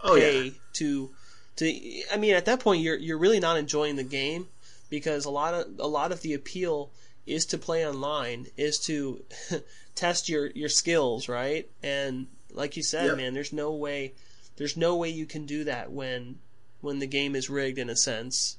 oh, 0.04 0.16
pay 0.16 0.44
yeah. 0.44 0.52
to 0.74 1.12
to 1.58 2.02
I 2.12 2.18
mean 2.18 2.34
at 2.34 2.46
that 2.46 2.60
point 2.60 2.82
you're 2.82 2.98
you're 2.98 3.18
really 3.18 3.40
not 3.40 3.58
enjoying 3.58 3.96
the 3.96 4.04
game 4.04 4.48
because 4.90 5.26
a 5.26 5.30
lot 5.30 5.54
of 5.54 5.68
a 5.80 5.88
lot 5.88 6.12
of 6.12 6.22
the 6.22 6.34
appeal 6.34 6.92
is 7.26 7.46
to 7.48 7.58
play 7.58 7.88
online 7.88 8.48
is 8.58 8.80
to 8.80 9.24
test 9.96 10.30
your 10.30 10.48
your 10.48 10.70
skills 10.70 11.28
right 11.28 11.70
and 11.84 12.28
like 12.52 12.76
you 12.76 12.84
said 12.84 13.16
man 13.16 13.34
there's 13.34 13.54
no 13.54 13.72
way 13.72 14.14
there's 14.58 14.76
no 14.76 14.96
way 14.96 15.10
you 15.10 15.26
can 15.26 15.46
do 15.46 15.64
that 15.64 15.92
when 15.92 16.40
when 16.82 17.00
the 17.00 17.08
game 17.08 17.36
is 17.36 17.50
rigged 17.50 17.78
in 17.78 17.90
a 17.90 17.96
sense 17.96 18.58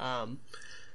um, 0.00 0.38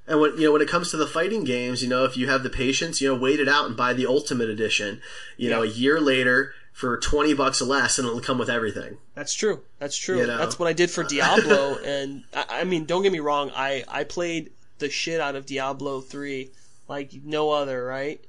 and 0.07 0.21
when 0.21 0.37
you 0.37 0.45
know 0.45 0.53
when 0.53 0.61
it 0.61 0.69
comes 0.69 0.91
to 0.91 0.97
the 0.97 1.05
fighting 1.05 1.43
games, 1.43 1.83
you 1.83 1.89
know 1.89 2.05
if 2.05 2.15
you 2.15 2.29
have 2.29 2.43
the 2.43 2.49
patience, 2.49 3.01
you 3.01 3.07
know 3.07 3.19
wait 3.19 3.39
it 3.39 3.49
out 3.49 3.65
and 3.65 3.75
buy 3.75 3.93
the 3.93 4.07
ultimate 4.07 4.49
edition. 4.49 5.01
You 5.35 5.49
yeah. 5.49 5.55
know 5.55 5.63
a 5.63 5.67
year 5.67 5.99
later, 5.99 6.53
for 6.77 6.95
20 6.95 7.33
bucks 7.33 7.59
or 7.59 7.65
less 7.65 7.97
and 7.97 8.07
it'll 8.07 8.21
come 8.21 8.37
with 8.37 8.51
everything. 8.51 8.97
That's 9.15 9.33
true. 9.33 9.63
That's 9.79 9.97
true. 9.97 10.19
You 10.19 10.27
know? 10.27 10.37
That's 10.37 10.59
what 10.59 10.67
I 10.67 10.73
did 10.73 10.91
for 10.91 11.03
Diablo. 11.09 11.79
and 11.83 12.23
I, 12.35 12.45
I, 12.61 12.63
mean, 12.65 12.85
don't 12.85 13.01
get 13.01 13.11
me 13.11 13.19
wrong. 13.19 13.49
I, 13.55 13.83
I 13.87 14.03
played 14.03 14.51
the 14.77 14.87
shit 14.87 15.19
out 15.19 15.35
of 15.35 15.47
Diablo 15.47 16.01
3 16.01 16.51
like 16.87 17.13
no 17.23 17.49
other, 17.49 17.83
right? 17.83 18.23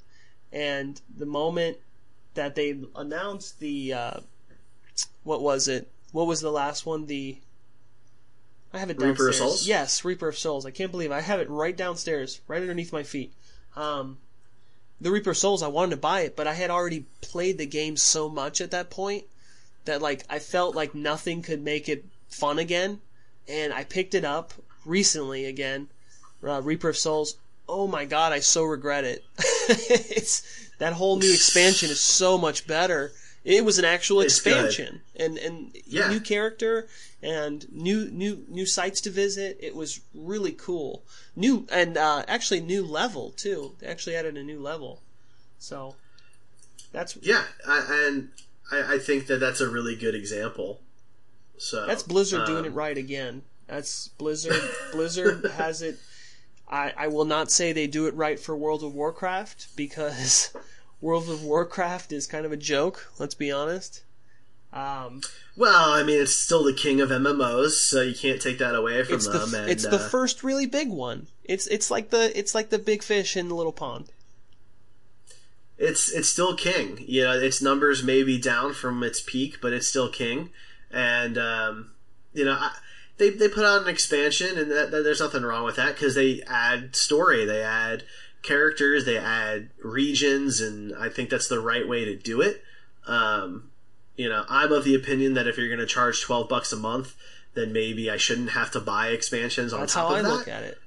And 0.51 0.99
the 1.15 1.27
moment 1.27 1.77
that 2.33 2.55
they 2.55 2.81
announced 2.97 3.61
the, 3.61 3.93
uh, 3.93 4.21
what 5.25 5.43
was 5.43 5.69
it? 5.69 5.93
What 6.13 6.27
was 6.27 6.41
the 6.41 6.51
last 6.51 6.87
one? 6.87 7.05
The, 7.05 7.37
I 8.73 8.79
have 8.79 8.89
it 8.89 8.99
downstairs. 8.99 9.19
Reaper 9.19 9.29
of 9.29 9.35
Souls? 9.35 9.69
Yes, 9.69 10.07
Reaper 10.07 10.29
of 10.29 10.39
Souls. 10.39 10.65
I 10.65 10.71
can't 10.71 10.91
believe 10.91 11.11
it. 11.11 11.15
I 11.15 11.21
have 11.21 11.41
it 11.41 11.51
right 11.51 11.77
downstairs, 11.77 12.41
right 12.49 12.63
underneath 12.63 12.95
my 12.95 13.03
feet. 13.03 13.35
Um, 13.77 14.17
the 15.01 15.11
Reaper 15.11 15.35
Souls, 15.35 15.63
I 15.63 15.69
wanted 15.69 15.91
to 15.93 16.01
buy 16.01 16.21
it, 16.21 16.35
but 16.35 16.47
I 16.47 16.55
had 16.55 16.71
already 16.71 17.07
played 17.21 17.59
the 17.59 17.67
game 17.67 17.97
so 17.97 18.29
much 18.29 18.61
at 18.61 18.71
that 18.73 18.91
point 18.91 19.25
that 19.85 20.03
like 20.03 20.25
I 20.29 20.39
felt 20.39 20.75
like 20.75 20.95
nothing 20.95 21.43
could 21.43 21.63
make 21.63 21.89
it 21.89 22.05
fun 22.29 22.59
again, 22.59 23.01
and 23.47 23.73
I 23.73 23.85
picked 23.85 24.15
it 24.15 24.25
up 24.25 24.53
recently 24.85 25.45
again, 25.45 25.89
uh, 26.43 26.63
Reaper 26.63 26.91
of 26.91 26.97
Souls. 26.97 27.37
Oh 27.69 27.87
my 27.87 28.05
god, 28.05 28.33
I 28.33 28.41
so 28.41 28.65
regret 28.65 29.05
it. 29.05 29.25
it's 29.39 30.43
that 30.79 30.95
whole 30.95 31.17
new 31.17 31.33
expansion 31.33 31.91
is 31.91 32.01
so 32.01 32.39
much 32.39 32.67
better. 32.67 33.13
It 33.45 33.65
was 33.65 33.79
an 33.79 33.85
actual 33.85 34.21
it's 34.21 34.35
expansion 34.37 35.01
good. 35.17 35.23
and 35.23 35.39
and 35.39 35.77
yeah. 35.87 36.09
new 36.09 36.21
character 36.21 36.89
and 37.23 37.67
new 37.73 38.11
new 38.11 38.45
new 38.49 38.67
sites 38.67 39.01
to 39.03 39.11
visit. 39.11 39.59
It 39.61 39.75
was 39.75 40.01
really 40.15 40.53
cool. 40.53 41.05
New 41.35 41.67
and 41.71 41.97
uh, 41.97 42.25
actually 42.29 42.61
new 42.61 42.85
level 42.85 43.31
too. 43.31 43.75
They 43.79 43.87
actually 43.87 44.17
added 44.17 44.37
a 44.37 44.43
new 44.43 44.61
level. 44.61 45.01
So 45.59 45.97
that's 46.93 47.17
yeah, 47.23 47.45
I, 47.67 48.07
and 48.07 48.31
I, 48.71 48.95
I, 48.95 48.99
think 48.99 49.27
that 49.27 49.41
that's 49.41 49.61
a 49.61 49.69
really 49.69 49.97
good 49.97 50.15
example. 50.15 50.81
So 51.59 51.87
that's 51.87 52.03
Blizzard 52.03 52.41
um, 52.41 52.47
doing 52.47 52.65
it 52.65 52.73
right 52.73 52.97
again. 52.97 53.43
That's 53.67 54.09
Blizzard. 54.09 54.61
Blizzard 54.93 55.45
has 55.57 55.83
it. 55.83 55.99
I, 56.69 56.93
I 56.97 57.09
will 57.09 57.25
not 57.25 57.51
say 57.51 57.73
they 57.73 57.87
do 57.87 58.07
it 58.07 58.15
right 58.15 58.39
for 58.39 58.57
World 58.57 58.83
of 58.83 58.95
Warcraft 58.95 59.69
because 59.77 60.55
World 61.01 61.29
of 61.29 61.45
Warcraft 61.45 62.13
is 62.13 62.27
kind 62.27 62.45
of 62.45 62.53
a 62.53 62.57
joke. 62.57 63.11
Let's 63.19 63.35
be 63.35 63.53
honest. 63.53 64.03
Um, 64.73 65.23
well, 65.57 65.93
I 65.93 66.03
mean, 66.03 66.21
it's 66.21 66.35
still 66.35 66.63
the 66.63 66.75
king 66.75 67.01
of 67.01 67.09
MMOs, 67.09 67.71
so 67.71 68.03
you 68.03 68.15
can't 68.15 68.41
take 68.41 68.59
that 68.59 68.75
away 68.75 69.03
from 69.03 69.15
it's 69.15 69.27
them. 69.27 69.51
The, 69.51 69.63
and, 69.63 69.71
it's 69.71 69.87
uh, 69.87 69.91
the 69.91 69.99
first 69.99 70.45
really 70.45 70.67
big 70.67 70.91
one. 70.91 71.29
It's 71.45 71.67
it's 71.69 71.91
like 71.91 72.11
the 72.11 72.37
it's 72.39 72.55
like 72.55 72.71
the 72.71 72.79
big 72.79 73.03
fish 73.03 73.37
in 73.37 73.49
the 73.49 73.55
little 73.55 73.73
pond. 73.73 74.11
It's 75.79 76.11
it's 76.11 76.29
still 76.29 76.55
king. 76.55 77.03
You 77.07 77.25
know, 77.25 77.33
its 77.33 77.63
numbers 77.63 78.03
may 78.03 78.23
be 78.23 78.39
down 78.39 78.75
from 78.75 79.03
its 79.03 79.21
peak, 79.21 79.59
but 79.63 79.73
it's 79.73 79.89
still 79.89 80.11
king. 80.11 80.51
And 80.91 81.39
um, 81.39 81.93
you 82.35 82.45
know, 82.45 82.53
I, 82.53 82.73
they 83.17 83.31
they 83.31 83.49
put 83.49 83.65
out 83.65 83.83
an 83.83 83.89
expansion, 83.89 84.59
and 84.59 84.71
that, 84.71 84.91
that, 84.91 85.03
there's 85.03 85.21
nothing 85.21 85.45
wrong 85.45 85.65
with 85.65 85.77
that 85.77 85.95
because 85.95 86.15
they 86.15 86.43
add 86.47 86.95
story, 86.95 87.45
they 87.45 87.63
add 87.63 88.05
characters, 88.49 89.05
they 89.05 89.19
add 89.19 89.71
regions, 89.83 90.61
and 90.61 90.95
I 90.97 91.09
think 91.09 91.31
that's 91.31 91.49
the 91.49 91.61
right 91.61 91.87
way 91.87 92.05
to 92.05 92.17
do 92.17 92.41
it. 92.41 92.63
Um, 93.07 93.71
you 94.17 94.29
know, 94.29 94.45
I'm 94.49 94.73
of 94.73 94.85
the 94.85 94.95
opinion 94.95 95.35
that 95.35 95.47
if 95.47 95.57
you're 95.57 95.69
going 95.69 95.79
to 95.79 95.87
charge 95.87 96.23
12 96.23 96.49
bucks 96.49 96.73
a 96.73 96.77
month, 96.77 97.15
then 97.55 97.73
maybe 97.73 98.11
I 98.11 98.17
shouldn't 98.17 98.51
have 98.51 98.71
to 98.73 98.81
buy 98.81 99.09
expansions 99.09 99.73
on 99.73 99.81
that's 99.81 99.95
top 99.95 100.11
of 100.11 100.17
that. 100.17 100.23
That's 100.23 100.29
how 100.29 100.35
I 100.35 100.39
look 100.39 100.49
at 100.49 100.63
it. 100.65 100.79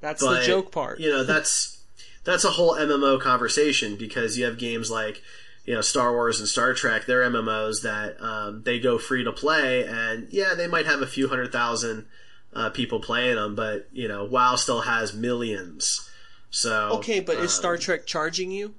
That's 0.00 0.22
but, 0.22 0.40
the 0.40 0.46
joke 0.46 0.72
part. 0.72 1.00
you 1.00 1.10
know, 1.10 1.24
that's 1.24 1.82
that's 2.24 2.44
a 2.44 2.50
whole 2.50 2.74
MMO 2.74 3.20
conversation 3.20 3.96
because 3.96 4.36
you 4.36 4.44
have 4.44 4.58
games 4.58 4.90
like 4.90 5.22
you 5.64 5.74
know 5.74 5.80
Star 5.80 6.12
Wars 6.12 6.38
and 6.38 6.48
Star 6.48 6.74
Trek. 6.74 7.06
They're 7.06 7.22
MMOs 7.22 7.82
that 7.82 8.20
um, 8.22 8.62
they 8.62 8.78
go 8.78 8.98
free 8.98 9.24
to 9.24 9.32
play, 9.32 9.86
and 9.86 10.28
yeah, 10.30 10.54
they 10.54 10.66
might 10.66 10.86
have 10.86 11.02
a 11.02 11.06
few 11.06 11.28
hundred 11.28 11.50
thousand 11.50 12.06
uh, 12.54 12.70
people 12.70 13.00
playing 13.00 13.36
them, 13.36 13.54
but 13.54 13.88
you 13.92 14.08
know, 14.08 14.24
WoW 14.24 14.56
still 14.56 14.82
has 14.82 15.14
millions. 15.14 16.10
So 16.50 16.90
okay, 16.98 17.20
but 17.20 17.38
um, 17.38 17.44
is 17.44 17.52
Star 17.52 17.76
Trek 17.76 18.06
charging 18.06 18.50
you 18.50 18.74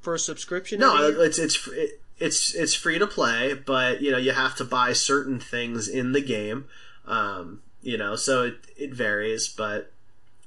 for 0.00 0.14
a 0.14 0.18
subscription? 0.18 0.80
No, 0.80 0.96
it's 1.20 1.38
it's 1.38 1.66
it, 1.68 2.00
it's 2.18 2.54
it's 2.54 2.74
free 2.74 2.98
to 2.98 3.06
play, 3.06 3.54
but 3.54 4.02
you 4.02 4.10
know 4.10 4.18
you 4.18 4.32
have 4.32 4.56
to 4.56 4.64
buy 4.64 4.92
certain 4.92 5.40
things 5.40 5.88
in 5.88 6.12
the 6.12 6.20
game. 6.20 6.66
Um, 7.06 7.62
you 7.82 7.98
know, 7.98 8.14
so 8.16 8.44
it, 8.44 8.56
it 8.76 8.94
varies, 8.94 9.48
but 9.48 9.92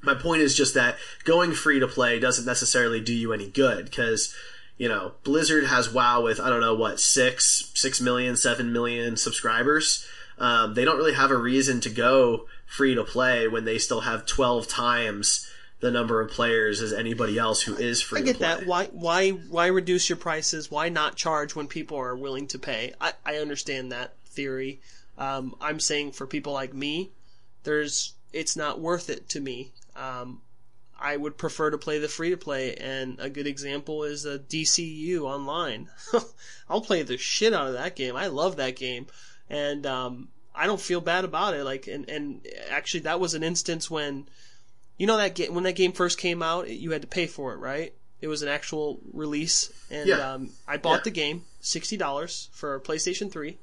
my 0.01 0.13
point 0.13 0.41
is 0.41 0.55
just 0.55 0.73
that 0.75 0.97
going 1.23 1.53
free 1.53 1.79
to 1.79 1.87
play 1.87 2.19
doesn't 2.19 2.45
necessarily 2.45 3.01
do 3.01 3.13
you 3.13 3.33
any 3.33 3.49
good 3.49 3.85
because 3.85 4.33
you 4.77 4.87
know 4.87 5.13
Blizzard 5.23 5.65
has 5.65 5.91
WoW 5.91 6.21
with 6.21 6.39
I 6.39 6.49
don't 6.49 6.61
know 6.61 6.75
what 6.75 6.99
six 6.99 7.71
six 7.73 7.99
million 7.99 8.35
seven 8.37 8.71
million 8.71 9.17
subscribers. 9.17 10.05
Um, 10.37 10.73
they 10.73 10.83
don't 10.83 10.97
really 10.97 11.13
have 11.13 11.31
a 11.31 11.37
reason 11.37 11.79
to 11.81 11.89
go 11.89 12.47
free 12.65 12.93
to 12.93 13.03
play 13.03 13.47
when 13.47 13.65
they 13.65 13.77
still 13.77 14.01
have 14.01 14.25
twelve 14.25 14.67
times 14.67 15.49
the 15.79 15.91
number 15.91 16.21
of 16.21 16.31
players 16.31 16.81
as 16.81 16.93
anybody 16.93 17.37
else 17.37 17.61
who 17.61 17.75
is 17.75 18.01
free. 18.01 18.19
To 18.19 18.23
play. 18.23 18.29
I 18.29 18.33
get 18.33 18.39
that. 18.39 18.65
Why 18.65 18.85
why 18.87 19.29
why 19.31 19.67
reduce 19.67 20.09
your 20.09 20.17
prices? 20.17 20.71
Why 20.71 20.89
not 20.89 21.15
charge 21.15 21.55
when 21.55 21.67
people 21.67 21.97
are 21.97 22.15
willing 22.15 22.47
to 22.47 22.59
pay? 22.59 22.93
I, 22.99 23.13
I 23.25 23.37
understand 23.37 23.91
that 23.91 24.15
theory. 24.25 24.81
Um, 25.17 25.55
I'm 25.61 25.79
saying 25.79 26.13
for 26.13 26.27
people 26.27 26.53
like 26.53 26.73
me, 26.73 27.11
there's 27.63 28.13
it's 28.33 28.55
not 28.55 28.79
worth 28.79 29.09
it 29.09 29.29
to 29.29 29.39
me. 29.39 29.71
Um, 29.95 30.41
I 30.99 31.17
would 31.17 31.37
prefer 31.37 31.69
to 31.71 31.77
play 31.77 31.99
the 31.99 32.07
free 32.07 32.29
to 32.29 32.37
play, 32.37 32.75
and 32.75 33.19
a 33.19 33.29
good 33.29 33.47
example 33.47 34.03
is 34.03 34.25
a 34.25 34.39
DCU 34.39 35.21
online. 35.21 35.89
I'll 36.69 36.81
play 36.81 37.03
the 37.03 37.17
shit 37.17 37.53
out 37.53 37.67
of 37.67 37.73
that 37.73 37.95
game. 37.95 38.15
I 38.15 38.27
love 38.27 38.55
that 38.57 38.75
game, 38.75 39.07
and 39.49 39.85
um, 39.85 40.29
I 40.53 40.65
don't 40.67 40.79
feel 40.79 41.01
bad 41.01 41.25
about 41.25 41.53
it. 41.53 41.63
Like, 41.63 41.87
and 41.87 42.09
and 42.09 42.47
actually, 42.69 43.01
that 43.01 43.19
was 43.19 43.33
an 43.33 43.43
instance 43.43 43.91
when, 43.91 44.27
you 44.97 45.07
know, 45.07 45.17
that 45.17 45.35
game 45.35 45.53
when 45.53 45.63
that 45.65 45.75
game 45.75 45.91
first 45.91 46.17
came 46.17 46.41
out, 46.41 46.69
you 46.69 46.91
had 46.91 47.01
to 47.01 47.07
pay 47.07 47.27
for 47.27 47.53
it, 47.53 47.57
right? 47.57 47.93
It 48.21 48.27
was 48.27 48.41
an 48.41 48.47
actual 48.49 48.99
release, 49.13 49.71
and 49.91 50.07
Yeah. 50.09 50.33
um, 50.33 50.51
I 50.67 50.77
bought 50.77 50.99
Yeah. 50.99 51.03
the 51.05 51.11
game 51.11 51.45
sixty 51.61 51.97
dollars 51.97 52.49
for 52.53 52.79
PlayStation 52.79 53.31
Three, 53.31 53.57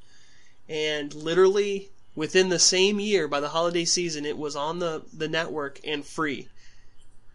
and 0.69 1.13
literally 1.15 1.91
within 2.15 2.49
the 2.51 2.59
same 2.59 3.01
year, 3.01 3.27
by 3.29 3.41
the 3.41 3.49
holiday 3.49 3.85
season, 3.87 4.25
it 4.27 4.37
was 4.39 4.55
on 4.55 4.79
the 4.79 5.03
the 5.13 5.29
network 5.29 5.81
and 5.85 6.05
free. 6.07 6.49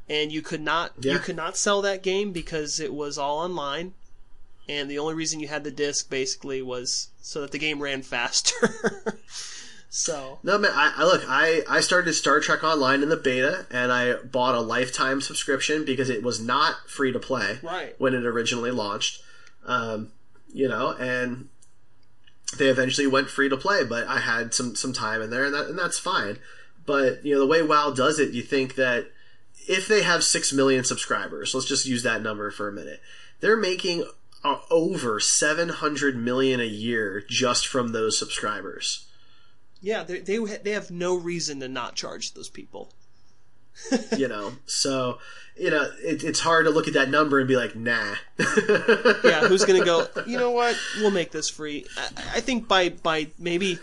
And 0.09 0.31
you 0.31 0.41
could 0.41 0.61
not 0.61 0.93
you 1.03 1.19
could 1.19 1.35
not 1.35 1.57
sell 1.57 1.81
that 1.81 2.01
game 2.03 2.31
because 2.31 2.79
it 2.79 2.93
was 2.93 3.17
all 3.17 3.39
online, 3.39 3.93
and 4.69 4.89
the 4.89 4.99
only 4.99 5.15
reason 5.15 5.39
you 5.41 5.47
had 5.49 5.63
the 5.65 5.71
disc 5.71 6.09
basically 6.09 6.61
was 6.61 7.09
so 7.21 7.41
that 7.41 7.51
the 7.51 7.59
game 7.59 7.81
ran 7.81 8.03
faster. 8.03 8.53
so 9.89 10.39
No 10.43 10.57
man, 10.57 10.71
I, 10.73 10.93
I 10.97 11.03
look. 11.05 11.23
I 11.27 11.63
I 11.69 11.79
started 11.81 12.13
Star 12.13 12.39
Trek 12.39 12.63
Online 12.63 13.03
in 13.03 13.09
the 13.09 13.17
beta, 13.17 13.65
and 13.71 13.91
I 13.91 14.15
bought 14.15 14.55
a 14.55 14.61
lifetime 14.61 15.21
subscription 15.21 15.85
because 15.85 16.09
it 16.09 16.23
was 16.23 16.39
not 16.39 16.75
free 16.87 17.11
to 17.11 17.19
play 17.19 17.59
Right. 17.63 17.95
when 17.99 18.13
it 18.13 18.25
originally 18.25 18.71
launched. 18.71 19.21
Um, 19.65 20.11
you 20.53 20.67
know, 20.67 20.91
and 20.91 21.49
they 22.57 22.67
eventually 22.67 23.07
went 23.07 23.29
free 23.29 23.49
to 23.49 23.57
play, 23.57 23.83
but 23.83 24.07
I 24.07 24.19
had 24.19 24.53
some 24.53 24.75
some 24.75 24.93
time 24.93 25.21
in 25.21 25.29
there, 25.29 25.45
and 25.45 25.53
that 25.53 25.67
and 25.67 25.77
that's 25.79 25.99
fine. 25.99 26.39
But 26.85 27.25
you 27.25 27.33
know, 27.33 27.39
the 27.41 27.47
way 27.47 27.61
WoW 27.61 27.91
does 27.91 28.19
it, 28.19 28.31
you 28.33 28.41
think 28.41 28.75
that 28.75 29.11
if 29.67 29.87
they 29.87 30.03
have 30.03 30.23
six 30.23 30.53
million 30.53 30.83
subscribers, 30.85 31.53
let's 31.53 31.67
just 31.67 31.85
use 31.85 32.03
that 32.03 32.21
number 32.21 32.49
for 32.51 32.69
a 32.69 32.71
minute, 32.71 33.01
they're 33.41 33.57
making 33.57 34.05
uh, 34.43 34.59
over 34.71 35.19
seven 35.19 35.67
hundred 35.69 36.15
million 36.15 36.61
a 36.61 36.65
year 36.65 37.21
just 37.27 37.67
from 37.67 37.91
those 37.91 38.17
subscribers. 38.17 39.06
Yeah, 39.81 40.03
they 40.03 40.19
they 40.19 40.37
they 40.37 40.71
have 40.71 40.91
no 40.91 41.15
reason 41.15 41.59
to 41.61 41.67
not 41.67 41.95
charge 41.95 42.33
those 42.33 42.49
people. 42.49 42.91
you 44.17 44.27
know 44.27 44.53
so 44.65 45.19
you 45.55 45.69
know 45.69 45.87
it, 45.99 46.23
it's 46.23 46.39
hard 46.39 46.65
to 46.65 46.71
look 46.71 46.87
at 46.87 46.95
that 46.95 47.11
number 47.11 47.37
and 47.37 47.47
be 47.47 47.55
like 47.55 47.75
nah 47.75 48.15
yeah, 48.39 49.47
who's 49.47 49.65
gonna 49.65 49.85
go? 49.85 50.07
You 50.25 50.37
know 50.37 50.51
what? 50.51 50.75
We'll 50.97 51.11
make 51.11 51.31
this 51.31 51.49
free. 51.49 51.85
I, 51.95 52.37
I 52.37 52.41
think 52.41 52.67
by 52.67 52.89
by 52.89 53.27
maybe. 53.39 53.79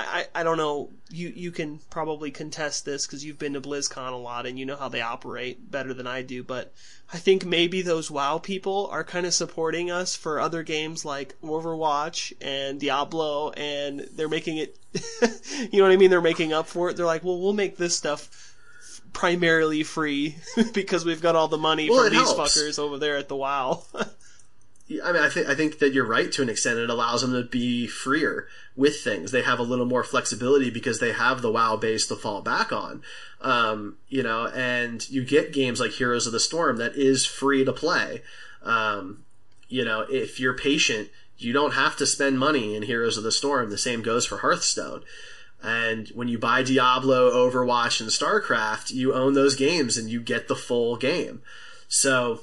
I, 0.00 0.26
I 0.34 0.40
I 0.40 0.42
don't 0.42 0.56
know. 0.56 0.90
You 1.10 1.32
you 1.34 1.50
can 1.50 1.80
probably 1.90 2.30
contest 2.30 2.84
this 2.84 3.06
because 3.06 3.24
you've 3.24 3.38
been 3.38 3.54
to 3.54 3.60
BlizzCon 3.60 4.12
a 4.12 4.16
lot 4.16 4.46
and 4.46 4.58
you 4.58 4.66
know 4.66 4.76
how 4.76 4.88
they 4.88 5.00
operate 5.00 5.70
better 5.70 5.92
than 5.94 6.06
I 6.06 6.22
do. 6.22 6.42
But 6.42 6.72
I 7.12 7.18
think 7.18 7.44
maybe 7.44 7.82
those 7.82 8.10
WoW 8.10 8.38
people 8.38 8.88
are 8.92 9.04
kind 9.04 9.26
of 9.26 9.34
supporting 9.34 9.90
us 9.90 10.14
for 10.16 10.40
other 10.40 10.62
games 10.62 11.04
like 11.04 11.34
Overwatch 11.42 12.32
and 12.40 12.78
Diablo, 12.80 13.50
and 13.52 14.00
they're 14.14 14.28
making 14.28 14.56
it. 14.58 14.78
you 15.72 15.78
know 15.78 15.84
what 15.84 15.92
I 15.92 15.96
mean? 15.96 16.10
They're 16.10 16.20
making 16.20 16.52
up 16.52 16.66
for 16.66 16.90
it. 16.90 16.96
They're 16.96 17.06
like, 17.06 17.24
well, 17.24 17.40
we'll 17.40 17.52
make 17.52 17.76
this 17.76 17.96
stuff 17.96 18.46
primarily 19.12 19.82
free 19.82 20.36
because 20.72 21.04
we've 21.04 21.20
got 21.20 21.34
all 21.36 21.48
the 21.48 21.58
money 21.58 21.90
Well, 21.90 22.04
from 22.04 22.12
these 22.12 22.22
helps. 22.32 22.56
fuckers 22.56 22.78
over 22.78 22.98
there 22.98 23.16
at 23.16 23.28
the 23.28 23.36
WoW. 23.36 23.82
i 25.04 25.12
mean 25.12 25.22
i 25.22 25.28
think 25.28 25.48
i 25.48 25.54
think 25.54 25.78
that 25.78 25.92
you're 25.92 26.06
right 26.06 26.32
to 26.32 26.42
an 26.42 26.48
extent. 26.48 26.78
It 26.78 26.90
allows 26.90 27.22
them 27.22 27.32
to 27.32 27.42
be 27.42 27.86
freer 27.86 28.48
with 28.76 29.00
things. 29.00 29.30
They 29.30 29.42
have 29.42 29.58
a 29.58 29.64
little 29.64 29.86
more 29.86 30.04
flexibility 30.04 30.70
because 30.70 30.98
they 30.98 31.12
have 31.12 31.42
the 31.42 31.52
wow 31.52 31.76
base 31.76 32.06
to 32.08 32.16
fall 32.16 32.42
back 32.42 32.72
on. 32.72 33.02
Um, 33.40 33.96
you 34.08 34.22
know 34.22 34.46
and 34.48 35.08
you 35.08 35.24
get 35.24 35.52
games 35.52 35.80
like 35.80 35.92
heroes 35.92 36.26
of 36.26 36.32
the 36.32 36.40
storm 36.40 36.76
that 36.78 36.96
is 36.96 37.26
free 37.26 37.64
to 37.64 37.72
play. 37.72 38.22
Um, 38.62 39.24
you 39.68 39.84
know 39.84 40.06
if 40.08 40.40
you're 40.40 40.56
patient 40.56 41.10
you 41.40 41.52
don't 41.54 41.72
have 41.72 41.96
to 41.96 42.06
spend 42.06 42.38
money 42.38 42.76
in 42.76 42.82
heroes 42.82 43.16
of 43.16 43.24
the 43.24 43.32
storm. 43.32 43.70
The 43.70 43.78
same 43.78 44.02
goes 44.02 44.26
for 44.26 44.38
hearthstone. 44.38 45.02
And 45.62 46.08
when 46.08 46.28
you 46.28 46.38
buy 46.38 46.62
Diablo, 46.62 47.30
Overwatch, 47.30 48.00
and 48.00 48.10
StarCraft, 48.10 48.92
you 48.92 49.12
own 49.14 49.34
those 49.34 49.56
games 49.56 49.96
and 49.96 50.08
you 50.08 50.20
get 50.20 50.48
the 50.48 50.54
full 50.54 50.96
game. 50.96 51.42
So, 51.88 52.42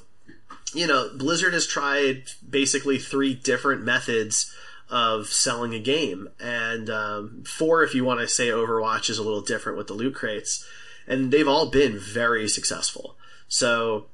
you 0.74 0.86
know, 0.86 1.10
Blizzard 1.14 1.54
has 1.54 1.66
tried 1.66 2.24
basically 2.48 2.98
three 2.98 3.34
different 3.34 3.82
methods 3.82 4.52
of 4.90 5.26
selling 5.26 5.74
a 5.74 5.78
game, 5.78 6.28
and 6.40 6.88
um, 6.88 7.44
four 7.46 7.82
if 7.82 7.94
you 7.94 8.04
want 8.04 8.20
to 8.20 8.28
say 8.28 8.48
Overwatch 8.48 9.10
is 9.10 9.18
a 9.18 9.22
little 9.22 9.40
different 9.40 9.76
with 9.76 9.86
the 9.86 9.94
loot 9.94 10.14
crates, 10.14 10.66
and 11.06 11.30
they've 11.30 11.48
all 11.48 11.70
been 11.70 11.98
very 11.98 12.48
successful. 12.48 13.16
So, 13.48 14.06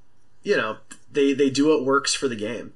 you 0.43 0.57
know, 0.57 0.79
they 1.11 1.33
they 1.33 1.51
do 1.51 1.69
what 1.69 1.85
works 1.85 2.15
for 2.15 2.29
the 2.29 2.37
game. 2.37 2.73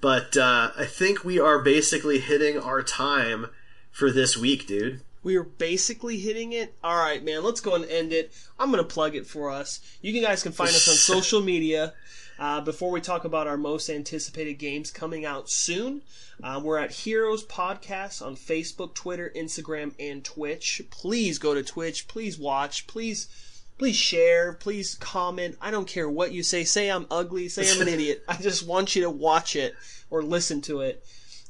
But 0.00 0.36
uh, 0.36 0.72
I 0.76 0.84
think 0.84 1.24
we 1.24 1.38
are 1.38 1.60
basically 1.60 2.18
hitting 2.18 2.58
our 2.58 2.82
time 2.82 3.46
for 3.90 4.10
this 4.10 4.36
week, 4.36 4.66
dude. 4.66 5.00
We 5.22 5.36
are 5.36 5.44
basically 5.44 6.18
hitting 6.18 6.52
it. 6.52 6.74
All 6.82 6.96
right, 6.96 7.22
man. 7.22 7.44
Let's 7.44 7.60
go 7.60 7.76
and 7.76 7.84
end 7.84 8.12
it. 8.12 8.32
I'm 8.58 8.70
gonna 8.70 8.82
plug 8.84 9.14
it 9.14 9.26
for 9.26 9.50
us. 9.50 9.80
You 10.00 10.20
guys 10.20 10.42
can 10.42 10.52
find 10.52 10.70
us 10.70 10.88
on 10.88 10.94
social 11.16 11.40
media. 11.40 11.94
Uh, 12.42 12.60
before 12.60 12.90
we 12.90 13.00
talk 13.00 13.24
about 13.24 13.46
our 13.46 13.56
most 13.56 13.88
anticipated 13.88 14.54
games 14.54 14.90
coming 14.90 15.24
out 15.24 15.48
soon, 15.48 16.02
uh, 16.42 16.60
we're 16.60 16.76
at 16.76 16.90
Heroes 16.90 17.44
Podcast 17.44 18.20
on 18.20 18.34
Facebook, 18.34 18.94
Twitter, 18.94 19.30
Instagram, 19.36 19.92
and 20.00 20.24
Twitch. 20.24 20.82
Please 20.90 21.38
go 21.38 21.54
to 21.54 21.62
Twitch. 21.62 22.08
Please 22.08 22.36
watch. 22.40 22.88
Please, 22.88 23.28
please 23.78 23.94
share. 23.94 24.54
Please 24.54 24.96
comment. 24.96 25.56
I 25.60 25.70
don't 25.70 25.86
care 25.86 26.10
what 26.10 26.32
you 26.32 26.42
say. 26.42 26.64
Say 26.64 26.90
I'm 26.90 27.06
ugly. 27.12 27.48
Say 27.48 27.70
I'm 27.72 27.80
an 27.80 27.86
idiot. 27.94 28.24
I 28.26 28.34
just 28.38 28.66
want 28.66 28.96
you 28.96 29.02
to 29.02 29.10
watch 29.10 29.54
it 29.54 29.76
or 30.10 30.24
listen 30.24 30.62
to 30.62 30.80
it. 30.80 31.06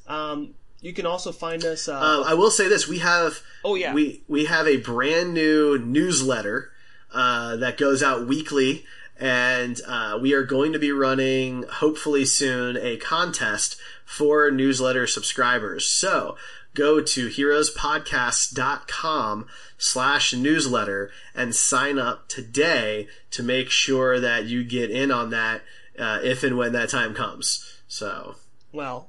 Um, 0.07 0.51
you 0.83 0.93
can 0.93 1.07
also 1.07 1.33
find 1.33 1.65
us. 1.65 1.89
Uh, 1.89 1.95
Uh, 1.95 2.25
I 2.27 2.35
will 2.35 2.51
say 2.51 2.69
this: 2.69 2.87
we 2.87 2.99
have 2.99 3.39
Oh, 3.65 3.77
yeah. 3.77 3.95
we 3.95 4.25
we 4.29 4.45
have 4.45 4.67
a 4.69 4.77
brand 4.77 5.33
new 5.33 5.79
newsletter 5.79 6.71
uh, 7.15 7.57
that 7.57 7.79
goes 7.79 8.03
out 8.03 8.27
weekly, 8.27 8.85
and 9.19 9.81
uh, 9.87 10.19
we 10.21 10.33
are 10.33 10.45
going 10.45 10.73
to 10.73 10.79
be 10.79 10.93
running 10.93 11.65
hopefully 11.65 12.25
soon 12.25 12.77
a 12.77 12.97
contest 12.97 13.77
for 14.05 14.51
newsletter 14.51 15.07
subscribers. 15.07 15.87
So 15.87 16.37
go 16.75 17.01
to 17.01 17.29
heroespodcast.com 17.29 19.47
slash 19.79 20.35
newsletter 20.35 21.11
and 21.35 21.55
sign 21.55 21.99
up 21.99 22.29
today 22.29 23.09
to 23.31 23.43
make 23.43 23.71
sure 23.71 24.21
that 24.21 24.47
you 24.47 24.65
get 24.65 24.91
in 24.91 25.11
on 25.11 25.31
that 25.31 25.63
uh, 25.99 26.21
if 26.23 26.43
and 26.43 26.57
when 26.57 26.73
that 26.73 26.89
time 26.89 27.15
comes. 27.15 27.81
So 27.89 28.37
Well, 28.73 29.09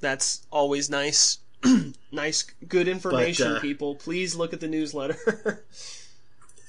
that's 0.00 0.46
always 0.50 0.90
nice. 0.90 1.38
nice, 2.12 2.42
good 2.68 2.88
information, 2.88 3.48
But, 3.48 3.56
uh, 3.56 3.60
people. 3.60 3.94
Please 3.96 4.36
look 4.36 4.52
at 4.52 4.60
the 4.60 4.68
newsletter. 4.68 5.64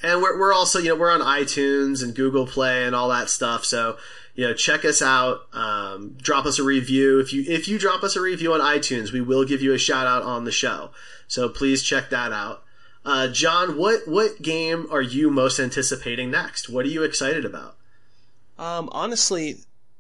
and 0.01 0.21
we're, 0.21 0.37
we're 0.37 0.53
also 0.53 0.79
you 0.79 0.89
know 0.89 0.95
we're 0.95 1.11
on 1.11 1.21
itunes 1.21 2.03
and 2.03 2.15
google 2.15 2.45
play 2.45 2.85
and 2.85 2.95
all 2.95 3.09
that 3.09 3.29
stuff 3.29 3.65
so 3.65 3.97
you 4.35 4.47
know 4.47 4.53
check 4.53 4.85
us 4.85 5.01
out 5.01 5.41
um, 5.53 6.15
drop 6.21 6.45
us 6.45 6.59
a 6.59 6.63
review 6.63 7.19
if 7.19 7.33
you 7.33 7.43
if 7.47 7.67
you 7.67 7.77
drop 7.77 8.03
us 8.03 8.15
a 8.15 8.21
review 8.21 8.53
on 8.53 8.59
itunes 8.59 9.11
we 9.11 9.21
will 9.21 9.45
give 9.45 9.61
you 9.61 9.73
a 9.73 9.77
shout 9.77 10.07
out 10.07 10.23
on 10.23 10.45
the 10.45 10.51
show 10.51 10.91
so 11.27 11.49
please 11.49 11.83
check 11.83 12.09
that 12.09 12.31
out 12.31 12.63
uh, 13.05 13.27
john 13.27 13.77
what 13.77 14.07
what 14.07 14.41
game 14.41 14.87
are 14.91 15.01
you 15.01 15.29
most 15.29 15.59
anticipating 15.59 16.31
next 16.31 16.69
what 16.69 16.85
are 16.85 16.89
you 16.89 17.03
excited 17.03 17.45
about 17.45 17.75
um, 18.59 18.89
honestly, 18.91 19.59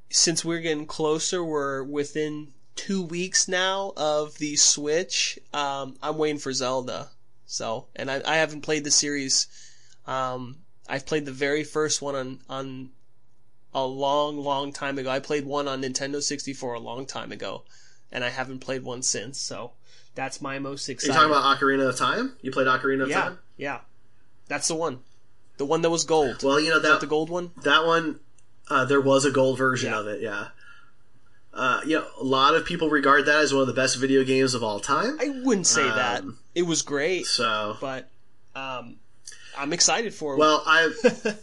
since 0.09 0.43
we're 0.43 0.59
getting 0.59 0.85
closer, 0.85 1.43
we're 1.43 1.81
within 1.81 2.51
two 2.75 3.01
weeks 3.01 3.47
now 3.47 3.93
of 3.95 4.37
the 4.37 4.57
Switch. 4.57 5.39
Um, 5.53 5.95
I'm 6.03 6.17
waiting 6.17 6.39
for 6.39 6.51
Zelda. 6.51 7.09
So, 7.45 7.87
and 7.95 8.11
I, 8.11 8.21
I 8.27 8.35
haven't 8.35 8.61
played 8.61 8.83
the 8.83 8.91
series. 8.91 9.47
Um, 10.09 10.57
I've 10.87 11.05
played 11.05 11.25
the 11.25 11.31
very 11.31 11.63
first 11.63 12.01
one 12.01 12.15
on 12.15 12.39
on 12.49 12.89
a 13.73 13.85
long, 13.85 14.37
long 14.37 14.73
time 14.73 14.97
ago. 14.97 15.09
I 15.09 15.19
played 15.19 15.45
one 15.45 15.67
on 15.67 15.81
Nintendo 15.83 16.21
64 16.21 16.73
a 16.73 16.79
long 16.79 17.05
time 17.05 17.31
ago, 17.31 17.63
and 18.11 18.23
I 18.23 18.29
haven't 18.29 18.59
played 18.59 18.83
one 18.83 19.03
since. 19.03 19.39
So, 19.39 19.73
that's 20.15 20.41
my 20.41 20.57
most 20.57 20.89
are 20.89 20.93
you 20.93 20.97
talking 20.97 21.29
about 21.29 21.59
ocarina 21.59 21.87
of 21.87 21.95
time 21.95 22.33
you 22.41 22.51
played 22.51 22.65
ocarina 22.67 23.03
of 23.03 23.09
yeah, 23.09 23.21
time 23.21 23.39
yeah, 23.57 23.79
that's 24.47 24.67
the 24.67 24.75
one. 24.75 24.99
The 25.57 25.65
one 25.65 25.81
that 25.83 25.89
was 25.89 26.05
gold. 26.05 26.41
Well, 26.41 26.59
you 26.59 26.69
know 26.69 26.77
Is 26.77 26.83
that 26.83 27.01
the 27.01 27.07
gold 27.07 27.29
one. 27.29 27.51
that 27.63 27.85
one 27.85 28.19
uh, 28.69 28.85
there 28.85 29.01
was 29.01 29.25
a 29.25 29.31
gold 29.31 29.57
version 29.57 29.91
Yeah. 29.91 29.99
of 29.99 30.07
it. 30.07 30.21
Yeah. 30.21 30.47
Uh, 31.53 31.81
you 31.85 31.97
know, 31.97 32.05
a 32.19 32.23
lot 32.23 32.55
of 32.55 32.65
people 32.65 32.89
regard 32.89 33.25
that 33.25 33.37
as 33.43 33.51
one 33.53 33.61
of 33.61 33.67
the 33.67 33.73
best 33.73 33.97
video 33.97 34.23
games 34.23 34.53
of 34.53 34.63
all 34.63 34.79
time. 34.79 35.17
I 35.19 35.41
wouldn't 35.43 35.67
say 35.67 35.83
that. 35.83 36.21
Um, 36.21 36.37
It 36.55 36.61
was 36.63 36.81
great, 36.83 37.25
So, 37.25 37.77
but 37.81 38.09
um, 38.55 38.97
I'm 39.59 39.73
excited 39.73 40.13
for 40.13 40.33
it. 40.33 40.39
well, 40.39 40.63
I 40.65 40.91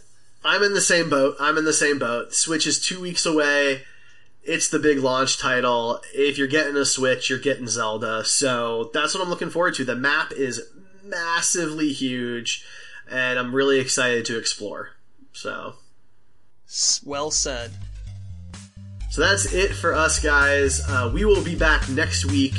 I'm 0.43 0.63
in 0.63 0.73
the 0.73 0.81
same 0.81 1.09
boat. 1.09 1.35
I'm 1.39 1.57
in 1.57 1.65
the 1.65 1.73
same 1.73 1.99
boat. 1.99 2.33
Switch 2.33 2.65
is 2.65 2.83
two 2.83 2.99
weeks 2.99 3.25
away. 3.25 3.83
It's 4.43 4.69
the 4.69 4.79
big 4.79 4.99
launch 4.99 5.37
title. 5.37 6.01
If 6.13 6.37
you're 6.37 6.47
getting 6.47 6.77
a 6.77 6.85
Switch, 6.85 7.29
you're 7.29 7.37
getting 7.37 7.67
Zelda. 7.67 8.23
So 8.23 8.89
that's 8.93 9.13
what 9.13 9.21
I'm 9.21 9.29
looking 9.29 9.49
forward 9.49 9.75
to. 9.75 9.85
The 9.85 9.95
map 9.95 10.31
is 10.31 10.61
massively 11.03 11.91
huge, 11.91 12.65
and 13.09 13.37
I'm 13.37 13.53
really 13.53 13.79
excited 13.79 14.25
to 14.25 14.37
explore. 14.37 14.91
So. 15.33 15.75
Well 17.05 17.29
said. 17.29 17.71
So 19.11 19.21
that's 19.21 19.53
it 19.53 19.73
for 19.73 19.93
us, 19.93 20.19
guys. 20.19 20.81
Uh, 20.87 21.11
we 21.13 21.25
will 21.25 21.43
be 21.43 21.55
back 21.55 21.87
next 21.89 22.25
week. 22.25 22.53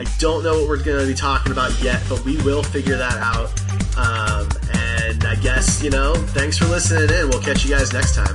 I 0.00 0.04
don't 0.16 0.42
know 0.42 0.60
what 0.60 0.66
we're 0.66 0.82
going 0.82 0.98
to 0.98 1.06
be 1.06 1.12
talking 1.12 1.52
about 1.52 1.78
yet, 1.82 2.02
but 2.08 2.24
we 2.24 2.38
will 2.38 2.62
figure 2.62 2.96
that 2.96 3.18
out. 3.18 3.50
Um, 3.98 4.48
and 4.72 5.22
I 5.26 5.34
guess, 5.42 5.82
you 5.82 5.90
know, 5.90 6.14
thanks 6.14 6.56
for 6.56 6.64
listening 6.64 7.14
in. 7.14 7.28
We'll 7.28 7.42
catch 7.42 7.66
you 7.66 7.70
guys 7.70 7.92
next 7.92 8.14
time. 8.14 8.34